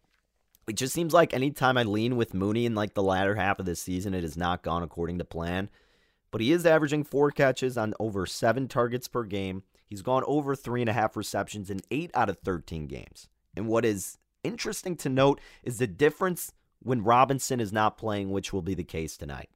it 0.66 0.76
just 0.76 0.94
seems 0.94 1.12
like 1.12 1.34
anytime 1.34 1.76
I 1.76 1.82
lean 1.82 2.16
with 2.16 2.34
Mooney 2.34 2.66
in 2.66 2.74
like 2.74 2.94
the 2.94 3.02
latter 3.02 3.34
half 3.34 3.58
of 3.58 3.66
the 3.66 3.76
season, 3.76 4.14
it 4.14 4.22
has 4.22 4.36
not 4.36 4.62
gone 4.62 4.82
according 4.82 5.18
to 5.18 5.24
plan. 5.24 5.68
But 6.30 6.40
he 6.40 6.52
is 6.52 6.64
averaging 6.64 7.04
four 7.04 7.30
catches 7.30 7.76
on 7.76 7.94
over 8.00 8.24
seven 8.24 8.66
targets 8.66 9.06
per 9.06 9.24
game. 9.24 9.62
He's 9.84 10.02
gone 10.02 10.24
over 10.26 10.56
three 10.56 10.80
and 10.80 10.88
a 10.88 10.94
half 10.94 11.16
receptions 11.16 11.68
in 11.68 11.80
eight 11.90 12.10
out 12.14 12.30
of 12.30 12.38
13 12.38 12.86
games. 12.86 13.28
And 13.54 13.68
what 13.68 13.84
is 13.84 14.16
interesting 14.44 14.96
to 14.96 15.08
note 15.08 15.40
is 15.62 15.78
the 15.78 15.86
difference 15.86 16.52
when 16.80 17.04
Robinson 17.04 17.60
is 17.60 17.72
not 17.72 17.98
playing, 17.98 18.30
which 18.30 18.52
will 18.52 18.62
be 18.62 18.74
the 18.74 18.84
case 18.84 19.16
tonight. 19.16 19.50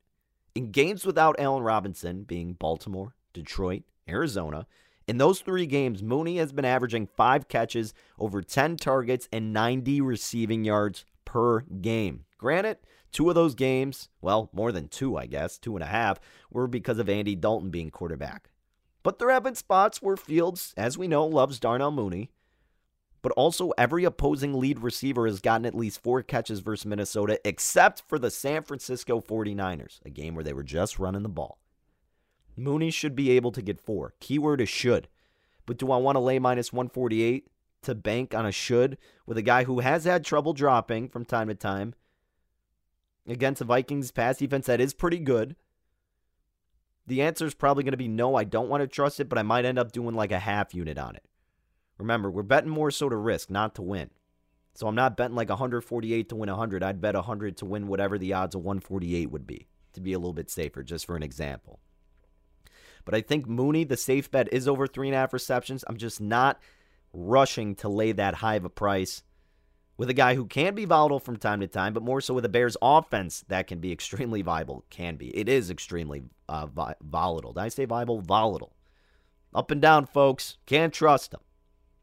In 0.55 0.70
games 0.70 1.05
without 1.05 1.37
Allen 1.38 1.62
Robinson, 1.62 2.22
being 2.22 2.55
Baltimore, 2.55 3.14
Detroit, 3.33 3.83
Arizona, 4.09 4.66
in 5.07 5.18
those 5.18 5.40
three 5.40 5.66
games, 5.66 6.03
Mooney 6.03 6.38
has 6.38 6.53
been 6.53 6.64
averaging 6.64 7.07
five 7.07 7.46
catches, 7.46 7.94
over 8.18 8.42
10 8.42 8.77
targets, 8.77 9.29
and 9.33 9.53
90 9.53 10.01
receiving 10.01 10.64
yards 10.64 11.05
per 11.25 11.61
game. 11.61 12.25
Granted, 12.38 12.79
two 13.12 13.29
of 13.29 13.35
those 13.35 13.55
games, 13.55 14.09
well, 14.20 14.51
more 14.53 14.72
than 14.72 14.88
two, 14.88 15.17
I 15.17 15.27
guess, 15.27 15.58
two 15.58 15.77
and 15.77 15.83
a 15.83 15.88
half, 15.88 16.19
were 16.50 16.67
because 16.67 16.98
of 16.98 17.08
Andy 17.08 17.37
Dalton 17.37 17.71
being 17.71 17.90
quarterback. 17.90 18.50
But 19.02 19.19
there 19.19 19.31
have 19.31 19.44
been 19.44 19.54
spots 19.54 20.02
where 20.02 20.17
Fields, 20.17 20.75
as 20.77 20.98
we 20.98 21.06
know, 21.06 21.25
loves 21.25 21.60
Darnell 21.60 21.92
Mooney, 21.92 22.31
but 23.27 23.33
also 23.33 23.72
every 23.77 24.04
opposing 24.04 24.54
lead 24.54 24.79
receiver 24.79 25.27
has 25.27 25.40
gotten 25.40 25.66
at 25.66 25.74
least 25.74 26.00
four 26.00 26.22
catches 26.22 26.60
versus 26.60 26.87
Minnesota, 26.87 27.40
except 27.44 28.04
for 28.06 28.20
the 28.20 28.31
San 28.31 28.62
Francisco 28.62 29.20
49ers, 29.20 29.98
a 30.04 30.10
game 30.10 30.37
where 30.37 30.44
they 30.44 30.52
were 30.52 30.62
just 30.62 31.00
running 31.00 31.24
the 31.24 31.29
ball. 31.29 31.58
Mooney 32.56 32.92
should 32.92 33.16
be 33.16 33.33
able 33.33 33.50
to 33.50 33.60
get 33.60 33.81
four. 33.81 34.14
Keyword 34.20 34.60
is 34.60 34.68
should. 34.68 35.08
But 35.66 35.77
do 35.77 35.90
I 35.90 35.96
want 35.96 36.14
to 36.14 36.20
lay 36.20 36.38
minus 36.38 36.72
148 36.72 37.48
to 37.83 37.96
bank 37.96 38.33
on 38.33 38.46
a 38.46 38.52
should 38.52 38.96
with 39.27 39.37
a 39.37 39.42
guy 39.42 39.64
who 39.64 39.81
has 39.81 40.04
had 40.04 40.24
trouble 40.24 40.52
dropping 40.52 41.08
from 41.08 41.24
time 41.24 41.48
to 41.48 41.56
time? 41.56 41.96
against 43.27 43.58
the 43.58 43.64
Vikings 43.64 44.12
pass 44.12 44.37
defense 44.38 44.66
that 44.66 44.81
is 44.81 44.94
pretty 44.94 45.18
good. 45.18 45.56
The 47.08 47.22
answer 47.22 47.44
is 47.44 47.54
probably 47.54 47.83
going 47.83 47.90
to 47.90 47.96
be 47.96 48.06
no, 48.06 48.37
I 48.37 48.44
don't 48.44 48.68
want 48.68 48.83
to 48.83 48.87
trust 48.87 49.18
it, 49.18 49.29
but 49.29 49.37
I 49.37 49.42
might 49.42 49.64
end 49.64 49.81
up 49.81 49.90
doing 49.90 50.14
like 50.14 50.31
a 50.31 50.38
half 50.38 50.77
unit 50.77 50.96
on 50.96 51.16
it. 51.16 51.24
Remember, 51.99 52.31
we're 52.31 52.42
betting 52.42 52.71
more 52.71 52.90
so 52.90 53.09
to 53.09 53.17
risk, 53.17 53.51
not 53.51 53.75
to 53.77 53.83
win. 53.83 54.11
So 54.75 54.87
I'm 54.87 54.94
not 54.94 55.17
betting 55.17 55.37
like 55.37 55.49
148 55.49 56.29
to 56.29 56.37
win 56.37 56.51
100. 56.51 56.83
I'd 56.83 57.01
bet 57.01 57.15
100 57.15 57.57
to 57.59 57.65
win 57.65 57.88
whatever 57.88 58.19
the 58.19 58.35
odds 58.35 58.55
of 58.55 58.63
148 58.63 59.31
would 59.31 59.47
be, 59.47 59.67
to 59.94 60.01
be 60.01 60.13
a 60.13 60.19
little 60.19 60.35
bit 60.35 60.51
safer, 60.51 60.83
just 60.83 61.07
for 61.07 61.17
an 61.17 61.23
example. 61.23 61.81
But 63.07 63.15
I 63.15 63.23
think 63.23 63.47
Mooney, 63.47 63.85
the 63.85 63.97
safe 63.97 64.31
bet, 64.31 64.53
is 64.53 64.69
over 64.69 64.87
three 64.87 65.09
and 65.09 65.15
a 65.15 65.19
half 65.19 65.33
receptions. 65.33 65.85
I'm 65.88 65.97
just 65.97 66.21
not 66.21 66.61
rushing 67.13 67.75
to 67.77 67.88
lay 67.88 68.13
that 68.13 68.35
high 68.35 68.57
of 68.57 68.65
a 68.65 68.69
price 68.69 69.23
with 69.97 70.11
a 70.11 70.15
guy 70.15 70.35
who 70.35 70.44
can 70.44 70.75
be 70.75 70.85
volatile 70.85 71.21
from 71.21 71.37
time 71.37 71.61
to 71.61 71.67
time, 71.67 71.94
but 71.94 72.03
more 72.03 72.21
so 72.21 72.35
with 72.35 72.44
a 72.44 72.51
Bears 72.51 72.77
offense 72.83 73.44
that 73.49 73.67
can 73.67 73.79
be 73.79 73.92
extremely 73.92 74.42
viable. 74.42 74.85
Can 74.90 75.17
be. 75.17 75.35
It 75.37 75.49
is 75.49 75.71
extremely 75.71 76.25
uh, 76.49 76.67
vi- 76.67 76.97
volatile. 77.01 77.55
Did 77.55 77.63
I 77.63 77.69
say 77.69 77.85
viable? 77.87 78.21
Volatile. 78.21 78.75
Up 79.55 79.71
and 79.71 79.81
down, 79.81 80.07
folks. 80.07 80.59
Can't 80.67 80.92
trust 80.92 81.31
them. 81.31 81.40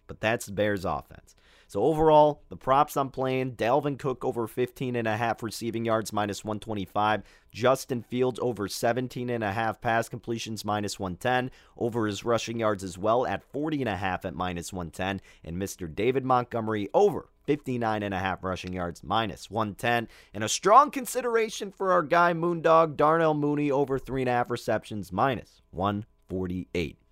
But 0.07 0.21
that's 0.21 0.45
the 0.45 0.51
Bears 0.51 0.85
offense. 0.85 1.35
So 1.73 1.81
overall, 1.81 2.43
the 2.49 2.55
props 2.55 2.95
I'm 2.95 3.09
playing, 3.09 3.53
Dalvin 3.53 3.97
Cook 3.97 4.23
over 4.23 4.45
15 4.45 4.95
and 4.95 5.07
a 5.07 5.17
half 5.17 5.41
receiving 5.41 5.85
yards 5.85 6.13
minus 6.13 6.45
125, 6.45 7.23
Justin 7.51 8.03
Fields 8.03 8.39
over 8.43 8.67
17 8.67 9.27
and 9.27 9.43
a 9.43 9.51
half 9.51 9.81
pass 9.81 10.07
completions 10.07 10.63
minus 10.63 10.99
110, 10.99 11.49
over 11.75 12.05
his 12.05 12.23
rushing 12.23 12.59
yards 12.59 12.83
as 12.83 12.99
well 12.99 13.25
at 13.25 13.41
40 13.41 13.81
and 13.81 13.89
a 13.89 13.97
half 13.97 14.23
at 14.23 14.35
minus 14.35 14.71
110, 14.71 15.19
and 15.43 15.59
Mr. 15.59 15.91
David 15.91 16.23
Montgomery 16.23 16.89
over 16.93 17.29
59 17.45 18.03
and 18.03 18.13
a 18.13 18.19
half 18.19 18.43
rushing 18.43 18.73
yards 18.73 19.03
minus 19.03 19.49
110 19.49 20.07
and 20.33 20.43
a 20.43 20.49
strong 20.49 20.91
consideration 20.91 21.71
for 21.71 21.91
our 21.91 22.03
guy 22.03 22.33
moondog 22.33 22.95
darnell 22.95 23.33
mooney 23.33 23.69
over 23.69 23.99
three 23.99 24.21
and 24.21 24.29
a 24.29 24.31
half 24.31 24.49
receptions 24.49 25.11
minus 25.11 25.61
148 25.71 27.02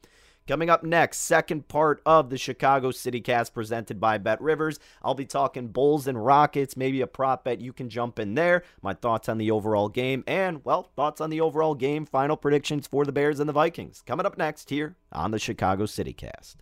Coming 0.52 0.70
up 0.70 0.84
next, 0.84 1.20
second 1.20 1.70
part 1.70 2.02
of 2.06 2.30
the 2.30 2.38
Chicago 2.38 2.92
City 2.92 3.22
Cast 3.22 3.54
presented 3.54 4.02
by 4.02 4.18
Bet 4.18 4.42
Rivers. 4.42 4.80
I'll 5.02 5.16
be 5.16 5.24
talking 5.24 5.70
Bulls 5.70 6.08
and 6.08 6.26
Rockets, 6.26 6.76
maybe 6.76 7.00
a 7.00 7.08
prop 7.08 7.46
bet 7.46 7.62
you 7.62 7.72
can 7.72 7.88
jump 7.88 8.20
in 8.20 8.34
there. 8.34 8.64
My 8.82 8.94
thoughts 8.94 9.30
on 9.30 9.38
the 9.38 9.50
overall 9.50 9.88
game, 9.88 10.26
and, 10.28 10.60
well, 10.66 10.92
thoughts 10.98 11.22
on 11.22 11.30
the 11.30 11.40
overall 11.40 11.74
game, 11.74 12.06
final 12.06 12.36
predictions 12.36 12.86
for 12.86 13.06
the 13.06 13.14
Bears 13.14 13.40
and 13.40 13.48
the 13.48 13.54
Vikings. 13.54 14.04
Coming 14.06 14.26
up 14.26 14.38
next 14.38 14.70
here 14.70 14.98
on 15.14 15.32
the 15.32 15.40
Chicago 15.40 15.86
City 15.86 16.12
Cast. 16.12 16.62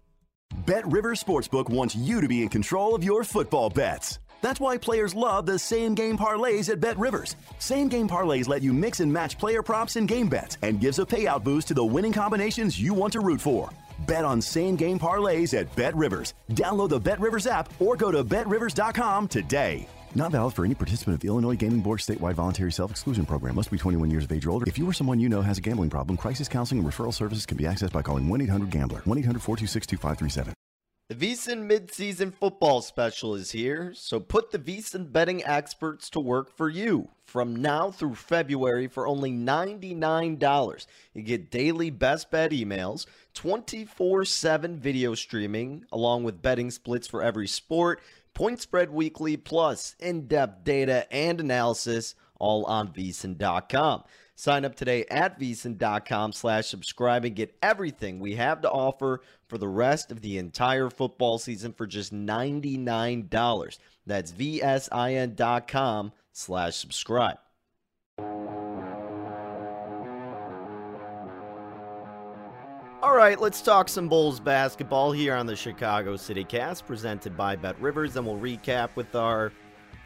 Bet 0.67 0.85
Rivers 0.85 1.23
Sportsbook 1.23 1.67
wants 1.67 1.95
you 1.95 2.21
to 2.21 2.27
be 2.27 2.43
in 2.43 2.49
control 2.49 2.93
of 2.93 3.03
your 3.03 3.23
football 3.23 3.71
bets. 3.71 4.19
That's 4.41 4.59
why 4.59 4.77
players 4.77 5.15
love 5.15 5.45
the 5.45 5.59
same 5.59 5.95
game 5.95 6.17
parlays 6.17 6.69
at 6.69 6.79
Bet 6.79 6.97
Rivers. 6.97 7.35
Same 7.59 7.87
game 7.89 8.07
parlays 8.07 8.47
let 8.47 8.61
you 8.61 8.73
mix 8.73 8.99
and 8.99 9.11
match 9.11 9.37
player 9.37 9.61
props 9.61 9.95
and 9.95 10.07
game 10.07 10.29
bets 10.29 10.57
and 10.61 10.79
gives 10.79 10.99
a 10.99 11.05
payout 11.05 11.43
boost 11.43 11.67
to 11.69 11.73
the 11.73 11.83
winning 11.83 12.13
combinations 12.13 12.79
you 12.79 12.93
want 12.93 13.13
to 13.13 13.19
root 13.19 13.41
for. 13.41 13.69
Bet 14.07 14.23
on 14.25 14.41
same 14.41 14.75
game 14.75 14.97
parlays 14.99 15.53
at 15.53 15.73
Bet 15.75 15.95
Rivers. 15.95 16.33
Download 16.51 16.89
the 16.89 16.99
Bet 16.99 17.19
Rivers 17.19 17.47
app 17.47 17.69
or 17.81 17.95
go 17.95 18.11
to 18.11 18.23
betrivers.com 18.23 19.27
today. 19.27 19.87
Not 20.15 20.31
valid 20.31 20.53
for 20.53 20.65
any 20.65 20.73
participant 20.73 21.15
of 21.15 21.19
the 21.19 21.27
Illinois 21.27 21.55
Gaming 21.55 21.81
Board 21.81 21.99
statewide 21.99 22.33
voluntary 22.33 22.71
self 22.71 22.91
exclusion 22.91 23.25
program. 23.25 23.55
Must 23.55 23.69
be 23.69 23.77
21 23.77 24.09
years 24.09 24.23
of 24.23 24.31
age 24.31 24.45
or 24.45 24.51
older. 24.51 24.65
If 24.67 24.77
you 24.77 24.87
or 24.87 24.93
someone 24.93 25.19
you 25.19 25.29
know 25.29 25.41
has 25.41 25.57
a 25.57 25.61
gambling 25.61 25.89
problem, 25.89 26.17
crisis 26.17 26.47
counseling 26.47 26.79
and 26.79 26.87
referral 26.87 27.13
services 27.13 27.45
can 27.45 27.57
be 27.57 27.65
accessed 27.65 27.91
by 27.91 28.01
calling 28.01 28.27
1 28.27 28.41
800 28.41 28.69
Gambler. 28.69 28.99
1 29.05 29.17
800 29.17 29.41
426 29.41 29.85
2537. 29.87 30.53
The 31.09 31.15
VSiN 31.15 31.67
midseason 31.67 32.31
football 32.31 32.83
special 32.83 33.33
is 33.33 33.49
here, 33.49 33.93
so 33.95 34.19
put 34.19 34.51
the 34.51 34.59
VSiN 34.59 35.11
betting 35.11 35.43
experts 35.43 36.07
to 36.11 36.19
work 36.19 36.55
for 36.55 36.69
you. 36.69 37.09
From 37.25 37.55
now 37.55 37.89
through 37.89 38.13
February 38.13 38.85
for 38.85 39.07
only 39.07 39.31
$99, 39.31 40.85
you 41.15 41.23
get 41.23 41.49
daily 41.49 41.89
best 41.89 42.29
bet 42.29 42.51
emails, 42.51 43.07
24 43.33 44.23
7 44.23 44.77
video 44.77 45.15
streaming, 45.15 45.83
along 45.91 46.25
with 46.25 46.43
betting 46.43 46.69
splits 46.69 47.07
for 47.07 47.23
every 47.23 47.47
sport, 47.47 48.01
point 48.35 48.61
spread 48.61 48.91
weekly, 48.91 49.35
plus 49.35 49.95
in 49.99 50.27
depth 50.27 50.63
data 50.63 51.11
and 51.11 51.41
analysis, 51.41 52.13
all 52.37 52.65
on 52.65 52.93
VSiN.com. 52.93 54.03
Sign 54.39 54.63
up 54.63 54.73
today 54.73 55.03
at 55.11 55.37
VSiN.com 55.37 56.31
slash 56.31 56.67
subscribe 56.67 57.25
and 57.25 57.35
get 57.35 57.57
everything 57.61 58.21
we 58.21 58.35
have 58.35 58.61
to 58.61 58.71
offer 58.71 59.19
for 59.49 59.57
the 59.57 59.67
rest 59.67 60.13
of 60.13 60.21
the 60.21 60.37
entire 60.37 60.89
football 60.89 61.37
season 61.39 61.73
for 61.73 61.85
just 61.85 62.13
$99. 62.13 63.77
That's 64.05 64.31
VSIN.com 64.31 66.13
slash 66.31 66.75
subscribe. 66.77 67.39
All 73.01 73.13
right, 73.13 73.41
let's 73.41 73.61
talk 73.61 73.89
some 73.89 74.07
Bulls 74.07 74.39
basketball 74.39 75.11
here 75.11 75.35
on 75.35 75.47
the 75.47 75.55
Chicago 75.57 76.15
City 76.15 76.45
Cast, 76.45 76.87
presented 76.87 77.35
by 77.35 77.57
Bet 77.57 77.77
Rivers, 77.81 78.15
and 78.15 78.25
we'll 78.25 78.37
recap 78.37 78.95
with 78.95 79.15
our 79.15 79.51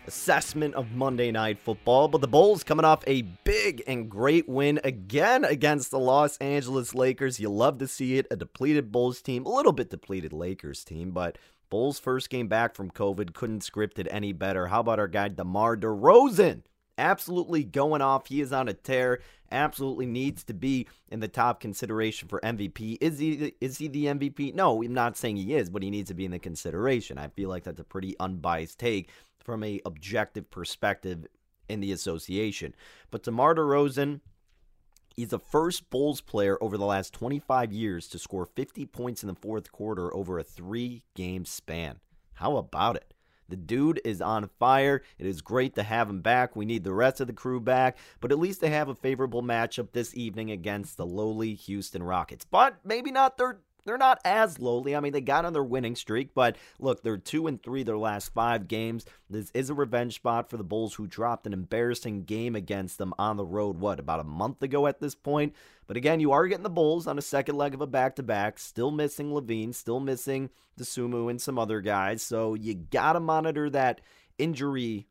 assessment 0.08 0.76
of 0.76 0.92
Monday 0.92 1.32
Night 1.32 1.60
Football. 1.60 2.08
But 2.08 2.22
the 2.22 2.28
Bulls 2.28 2.64
coming 2.64 2.86
off 2.86 3.04
a 3.08 3.22
big 3.44 3.84
and 3.88 4.10
great 4.10 4.48
win 4.48 4.80
again 4.84 5.46
against 5.46 5.92
the 5.92 6.00
Los 6.00 6.38
Angeles 6.38 6.94
Lakers. 6.94 7.40
You 7.40 7.50
love 7.50 7.78
to 7.80 7.88
see 7.88 8.18
it. 8.18 8.28
A 8.32 8.36
depleted 8.36 8.92
Bulls 8.92 9.22
team, 9.22 9.46
a 9.46 9.50
little 9.50 9.72
bit 9.72 9.90
depleted 9.90 10.34
Lakers 10.34 10.84
team, 10.84 11.12
but 11.12 11.38
Bulls' 11.70 12.00
first 12.00 12.30
game 12.30 12.48
back 12.48 12.76
from 12.76 12.92
COVID 12.92 13.34
couldn't 13.34 13.62
script 13.62 14.00
it 14.00 14.08
any 14.12 14.34
better. 14.34 14.68
How 14.68 14.82
about 14.82 15.00
our 15.00 15.08
guy 15.08 15.30
DeMar 15.30 15.78
DeRozan? 15.78 16.64
absolutely 16.98 17.64
going 17.64 18.02
off. 18.02 18.28
He 18.28 18.42
is 18.42 18.54
on 18.54 18.68
a 18.68 18.74
tear. 18.74 19.20
Absolutely 19.52 20.06
needs 20.06 20.44
to 20.46 20.54
be 20.54 20.88
in 21.10 21.20
the 21.20 21.28
top 21.28 21.60
consideration 21.60 22.28
for 22.28 22.40
MVP. 22.42 22.98
Is 23.02 23.20
he 23.20 23.54
is 23.62 23.78
he 23.78 23.88
the 23.88 24.06
MVP? 24.06 24.54
No, 24.56 24.82
I'm 24.84 24.94
not 24.94 25.18
saying 25.18 25.38
he 25.38 25.54
is, 25.54 25.70
but 25.70 25.84
he 25.84 25.92
needs 25.92 26.08
to 26.10 26.16
be 26.16 26.26
in 26.26 26.32
the 26.32 26.40
consideration. 26.40 27.18
I 27.18 27.28
feel 27.28 27.50
like 27.50 27.64
that's 27.64 27.80
a 27.80 27.84
pretty 27.84 28.16
unbiased 28.20 28.80
take 28.80 29.10
from 29.44 29.64
a 29.64 29.82
objective 29.86 30.50
perspective 30.50 31.26
in 31.70 31.80
the 31.80 31.92
association. 31.92 32.76
But 33.12 33.24
DeMar 33.24 33.56
DeRozan, 33.56 34.22
he's 35.16 35.30
the 35.30 35.40
first 35.40 35.90
Bulls 35.90 36.22
player 36.22 36.58
over 36.62 36.78
the 36.78 36.86
last 36.86 37.14
25 37.14 37.72
years 37.72 38.08
to 38.10 38.20
score 38.20 38.46
50 38.46 38.86
points 38.88 39.24
in 39.24 39.28
the 39.28 39.36
fourth 39.36 39.72
quarter 39.72 40.14
over 40.16 40.40
a 40.40 40.44
three-game 40.44 41.46
span. 41.46 42.00
How 42.36 42.58
about 42.58 42.96
it? 42.96 43.14
The 43.50 43.58
dude 43.58 44.02
is 44.06 44.22
on 44.22 44.50
fire. 44.58 45.04
It 45.20 45.28
is 45.28 45.42
great 45.42 45.76
to 45.76 45.84
have 45.84 46.10
him 46.10 46.22
back. 46.22 46.56
We 46.56 46.66
need 46.66 46.84
the 46.84 46.94
rest 46.94 47.22
of 47.22 47.28
the 47.28 47.34
crew 47.34 47.60
back, 47.60 47.98
but 48.20 48.32
at 48.32 48.40
least 48.40 48.62
they 48.62 48.70
have 48.70 48.90
a 48.90 48.96
favorable 48.96 49.44
matchup 49.44 49.92
this 49.92 50.16
evening 50.16 50.50
against 50.50 50.98
the 50.98 51.06
lowly 51.06 51.54
Houston 51.54 52.02
Rockets. 52.02 52.46
But 52.46 52.78
maybe 52.84 53.12
not 53.12 53.38
their 53.38 53.60
they're 53.86 53.98
not 53.98 54.20
as 54.24 54.60
lowly. 54.60 54.96
I 54.96 55.00
mean, 55.00 55.14
they 55.14 55.22
got 55.22 55.46
on 55.46 55.54
their 55.54 55.64
winning 55.64 55.96
streak, 55.96 56.34
but 56.34 56.58
look, 56.80 57.04
they're 57.04 57.18
two 57.18 57.48
and 57.48 57.62
three 57.62 57.84
their 57.84 57.98
last 57.98 58.34
five 58.34 58.68
games. 58.68 59.06
This 59.30 59.52
is 59.54 59.70
a 59.70 59.74
revenge 59.74 60.16
spot 60.16 60.50
for 60.50 60.58
the 60.58 60.64
Bulls, 60.64 60.94
who 60.96 61.08
dropped 61.08 61.48
an 61.48 61.54
embarrassing 61.54 62.24
game 62.24 62.56
against 62.56 62.98
them 62.98 63.14
on 63.18 63.38
the 63.38 63.46
road. 63.46 63.80
What 63.80 64.00
about 64.00 64.20
a 64.20 64.26
month 64.26 64.62
ago 64.64 64.88
at 64.88 65.00
this 65.00 65.16
point? 65.16 65.54
But 65.86 65.98
again, 65.98 66.20
you 66.20 66.32
are 66.32 66.48
getting 66.48 66.64
the 66.64 66.70
Bulls 66.70 67.08
on 67.08 67.18
a 67.18 67.22
second 67.22 67.58
leg 67.58 67.74
of 67.74 67.82
a 67.82 67.88
back 67.88 68.16
to 68.16 68.24
back. 68.24 68.58
Still 68.58 68.92
missing 68.92 69.32
LaVine, 69.32 69.74
still 69.74 70.00
missing 70.00 70.50
Dosunmu 70.80 71.30
and 71.30 71.42
some 71.42 71.60
other 71.60 71.82
guys. 71.82 72.22
So 72.22 72.54
you 72.54 72.76
got 72.76 73.14
to 73.14 73.20
monitor 73.20 73.70
that 73.70 74.02
injury 74.38 75.08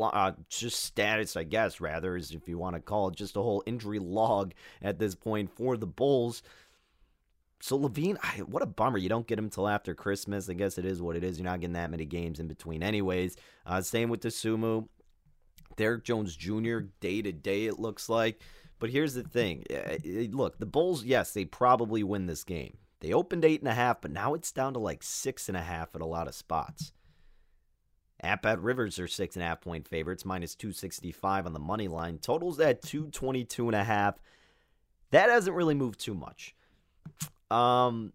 uh, 0.00 0.32
just 0.48 0.82
status, 0.84 1.36
I 1.36 1.44
guess, 1.44 1.80
rather, 1.80 2.16
is 2.16 2.32
if 2.32 2.48
you 2.48 2.58
want 2.58 2.76
to 2.76 2.80
call 2.80 3.08
it 3.08 3.16
just 3.16 3.36
a 3.36 3.42
whole 3.42 3.62
injury 3.66 3.98
log 3.98 4.52
at 4.82 4.98
this 4.98 5.14
point 5.14 5.50
for 5.54 5.76
the 5.76 5.86
Bulls. 5.86 6.42
So 7.64 7.78
LaVine, 7.78 8.18
I, 8.22 8.40
what 8.40 8.62
a 8.62 8.66
bummer. 8.66 8.98
You 8.98 9.08
don't 9.08 9.26
get 9.26 9.38
him 9.38 9.48
till 9.48 9.66
after 9.66 9.94
Christmas. 9.94 10.50
I 10.50 10.52
guess 10.52 10.76
it 10.76 10.84
is 10.84 11.00
what 11.00 11.16
it 11.16 11.24
is. 11.24 11.38
You're 11.38 11.46
not 11.46 11.60
getting 11.60 11.72
that 11.72 11.90
many 11.90 12.04
games 12.04 12.38
in 12.38 12.46
between, 12.46 12.82
anyways. 12.82 13.38
Uh, 13.64 13.80
same 13.80 14.10
with 14.10 14.20
Dosunmu. 14.20 14.86
Derrick 15.76 16.04
Jones 16.04 16.36
Jr. 16.36 16.80
day 17.00 17.22
to 17.22 17.32
day, 17.32 17.64
it 17.64 17.78
looks 17.78 18.10
like. 18.10 18.38
But 18.78 18.90
here's 18.90 19.14
the 19.14 19.22
thing. 19.22 19.64
Look, 20.30 20.58
the 20.58 20.66
Bulls, 20.66 21.04
yes, 21.04 21.32
they 21.32 21.46
probably 21.46 22.02
win 22.02 22.26
this 22.26 22.44
game. 22.44 22.76
They 23.00 23.14
opened 23.14 23.46
eight 23.46 23.62
and 23.62 23.68
a 23.70 23.74
half, 23.74 24.02
but 24.02 24.10
now 24.10 24.34
it's 24.34 24.52
down 24.52 24.74
to 24.74 24.78
like 24.78 25.02
six 25.02 25.48
and 25.48 25.56
a 25.56 25.62
half 25.62 25.94
at 25.94 26.02
a 26.02 26.06
lot 26.06 26.28
of 26.28 26.34
spots. 26.34 26.92
At 28.20 28.42
Bet 28.42 28.60
Rivers 28.60 28.98
are 28.98 29.08
six 29.08 29.36
and 29.36 29.42
a 29.42 29.46
half 29.46 29.62
point 29.62 29.88
favorites, 29.88 30.26
minus 30.26 30.54
265 30.54 31.46
on 31.46 31.54
the 31.54 31.58
money 31.58 31.88
line. 31.88 32.18
Totals 32.18 32.60
at 32.60 32.82
222 32.82 33.68
and 33.68 33.74
a 33.74 33.84
half. 33.84 34.16
That 35.12 35.30
hasn't 35.30 35.56
really 35.56 35.74
moved 35.74 35.98
too 35.98 36.14
much. 36.14 36.54
Um, 37.54 38.12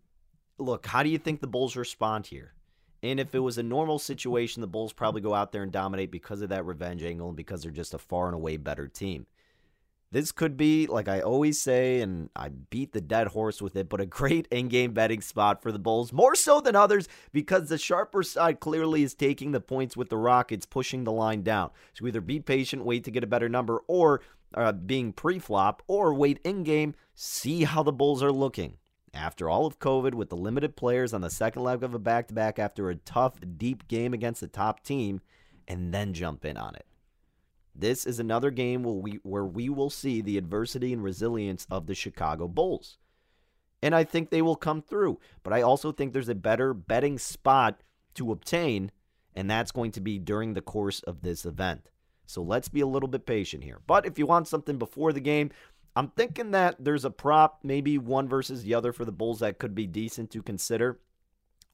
look, 0.58 0.86
how 0.86 1.04
do 1.04 1.10
you 1.10 1.18
think 1.18 1.40
the 1.40 1.48
Bulls 1.48 1.76
respond 1.76 2.28
here? 2.28 2.54
And 3.02 3.20
if 3.20 3.34
it 3.34 3.40
was 3.40 3.58
a 3.58 3.64
normal 3.64 3.98
situation, 3.98 4.62
the 4.62 4.68
Bulls 4.68 4.92
probably 4.92 5.22
go 5.22 5.34
out 5.34 5.52
there 5.52 5.64
and 5.64 5.72
dominate 5.72 6.12
because 6.12 6.42
of 6.42 6.50
that 6.50 6.66
revenge 6.66 7.02
angle 7.02 7.30
and 7.30 7.38
because 7.38 7.64
they're 7.64 7.72
just 7.72 7.94
a 7.94 7.98
far 7.98 8.26
and 8.28 8.36
away 8.36 8.58
better 8.58 8.88
team. 8.88 9.26
This 10.12 10.32
could 10.32 10.58
be, 10.58 10.88
like 10.88 11.08
I 11.08 11.22
always 11.22 11.62
say, 11.62 12.02
and 12.02 12.30
I 12.36 12.50
beat 12.50 12.94
the 12.94 13.00
dead 13.00 13.28
horse 13.28 13.62
with 13.62 13.76
it, 13.76 13.88
but 13.88 14.02
a 14.02 14.06
great 14.06 14.48
in 14.52 14.68
game 14.68 14.92
betting 14.92 15.22
spot 15.22 15.62
for 15.62 15.72
the 15.72 15.80
Bulls, 15.80 16.12
more 16.12 16.36
so 16.36 16.60
than 16.60 16.76
others 16.76 17.08
because 17.32 17.70
the 17.70 17.78
sharper 17.78 18.24
side 18.24 18.60
clearly 18.60 19.04
is 19.04 19.14
taking 19.14 19.52
the 19.52 19.62
points 19.62 19.96
with 19.96 20.10
the 20.10 20.18
Rockets, 20.18 20.66
pushing 20.66 21.06
the 21.06 21.12
line 21.12 21.44
down. 21.44 21.70
So 21.94 22.06
either 22.08 22.22
be 22.22 22.42
patient, 22.42 22.84
wait 22.84 23.06
to 23.06 23.12
get 23.12 23.24
a 23.24 23.28
better 23.28 23.48
number, 23.48 23.82
or 23.88 24.22
uh, 24.54 24.74
being 24.74 25.14
pre 25.14 25.40
flop, 25.40 25.84
or 25.88 26.14
wait 26.14 26.40
in 26.44 26.64
game, 26.64 26.96
see 27.16 27.64
how 27.64 27.84
the 27.84 27.94
Bulls 27.94 28.22
are 28.22 28.32
looking. 28.32 28.74
After 29.14 29.50
all 29.50 29.66
of 29.66 29.80
COVID, 29.80 30.14
with 30.14 30.30
the 30.30 30.38
limited 30.38 30.76
players 30.76 31.14
on 31.14 31.22
the 31.22 31.30
second 31.30 31.64
leg 31.64 31.84
of 31.84 31.94
a 31.94 32.00
back 32.00 32.28
to 32.28 32.34
back 32.34 32.60
after 32.60 32.90
a 32.90 32.96
tough, 32.96 33.40
deep 33.58 33.88
game 33.88 34.14
against 34.14 34.42
the 34.42 34.48
top 34.48 34.84
team, 34.84 35.22
and 35.68 35.94
then 35.94 36.14
jump 36.14 36.46
in 36.46 36.58
on 36.58 36.76
it. 36.76 36.86
This 37.74 38.06
is 38.06 38.20
another 38.20 38.52
game 38.52 38.84
where 38.84 38.96
we, 38.96 39.20
where 39.24 39.46
we 39.46 39.70
will 39.70 39.90
see 39.90 40.22
the 40.22 40.38
adversity 40.38 40.92
and 40.92 41.04
resilience 41.04 41.66
of 41.72 41.88
the 41.88 41.96
Chicago 41.96 42.48
Bulls. 42.48 42.98
And 43.82 43.96
I 43.96 44.04
think 44.04 44.30
they 44.30 44.42
will 44.42 44.58
come 44.58 44.82
through. 44.82 45.20
But 45.44 45.54
I 45.54 45.62
also 45.62 45.92
think 45.92 46.12
there's 46.12 46.30
a 46.30 46.36
better 46.36 46.74
betting 46.74 47.18
spot 47.18 47.82
to 48.16 48.32
obtain, 48.32 48.92
and 49.34 49.50
that's 49.50 49.72
going 49.72 49.92
to 49.92 50.02
be 50.02 50.20
during 50.20 50.54
the 50.54 50.62
course 50.62 51.02
of 51.04 51.22
this 51.22 51.46
event. 51.46 51.90
So 52.26 52.44
let's 52.44 52.68
be 52.68 52.82
a 52.82 52.88
little 52.88 53.10
bit 53.10 53.26
patient 53.26 53.64
here. 53.64 53.80
But 53.88 54.06
if 54.06 54.20
you 54.20 54.28
want 54.28 54.48
something 54.48 54.78
before 54.78 55.14
the 55.14 55.20
game, 55.20 55.50
I'm 55.96 56.10
thinking 56.10 56.52
that 56.52 56.76
there's 56.80 57.06
a 57.06 57.12
prop, 57.12 57.60
maybe 57.64 57.98
one 57.98 58.28
versus 58.28 58.64
the 58.64 58.74
other 58.74 58.94
for 58.94 59.06
the 59.06 59.12
Bulls 59.12 59.40
that 59.40 59.58
could 59.58 59.76
be 59.76 59.88
decent 59.88 60.32
to 60.32 60.42
consider. 60.42 61.00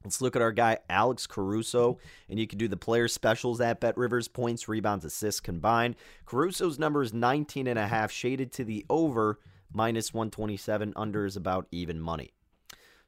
Let's 0.03 0.22
look 0.22 0.36
at 0.36 0.41
our 0.41 0.51
guy 0.51 0.78
Alex 0.88 1.26
Caruso, 1.26 1.97
and 2.30 2.39
you 2.39 2.47
can 2.47 2.59
do 2.59 2.68
the 2.68 2.78
player 2.78 3.07
specials 3.07 3.59
at 3.59 3.80
Bet 3.80 3.97
Rivers, 3.97 4.28
points, 4.28 4.68
rebounds, 4.68 5.03
assists 5.03 5.41
combined. 5.41 5.95
Caruso's 6.26 6.78
number 6.78 7.01
is 7.01 7.13
19 7.13 7.66
and 7.66 7.80
a 7.80 7.88
half, 7.88 8.11
shaded 8.11 8.51
to 8.53 8.63
the 8.63 8.86
over, 8.88 9.39
minus 9.74 10.13
127. 10.13 10.93
Under 10.95 11.26
is 11.26 11.36
about 11.36 11.68
even 11.72 11.99
money. 11.99 12.34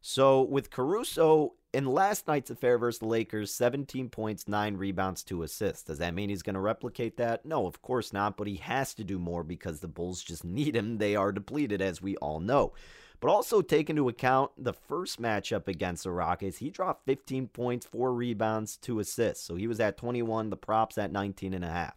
So 0.02 0.42
with 0.42 0.72
Caruso 0.72 1.54
in 1.74 1.86
last 1.86 2.28
night's 2.28 2.50
affair 2.50 2.78
versus 2.78 3.00
the 3.00 3.08
Lakers, 3.08 3.54
17 3.54 4.10
points, 4.10 4.48
9 4.48 4.78
rebounds, 4.78 5.24
2 5.24 5.44
assists. 5.44 5.84
Does 5.84 5.98
that 6.00 6.14
mean 6.14 6.30
he's 6.30 6.44
going 6.44 6.54
to 6.54 6.60
replicate 6.60 7.18
that? 7.18 7.46
No, 7.46 7.68
of 7.68 7.82
course 7.82 8.14
not, 8.14 8.38
but 8.38 8.48
he 8.48 8.56
has 8.58 8.94
to 8.96 9.04
do 9.04 9.20
more 9.20 9.44
because 9.44 9.80
the 9.80 9.88
Bulls 9.88 10.24
just 10.24 10.44
need 10.46 10.76
him. 10.76 10.98
They 10.98 11.16
are 11.16 11.32
depleted, 11.32 11.82
as 11.82 12.02
we 12.02 12.16
all 12.18 12.40
know. 12.40 12.74
But 13.20 13.30
also 13.30 13.62
take 13.62 13.90
into 13.90 14.10
account 14.10 14.52
the 14.58 14.74
first 14.74 15.22
matchup 15.22 15.68
against 15.68 16.04
the 16.04 16.12
Rockets. 16.12 16.58
He 16.58 16.70
dropped 16.70 17.06
15 17.06 17.48
points, 17.48 17.86
4 17.86 18.14
rebounds, 18.14 18.78
2 18.78 19.00
assists. 19.00 19.46
So 19.46 19.56
he 19.56 19.68
was 19.68 19.80
at 19.80 19.98
21, 19.98 20.50
the 20.50 20.58
props 20.58 20.98
at 20.98 21.12
19 21.12 21.54
and 21.54 21.66
a 21.66 21.70
half. 21.70 21.96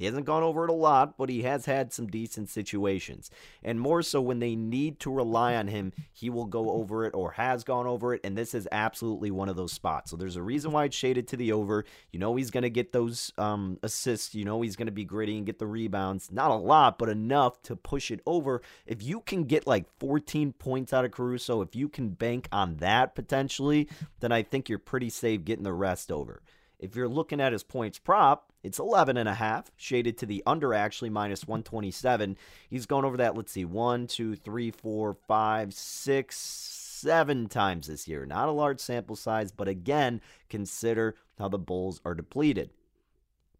He 0.00 0.06
hasn't 0.06 0.24
gone 0.24 0.42
over 0.42 0.64
it 0.64 0.70
a 0.70 0.72
lot, 0.72 1.18
but 1.18 1.28
he 1.28 1.42
has 1.42 1.66
had 1.66 1.92
some 1.92 2.06
decent 2.06 2.48
situations. 2.48 3.30
And 3.62 3.78
more 3.78 4.00
so 4.00 4.22
when 4.22 4.38
they 4.38 4.56
need 4.56 4.98
to 5.00 5.12
rely 5.12 5.54
on 5.54 5.68
him, 5.68 5.92
he 6.10 6.30
will 6.30 6.46
go 6.46 6.70
over 6.70 7.04
it 7.04 7.12
or 7.14 7.32
has 7.32 7.64
gone 7.64 7.86
over 7.86 8.14
it. 8.14 8.22
And 8.24 8.34
this 8.34 8.54
is 8.54 8.66
absolutely 8.72 9.30
one 9.30 9.50
of 9.50 9.56
those 9.56 9.74
spots. 9.74 10.10
So 10.10 10.16
there's 10.16 10.36
a 10.36 10.42
reason 10.42 10.72
why 10.72 10.86
it's 10.86 10.96
shaded 10.96 11.28
to 11.28 11.36
the 11.36 11.52
over. 11.52 11.84
You 12.12 12.18
know 12.18 12.34
he's 12.34 12.50
going 12.50 12.62
to 12.62 12.70
get 12.70 12.92
those 12.92 13.30
um, 13.36 13.78
assists. 13.82 14.34
You 14.34 14.46
know 14.46 14.62
he's 14.62 14.74
going 14.74 14.86
to 14.86 14.92
be 14.92 15.04
gritty 15.04 15.36
and 15.36 15.44
get 15.44 15.58
the 15.58 15.66
rebounds. 15.66 16.32
Not 16.32 16.50
a 16.50 16.54
lot, 16.54 16.98
but 16.98 17.10
enough 17.10 17.60
to 17.64 17.76
push 17.76 18.10
it 18.10 18.22
over. 18.24 18.62
If 18.86 19.02
you 19.02 19.20
can 19.20 19.44
get 19.44 19.66
like 19.66 19.84
14 19.98 20.54
points 20.54 20.94
out 20.94 21.04
of 21.04 21.10
Caruso, 21.10 21.60
if 21.60 21.76
you 21.76 21.90
can 21.90 22.08
bank 22.08 22.48
on 22.50 22.76
that 22.76 23.14
potentially, 23.14 23.86
then 24.20 24.32
I 24.32 24.44
think 24.44 24.70
you're 24.70 24.78
pretty 24.78 25.10
safe 25.10 25.44
getting 25.44 25.64
the 25.64 25.74
rest 25.74 26.10
over. 26.10 26.40
If 26.80 26.96
you're 26.96 27.08
looking 27.08 27.40
at 27.40 27.52
his 27.52 27.62
points 27.62 27.98
prop, 27.98 28.52
it's 28.62 28.78
11 28.78 29.16
and 29.16 29.28
a 29.28 29.34
half, 29.34 29.70
shaded 29.76 30.16
to 30.18 30.26
the 30.26 30.42
under 30.46 30.72
actually 30.74 31.10
minus 31.10 31.46
127. 31.46 32.36
He's 32.68 32.86
going 32.86 33.04
over 33.04 33.18
that, 33.18 33.36
let's 33.36 33.52
see, 33.52 33.66
one, 33.66 34.06
two, 34.06 34.34
three, 34.34 34.70
four, 34.70 35.14
five, 35.28 35.74
six, 35.74 36.38
seven 36.38 37.48
times 37.48 37.86
this 37.86 38.08
year. 38.08 38.24
Not 38.24 38.48
a 38.48 38.52
large 38.52 38.80
sample 38.80 39.16
size, 39.16 39.52
but 39.52 39.68
again, 39.68 40.22
consider 40.48 41.16
how 41.38 41.48
the 41.48 41.58
Bulls 41.58 42.00
are 42.04 42.14
depleted. 42.14 42.70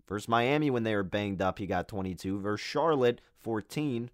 Versus 0.09 0.29
Miami, 0.29 0.71
when 0.71 0.83
they 0.83 0.97
were 0.97 1.03
banged 1.03 1.41
up, 1.41 1.59
he 1.59 1.67
got 1.67 1.89
22. 1.89 2.41
Versus 2.41 2.67
Charlotte, 2.67 3.21
14 3.39 4.11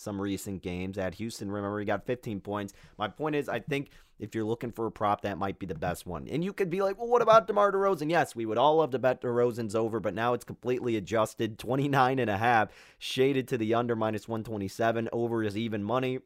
some 0.00 0.20
recent 0.20 0.62
games. 0.62 0.96
At 0.98 1.16
Houston, 1.16 1.50
remember, 1.50 1.78
he 1.78 1.84
got 1.84 2.06
15 2.06 2.40
points. 2.40 2.72
My 2.96 3.08
point 3.08 3.36
is, 3.36 3.48
I 3.48 3.60
think 3.60 3.90
if 4.20 4.34
you're 4.34 4.44
looking 4.44 4.70
for 4.70 4.86
a 4.86 4.92
prop, 4.92 5.22
that 5.22 5.38
might 5.38 5.58
be 5.58 5.66
the 5.66 5.74
best 5.74 6.06
one. 6.06 6.28
And 6.28 6.44
you 6.44 6.52
could 6.52 6.68
be 6.68 6.82
like, 6.82 6.98
well, 6.98 7.08
what 7.08 7.22
about 7.22 7.46
DeMar 7.46 7.72
DeRozan? 7.72 8.10
Yes, 8.10 8.36
we 8.36 8.44
would 8.44 8.58
all 8.58 8.76
love 8.76 8.90
to 8.90 8.98
bet 8.98 9.22
DeRozan's 9.22 9.74
over, 9.74 9.98
but 9.98 10.14
now 10.14 10.34
it's 10.34 10.44
completely 10.44 10.96
adjusted. 10.96 11.58
29 11.58 12.18
and 12.18 12.30
a 12.30 12.36
half, 12.36 12.68
shaded 12.98 13.48
to 13.48 13.58
the 13.58 13.74
under 13.74 13.96
minus 13.96 14.28
127. 14.28 15.08
Over 15.12 15.42
is 15.42 15.56
even 15.56 15.82
money. 15.82 16.20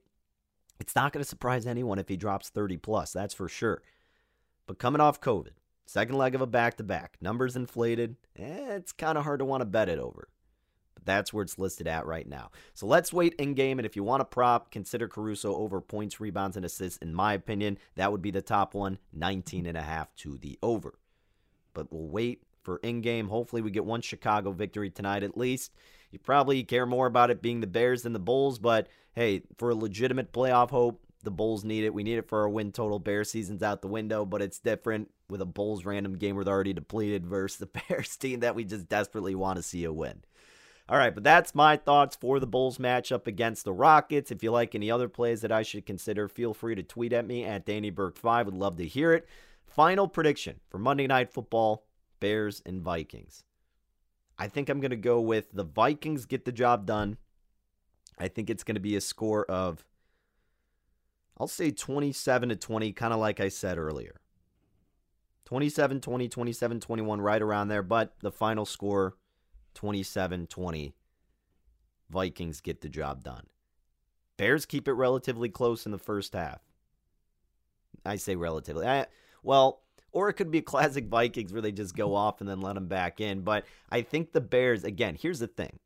It's 0.81 0.97
not 0.97 1.13
going 1.13 1.23
to 1.23 1.29
surprise 1.29 1.67
anyone 1.67 2.01
if 2.01 2.09
he 2.09 2.17
drops 2.17 2.49
30 2.49 2.79
plus, 2.79 3.13
that's 3.13 3.33
for 3.33 3.49
sure. 3.49 3.81
But 4.67 4.79
coming 4.79 5.01
off 5.01 5.21
COVID, 5.21 5.53
second 5.87 6.17
leg 6.17 6.35
of 6.35 6.41
a 6.41 6.47
back 6.47 6.77
to 6.79 6.83
back, 6.83 7.17
numbers 7.21 7.55
inflated, 7.55 8.17
eh, 8.37 8.75
it's 8.75 8.93
kind 8.93 9.17
of 9.17 9.25
hard 9.25 9.39
to 9.39 9.45
want 9.45 9.61
to 9.61 9.67
bet 9.67 9.89
it 9.89 10.01
over. 10.01 10.29
That's 11.05 11.33
where 11.33 11.43
it's 11.43 11.59
listed 11.59 11.87
at 11.87 12.07
right 12.07 12.27
now. 12.27 12.51
So 12.75 12.87
let's 12.87 13.13
wait 13.13 13.35
in 13.35 13.55
game. 13.55 13.79
And 13.79 13.87
if 13.87 13.97
you 13.97 14.03
want 14.03 14.23
a 14.23 14.27
prop, 14.27 14.71
consider 14.71 15.09
Caruso 15.09 15.55
over 15.55 15.81
points, 15.81 16.21
rebounds, 16.21 16.57
and 16.57 16.65
assists. 16.65 16.99
In 16.99 17.15
my 17.15 17.35
opinion, 17.35 17.79
that 17.97 18.13
would 18.13 18.23
be 18.23 18.31
the 18.31 18.43
top 18.43 18.75
one 18.75 18.99
19 19.13 19.67
and 19.67 19.77
a 19.77 19.83
half 19.83 20.15
to 20.17 20.37
the 20.37 20.59
over. 20.63 20.99
But 21.73 21.93
we'll 21.93 22.09
wait 22.09 22.43
for 22.63 22.79
in 22.79 23.01
game. 23.01 23.29
Hopefully, 23.29 23.63
we 23.63 23.71
get 23.71 23.85
one 23.85 24.01
Chicago 24.01 24.53
victory 24.53 24.91
tonight 24.91 25.23
at 25.23 25.37
least. 25.37 25.73
You 26.11 26.19
probably 26.19 26.63
care 26.63 26.87
more 26.87 27.07
about 27.07 27.31
it 27.31 27.43
being 27.43 27.61
the 27.61 27.67
Bears 27.67 28.03
than 28.03 28.13
the 28.13 28.21
Bulls, 28.21 28.59
but 28.59 28.89
hey, 29.15 29.43
for 29.59 29.71
a 29.71 29.75
legitimate 29.75 30.33
playoff 30.33 30.71
hope, 30.71 31.01
the 31.25 31.31
Bulls 31.31 31.65
need 31.65 31.85
it. 31.85 31.93
We 31.93 32.05
need 32.05 32.19
it 32.19 32.29
for 32.29 32.41
our 32.43 32.49
win 32.49 32.71
total. 32.71 32.99
Bear 32.99 33.25
season's 33.25 33.63
out 33.63 33.83
the 33.83 33.89
window, 33.89 34.25
but 34.25 34.43
it's 34.43 34.61
different 34.61 35.11
with 35.29 35.41
a 35.41 35.47
Bulls 35.47 35.85
random 35.85 36.17
game 36.17 36.37
they're 36.37 36.55
already 36.55 36.73
depleted 36.73 37.27
versus 37.27 37.59
the 37.59 37.67
Bears 37.89 38.17
team 38.17 38.41
that 38.41 38.55
we 38.55 38.65
just 38.65 38.89
desperately 38.89 39.35
want 39.35 39.57
to 39.57 39.63
see 39.63 39.85
a 39.85 39.93
win. 39.93 40.23
All 40.87 40.99
right, 40.99 41.15
but 41.15 41.25
that's 41.25 41.55
my 41.55 41.79
thoughts 41.79 42.15
for 42.15 42.39
the 42.39 42.47
Bulls 42.47 42.77
matchup 42.77 43.27
against 43.27 43.65
the 43.65 43.73
Rockets. 43.73 44.31
If 44.31 44.43
you 44.43 44.51
like 44.51 44.75
any 44.75 44.91
other 44.91 45.09
plays 45.09 45.41
that 45.41 45.53
I 45.53 45.63
should 45.63 45.87
consider, 45.87 46.29
feel 46.29 46.53
free 46.53 46.75
to 46.75 46.83
tweet 46.83 47.15
at 47.15 47.27
me 47.27 47.45
at 47.45 47.65
Danny 47.65 47.91
Burke5. 47.91 48.45
Would 48.45 48.55
love 48.55 48.77
to 48.77 48.87
hear 48.87 49.15
it. 49.15 49.27
Final 49.67 50.07
prediction 50.07 50.61
for 50.69 50.79
Monday 50.79 51.07
Night 51.07 51.33
Football 51.33 51.87
Bears 52.21 52.61
and 52.67 52.83
Vikings. 52.83 53.45
I 54.39 54.47
think 54.49 54.69
I'm 54.69 54.81
going 54.81 54.91
to 54.91 54.97
go 54.97 55.21
with 55.21 55.53
the 55.53 55.65
Vikings 55.65 56.27
get 56.27 56.45
the 56.45 56.53
job 56.53 56.85
done. 56.85 57.17
I 58.19 58.29
think 58.29 58.51
it's 58.51 58.65
going 58.65 58.75
to 58.75 58.81
be 58.81 58.95
a 58.95 59.01
score 59.01 59.45
of, 59.47 59.85
I'll 61.39 61.49
say 61.49 61.71
27 61.71 62.51
to 62.51 62.57
20, 62.57 62.93
kind 62.93 63.15
of 63.15 63.21
like 63.21 63.41
I 63.41 63.49
said 63.49 63.79
earlier. 63.79 64.21
27 65.47 66.01
20, 66.01 66.29
27 66.29 66.81
21, 66.81 67.21
right 67.21 67.43
around 67.43 67.69
there, 67.69 67.83
but 67.83 68.15
the 68.21 68.33
final 68.33 68.65
score 68.65 69.17
27 69.75 70.47
20. 70.47 70.95
Vikings 72.11 72.61
get 72.61 72.81
the 72.81 72.89
job 72.89 73.25
done. 73.25 73.47
Bears 74.37 74.67
keep 74.67 74.89
it 74.89 74.93
relatively 74.93 75.49
close 75.49 75.87
in 75.87 75.93
the 75.93 75.99
first 75.99 76.35
half. 76.35 76.61
I 78.05 78.17
say 78.17 78.37
relatively. 78.37 78.87
I, 78.87 79.07
well, 79.43 79.83
or 80.13 80.29
it 80.29 80.35
could 80.35 80.51
be 80.51 80.59
a 80.59 80.63
classic 80.63 81.09
Vikings 81.09 81.53
where 81.53 81.63
they 81.63 81.73
just 81.73 81.97
go 81.97 82.15
off 82.15 82.41
and 82.41 82.49
then 82.49 82.61
let 82.61 82.75
them 82.75 82.87
back 82.87 83.21
in. 83.21 83.43
But 83.43 83.65
I 83.91 84.03
think 84.03 84.33
the 84.33 84.41
Bears, 84.41 84.85
again, 84.85 85.17
here's 85.21 85.41
the 85.41 85.47
thing. 85.47 85.79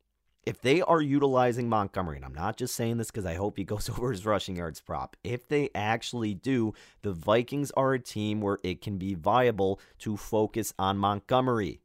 If 0.45 0.61
they 0.61 0.81
are 0.81 1.01
utilizing 1.01 1.67
Montgomery, 1.67 2.15
and 2.15 2.25
I'm 2.25 2.33
not 2.33 2.57
just 2.57 2.75
saying 2.75 2.97
this 2.97 3.11
because 3.11 3.25
I 3.25 3.35
hope 3.35 3.57
he 3.57 3.63
goes 3.63 3.89
over 3.89 4.11
his 4.11 4.25
rushing 4.25 4.55
yards 4.55 4.79
prop, 4.79 5.17
if 5.23 5.47
they 5.47 5.69
actually 5.75 6.33
do, 6.33 6.73
the 7.01 7.11
Vikings 7.11 7.71
are 7.71 7.93
a 7.93 7.99
team 7.99 8.39
where 8.39 8.59
it 8.63 8.81
can 8.81 8.97
be 8.97 9.15
viable 9.15 9.79
to 9.99 10.15
focus 10.15 10.73
on 10.79 10.97
Montgomery. 10.97 11.81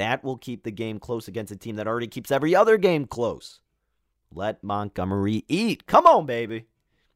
That 0.00 0.24
will 0.24 0.38
keep 0.38 0.64
the 0.64 0.70
game 0.70 0.98
close 0.98 1.28
against 1.28 1.52
a 1.52 1.56
team 1.56 1.76
that 1.76 1.86
already 1.86 2.06
keeps 2.06 2.30
every 2.30 2.54
other 2.54 2.78
game 2.78 3.04
close. 3.04 3.60
Let 4.34 4.64
Montgomery 4.64 5.44
eat. 5.46 5.84
Come 5.84 6.06
on, 6.06 6.24
baby. 6.24 6.64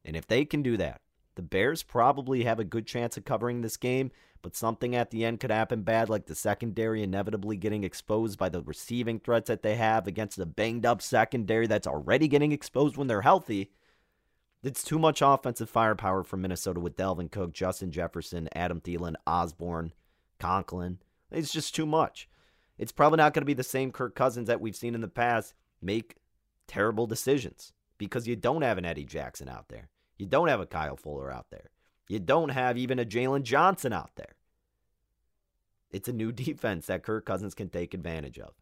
And 0.05 0.15
if 0.15 0.27
they 0.27 0.45
can 0.45 0.63
do 0.63 0.77
that, 0.77 1.01
the 1.35 1.41
Bears 1.41 1.83
probably 1.83 2.45
have 2.45 2.61
a 2.61 2.65
good 2.65 2.87
chance 2.87 3.17
of 3.17 3.25
covering 3.25 3.63
this 3.63 3.79
game, 3.79 4.11
but 4.43 4.55
something 4.55 4.95
at 4.95 5.11
the 5.11 5.25
end 5.25 5.41
could 5.41 5.51
happen 5.51 5.81
bad, 5.81 6.11
like 6.11 6.27
the 6.27 6.35
secondary 6.35 7.03
inevitably 7.03 7.57
getting 7.57 7.85
exposed 7.85 8.39
by 8.39 8.51
the 8.51 8.61
receiving 8.61 9.19
threats 9.19 9.49
that 9.49 9.63
they 9.63 9.77
have 9.77 10.07
against 10.07 10.39
a 10.39 10.45
banged 10.45 10.85
up 10.85 11.01
secondary 11.01 11.67
that's 11.67 11.87
already 11.87 12.29
getting 12.29 12.53
exposed 12.53 12.99
when 12.99 13.07
they're 13.07 13.23
healthy. 13.23 13.71
It's 14.63 14.85
too 14.85 14.99
much 14.99 15.23
offensive 15.23 15.71
firepower 15.71 16.23
for 16.23 16.37
Minnesota 16.37 16.81
with 16.81 16.99
Dalvin 16.99 17.31
Cook, 17.31 17.55
Justin 17.55 17.91
Jefferson, 17.91 18.51
Adam 18.55 18.83
Thielen, 18.83 19.15
Osborn, 19.27 19.95
Conklin. 20.39 20.99
It's 21.31 21.51
just 21.51 21.75
too 21.75 21.87
much. 21.87 22.29
It's 22.79 22.93
probably 22.93 23.19
not 23.19 23.35
going 23.35 23.43
to 23.43 23.47
be 23.47 23.55
the 23.55 23.63
same 23.63 23.93
Kirk 23.93 24.15
Cousins 24.15 24.49
that 24.49 24.61
we've 24.61 24.77
seen 24.77 24.95
in 24.95 25.01
the 25.01 25.09
past 25.09 25.55
make 25.81 26.17
terrible 26.67 27.07
decisions 27.07 27.73
because 27.99 28.27
you 28.27 28.37
don't 28.37 28.63
have 28.63 28.79
an 28.79 28.85
Eddie 28.85 29.05
Jackson 29.05 29.49
out 29.49 29.69
there. 29.69 29.89
You 30.19 30.27
don't 30.27 30.49
have 30.49 30.61
a 30.61 30.67
Kyle 30.67 30.97
Fuller 30.97 31.33
out 31.33 31.47
there. 31.51 31.71
You 32.09 32.19
don't 32.19 32.51
have 32.51 32.77
even 32.77 32.99
a 32.99 33.05
Jaylon 33.05 33.43
Johnson 33.43 33.93
out 33.93 34.11
there. 34.17 34.35
It's 35.91 36.09
a 36.09 36.13
new 36.13 36.33
defense 36.33 36.87
that 36.87 37.03
Kirk 37.03 37.25
Cousins 37.25 37.55
can 37.55 37.69
take 37.69 37.95
advantage 37.95 38.39
of. 38.39 38.55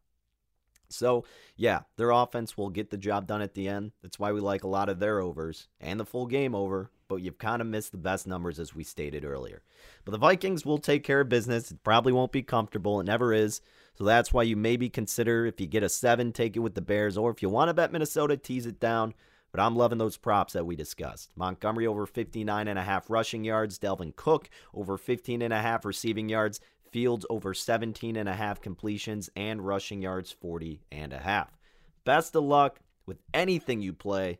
So, 0.88 1.24
yeah, 1.56 1.80
their 1.96 2.10
offense 2.10 2.56
will 2.56 2.68
get 2.68 2.90
the 2.90 2.98
job 2.98 3.26
done 3.26 3.40
at 3.40 3.54
the 3.54 3.66
end. 3.66 3.92
That's 4.02 4.18
why 4.18 4.32
we 4.32 4.40
like 4.40 4.62
a 4.62 4.68
lot 4.68 4.90
of 4.90 4.98
their 4.98 5.20
overs 5.20 5.68
and 5.80 5.98
the 5.98 6.04
full 6.04 6.26
game 6.26 6.54
over, 6.54 6.90
but 7.08 7.16
you've 7.16 7.38
kind 7.38 7.62
of 7.62 7.68
missed 7.68 7.92
the 7.92 7.98
best 7.98 8.26
numbers 8.26 8.58
as 8.58 8.74
we 8.74 8.84
stated 8.84 9.24
earlier. 9.24 9.62
But 10.04 10.12
the 10.12 10.18
Vikings 10.18 10.66
will 10.66 10.78
take 10.78 11.02
care 11.02 11.22
of 11.22 11.30
business. 11.30 11.70
It 11.70 11.82
probably 11.82 12.12
won't 12.12 12.32
be 12.32 12.42
comfortable. 12.42 13.00
It 13.00 13.04
never 13.04 13.32
is. 13.32 13.62
So 13.94 14.04
that's 14.04 14.32
why 14.32 14.44
you 14.44 14.56
maybe 14.56 14.88
consider 14.88 15.46
if 15.46 15.60
you 15.60 15.66
get 15.66 15.82
a 15.82 15.88
seven, 15.88 16.32
take 16.32 16.56
it 16.56 16.60
with 16.60 16.74
the 16.74 16.80
Bears, 16.80 17.18
or 17.18 17.30
if 17.30 17.42
you 17.42 17.48
want 17.48 17.68
to 17.68 17.74
bet 17.74 17.92
Minnesota, 17.92 18.36
tease 18.36 18.66
it 18.66 18.80
down. 18.80 19.14
But 19.52 19.60
I'm 19.60 19.76
loving 19.76 19.98
those 19.98 20.16
props 20.16 20.54
that 20.54 20.64
we 20.64 20.76
discussed. 20.76 21.30
Montgomery 21.36 21.86
over 21.86 22.06
59 22.06 22.68
and 22.68 22.78
a 22.78 22.82
half 22.82 23.10
rushing 23.10 23.44
yards, 23.44 23.78
Dalvin 23.78 24.16
Cook 24.16 24.48
over 24.72 24.96
15 24.96 25.42
and 25.42 25.52
a 25.52 25.60
half 25.60 25.84
receiving 25.84 26.30
yards, 26.30 26.58
Fields 26.92 27.24
over 27.30 27.54
17 27.54 28.16
and 28.16 28.28
a 28.28 28.34
half 28.34 28.60
completions 28.60 29.30
and 29.34 29.66
rushing 29.66 30.02
yards 30.02 30.30
40 30.30 30.82
and 30.92 31.14
a 31.14 31.18
half. 31.18 31.56
Best 32.04 32.36
of 32.36 32.44
luck 32.44 32.80
with 33.06 33.16
anything 33.32 33.80
you 33.80 33.94
play, 33.94 34.38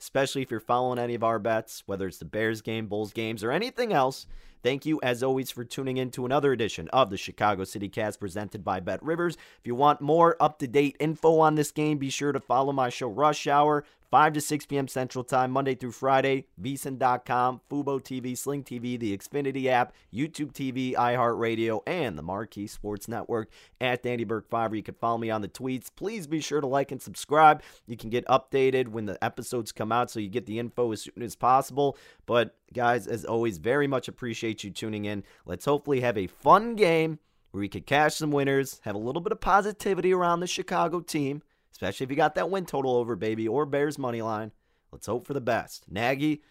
especially 0.00 0.42
if 0.42 0.50
you're 0.50 0.60
following 0.60 1.00
any 1.00 1.16
of 1.16 1.24
our 1.24 1.40
bets, 1.40 1.82
whether 1.86 2.06
it's 2.06 2.18
the 2.18 2.24
Bears 2.24 2.62
game, 2.62 2.86
Bulls 2.86 3.12
games, 3.12 3.42
or 3.42 3.50
anything 3.50 3.92
else. 3.92 4.28
Thank 4.62 4.84
you, 4.84 4.98
as 5.02 5.22
always, 5.22 5.50
for 5.50 5.64
tuning 5.64 5.98
in 5.98 6.10
to 6.12 6.26
another 6.26 6.52
edition 6.52 6.88
of 6.88 7.10
the 7.10 7.16
Chicago 7.16 7.64
City 7.64 7.88
Cast 7.88 8.18
presented 8.18 8.64
by 8.64 8.80
Bet 8.80 9.02
Rivers. 9.02 9.36
If 9.60 9.66
you 9.66 9.74
want 9.74 10.00
more 10.00 10.36
up 10.40 10.58
to 10.58 10.66
date 10.66 10.96
info 10.98 11.38
on 11.38 11.54
this 11.54 11.70
game, 11.70 11.98
be 11.98 12.10
sure 12.10 12.32
to 12.32 12.40
follow 12.40 12.72
my 12.72 12.88
show 12.88 13.08
Rush 13.08 13.46
Hour 13.46 13.84
5 14.10 14.32
to 14.32 14.40
6 14.40 14.66
p.m. 14.66 14.88
Central 14.88 15.22
Time, 15.22 15.50
Monday 15.50 15.74
through 15.74 15.92
Friday. 15.92 16.46
VSiN.com, 16.62 17.60
Fubo 17.70 18.00
TV, 18.00 18.36
Sling 18.36 18.64
TV, 18.64 18.98
the 18.98 19.16
Xfinity 19.16 19.66
app, 19.66 19.92
YouTube 20.12 20.52
TV, 20.52 20.94
iHeartRadio, 20.94 21.80
and 21.86 22.16
the 22.16 22.22
Marquee 22.22 22.66
Sports 22.66 23.06
Network 23.06 23.50
at 23.80 24.02
Danny 24.02 24.24
Burke 24.24 24.48
5. 24.48 24.74
You 24.74 24.82
can 24.82 24.94
follow 24.94 25.18
me 25.18 25.30
on 25.30 25.42
the 25.42 25.48
tweets. 25.48 25.90
Please 25.94 26.26
be 26.26 26.40
sure 26.40 26.62
to 26.62 26.66
like 26.66 26.90
and 26.90 27.02
subscribe. 27.02 27.62
You 27.86 27.98
can 27.98 28.08
get 28.08 28.26
updated 28.26 28.88
when 28.88 29.04
the 29.04 29.22
episodes 29.22 29.72
come 29.72 29.92
out 29.92 30.10
so 30.10 30.20
you 30.20 30.28
get 30.28 30.46
the 30.46 30.58
info 30.58 30.92
as 30.92 31.02
soon 31.02 31.22
as 31.22 31.36
possible. 31.36 31.98
But, 32.24 32.56
guys, 32.72 33.06
as 33.06 33.26
always, 33.26 33.58
very 33.58 33.86
much 33.86 34.08
appreciate 34.08 34.64
you 34.64 34.70
tuning 34.70 35.04
in. 35.04 35.22
Let's 35.44 35.66
hopefully 35.66 36.00
have 36.00 36.16
a 36.16 36.28
fun 36.28 36.76
game 36.76 37.18
where 37.50 37.60
we 37.60 37.68
could 37.68 37.86
cash 37.86 38.14
some 38.14 38.30
winners, 38.30 38.80
have 38.84 38.94
a 38.94 38.98
little 38.98 39.20
bit 39.20 39.32
of 39.32 39.40
positivity 39.40 40.14
around 40.14 40.40
the 40.40 40.46
Chicago 40.46 41.00
team 41.00 41.42
especially 41.78 42.04
if 42.04 42.10
you 42.10 42.16
got 42.16 42.34
that 42.34 42.50
win 42.50 42.66
total 42.66 42.96
over, 42.96 43.14
baby, 43.14 43.46
or 43.46 43.64
Bears 43.64 43.98
money 43.98 44.20
line. 44.20 44.50
Let's 44.90 45.06
hope 45.06 45.28
for 45.28 45.34
the 45.34 45.40
best. 45.40 45.84
Nagy, 45.88 46.42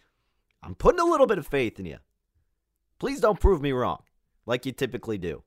I'm 0.62 0.74
putting 0.74 1.00
a 1.00 1.04
little 1.04 1.26
bit 1.26 1.36
of 1.36 1.46
faith 1.46 1.78
in 1.78 1.84
you. 1.84 1.98
Please 2.98 3.20
don't 3.20 3.38
prove 3.38 3.60
me 3.60 3.72
wrong, 3.72 4.02
like 4.46 4.64
you 4.64 4.72
typically 4.72 5.18
do. 5.18 5.42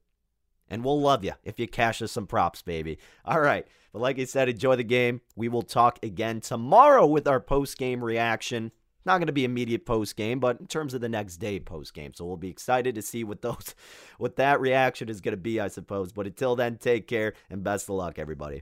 And 0.69 0.86
we'll 0.86 1.01
love 1.01 1.25
you 1.25 1.34
if 1.43 1.59
you 1.59 1.67
cash 1.67 2.01
us 2.01 2.11
some 2.11 2.27
props, 2.27 2.61
baby. 2.61 2.99
All 3.25 3.41
right. 3.41 3.65
But 3.91 4.01
like 4.03 4.19
I 4.19 4.25
said, 4.25 4.47
enjoy 4.47 4.75
the 4.75 4.84
game. 4.84 5.21
We 5.36 5.49
will 5.49 5.63
talk 5.63 5.97
again 6.03 6.41
tomorrow 6.41 7.05
with 7.07 7.27
our 7.27 7.39
post 7.39 7.77
game 7.77 8.03
reaction. 8.03 8.71
Not 9.03 9.17
going 9.17 9.27
to 9.27 9.34
be 9.34 9.43
immediate 9.43 9.86
post 9.88 10.15
game, 10.15 10.39
but 10.39 10.59
in 10.59 10.67
terms 10.67 10.93
of 10.93 11.01
the 11.01 11.09
next 11.09 11.38
day 11.38 11.59
post 11.59 11.95
game. 11.95 12.13
So 12.13 12.23
we'll 12.23 12.38
be 12.38 12.49
excited 12.49 12.93
to 12.95 13.01
see 13.01 13.23
what 13.23 13.41
those 13.41 13.73
what 14.19 14.36
that 14.36 14.61
reaction 14.61 15.09
is 15.09 15.21
going 15.21 15.34
to 15.34 15.41
be, 15.41 15.59
I 15.59 15.69
suppose. 15.69 16.13
But 16.13 16.27
until 16.27 16.55
then, 16.55 16.77
take 16.77 17.07
care 17.07 17.34
and 17.49 17.63
best 17.63 17.89
of 17.89 17.95
luck, 17.95 18.19
everybody. 18.19 18.61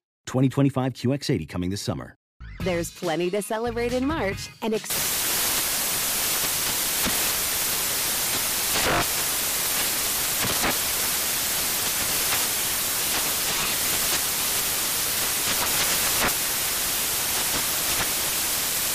2025 0.25 0.93
QX80 0.93 1.47
coming 1.49 1.69
this 1.69 1.81
summer. 1.81 2.15
There's 2.63 2.91
plenty 2.91 3.29
to 3.31 3.41
celebrate 3.41 3.93
in 3.93 4.05
March 4.05 4.49
and 4.61 4.73
ex- 4.73 5.30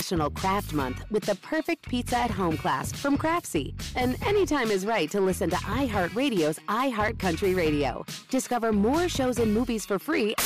National 0.07 0.31
Craft 0.31 0.73
Month 0.73 1.05
with 1.11 1.25
the 1.25 1.35
perfect 1.37 1.89
pizza 1.89 2.17
at 2.17 2.31
home 2.31 2.57
class 2.57 2.93
from 2.93 3.19
Craftsy. 3.19 3.75
And 3.97 4.17
anytime 4.25 4.71
is 4.71 4.87
right 4.87 5.11
to 5.11 5.21
listen 5.21 5.51
to 5.51 5.57
iHeartRadio's 5.57 6.61
iHeartCountry 6.69 7.57
Radio. 7.57 8.07
Discover 8.31 8.73
more 8.73 9.09
shows 9.09 9.41
and 9.41 9.53
movies 9.53 9.85
for 9.85 9.99
free. 9.99 10.37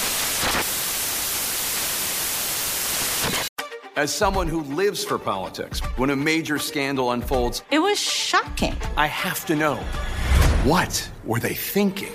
As 3.96 4.14
someone 4.14 4.48
who 4.48 4.62
lives 4.62 5.04
for 5.04 5.18
politics, 5.18 5.80
when 5.98 6.08
a 6.08 6.16
major 6.16 6.58
scandal 6.58 7.12
unfolds, 7.12 7.62
it 7.70 7.80
was 7.80 7.98
shocking. 7.98 8.74
I 8.96 9.08
have 9.08 9.44
to 9.44 9.54
know 9.54 9.76
what 10.64 11.06
were 11.22 11.38
they 11.38 11.54
thinking? 11.54 12.14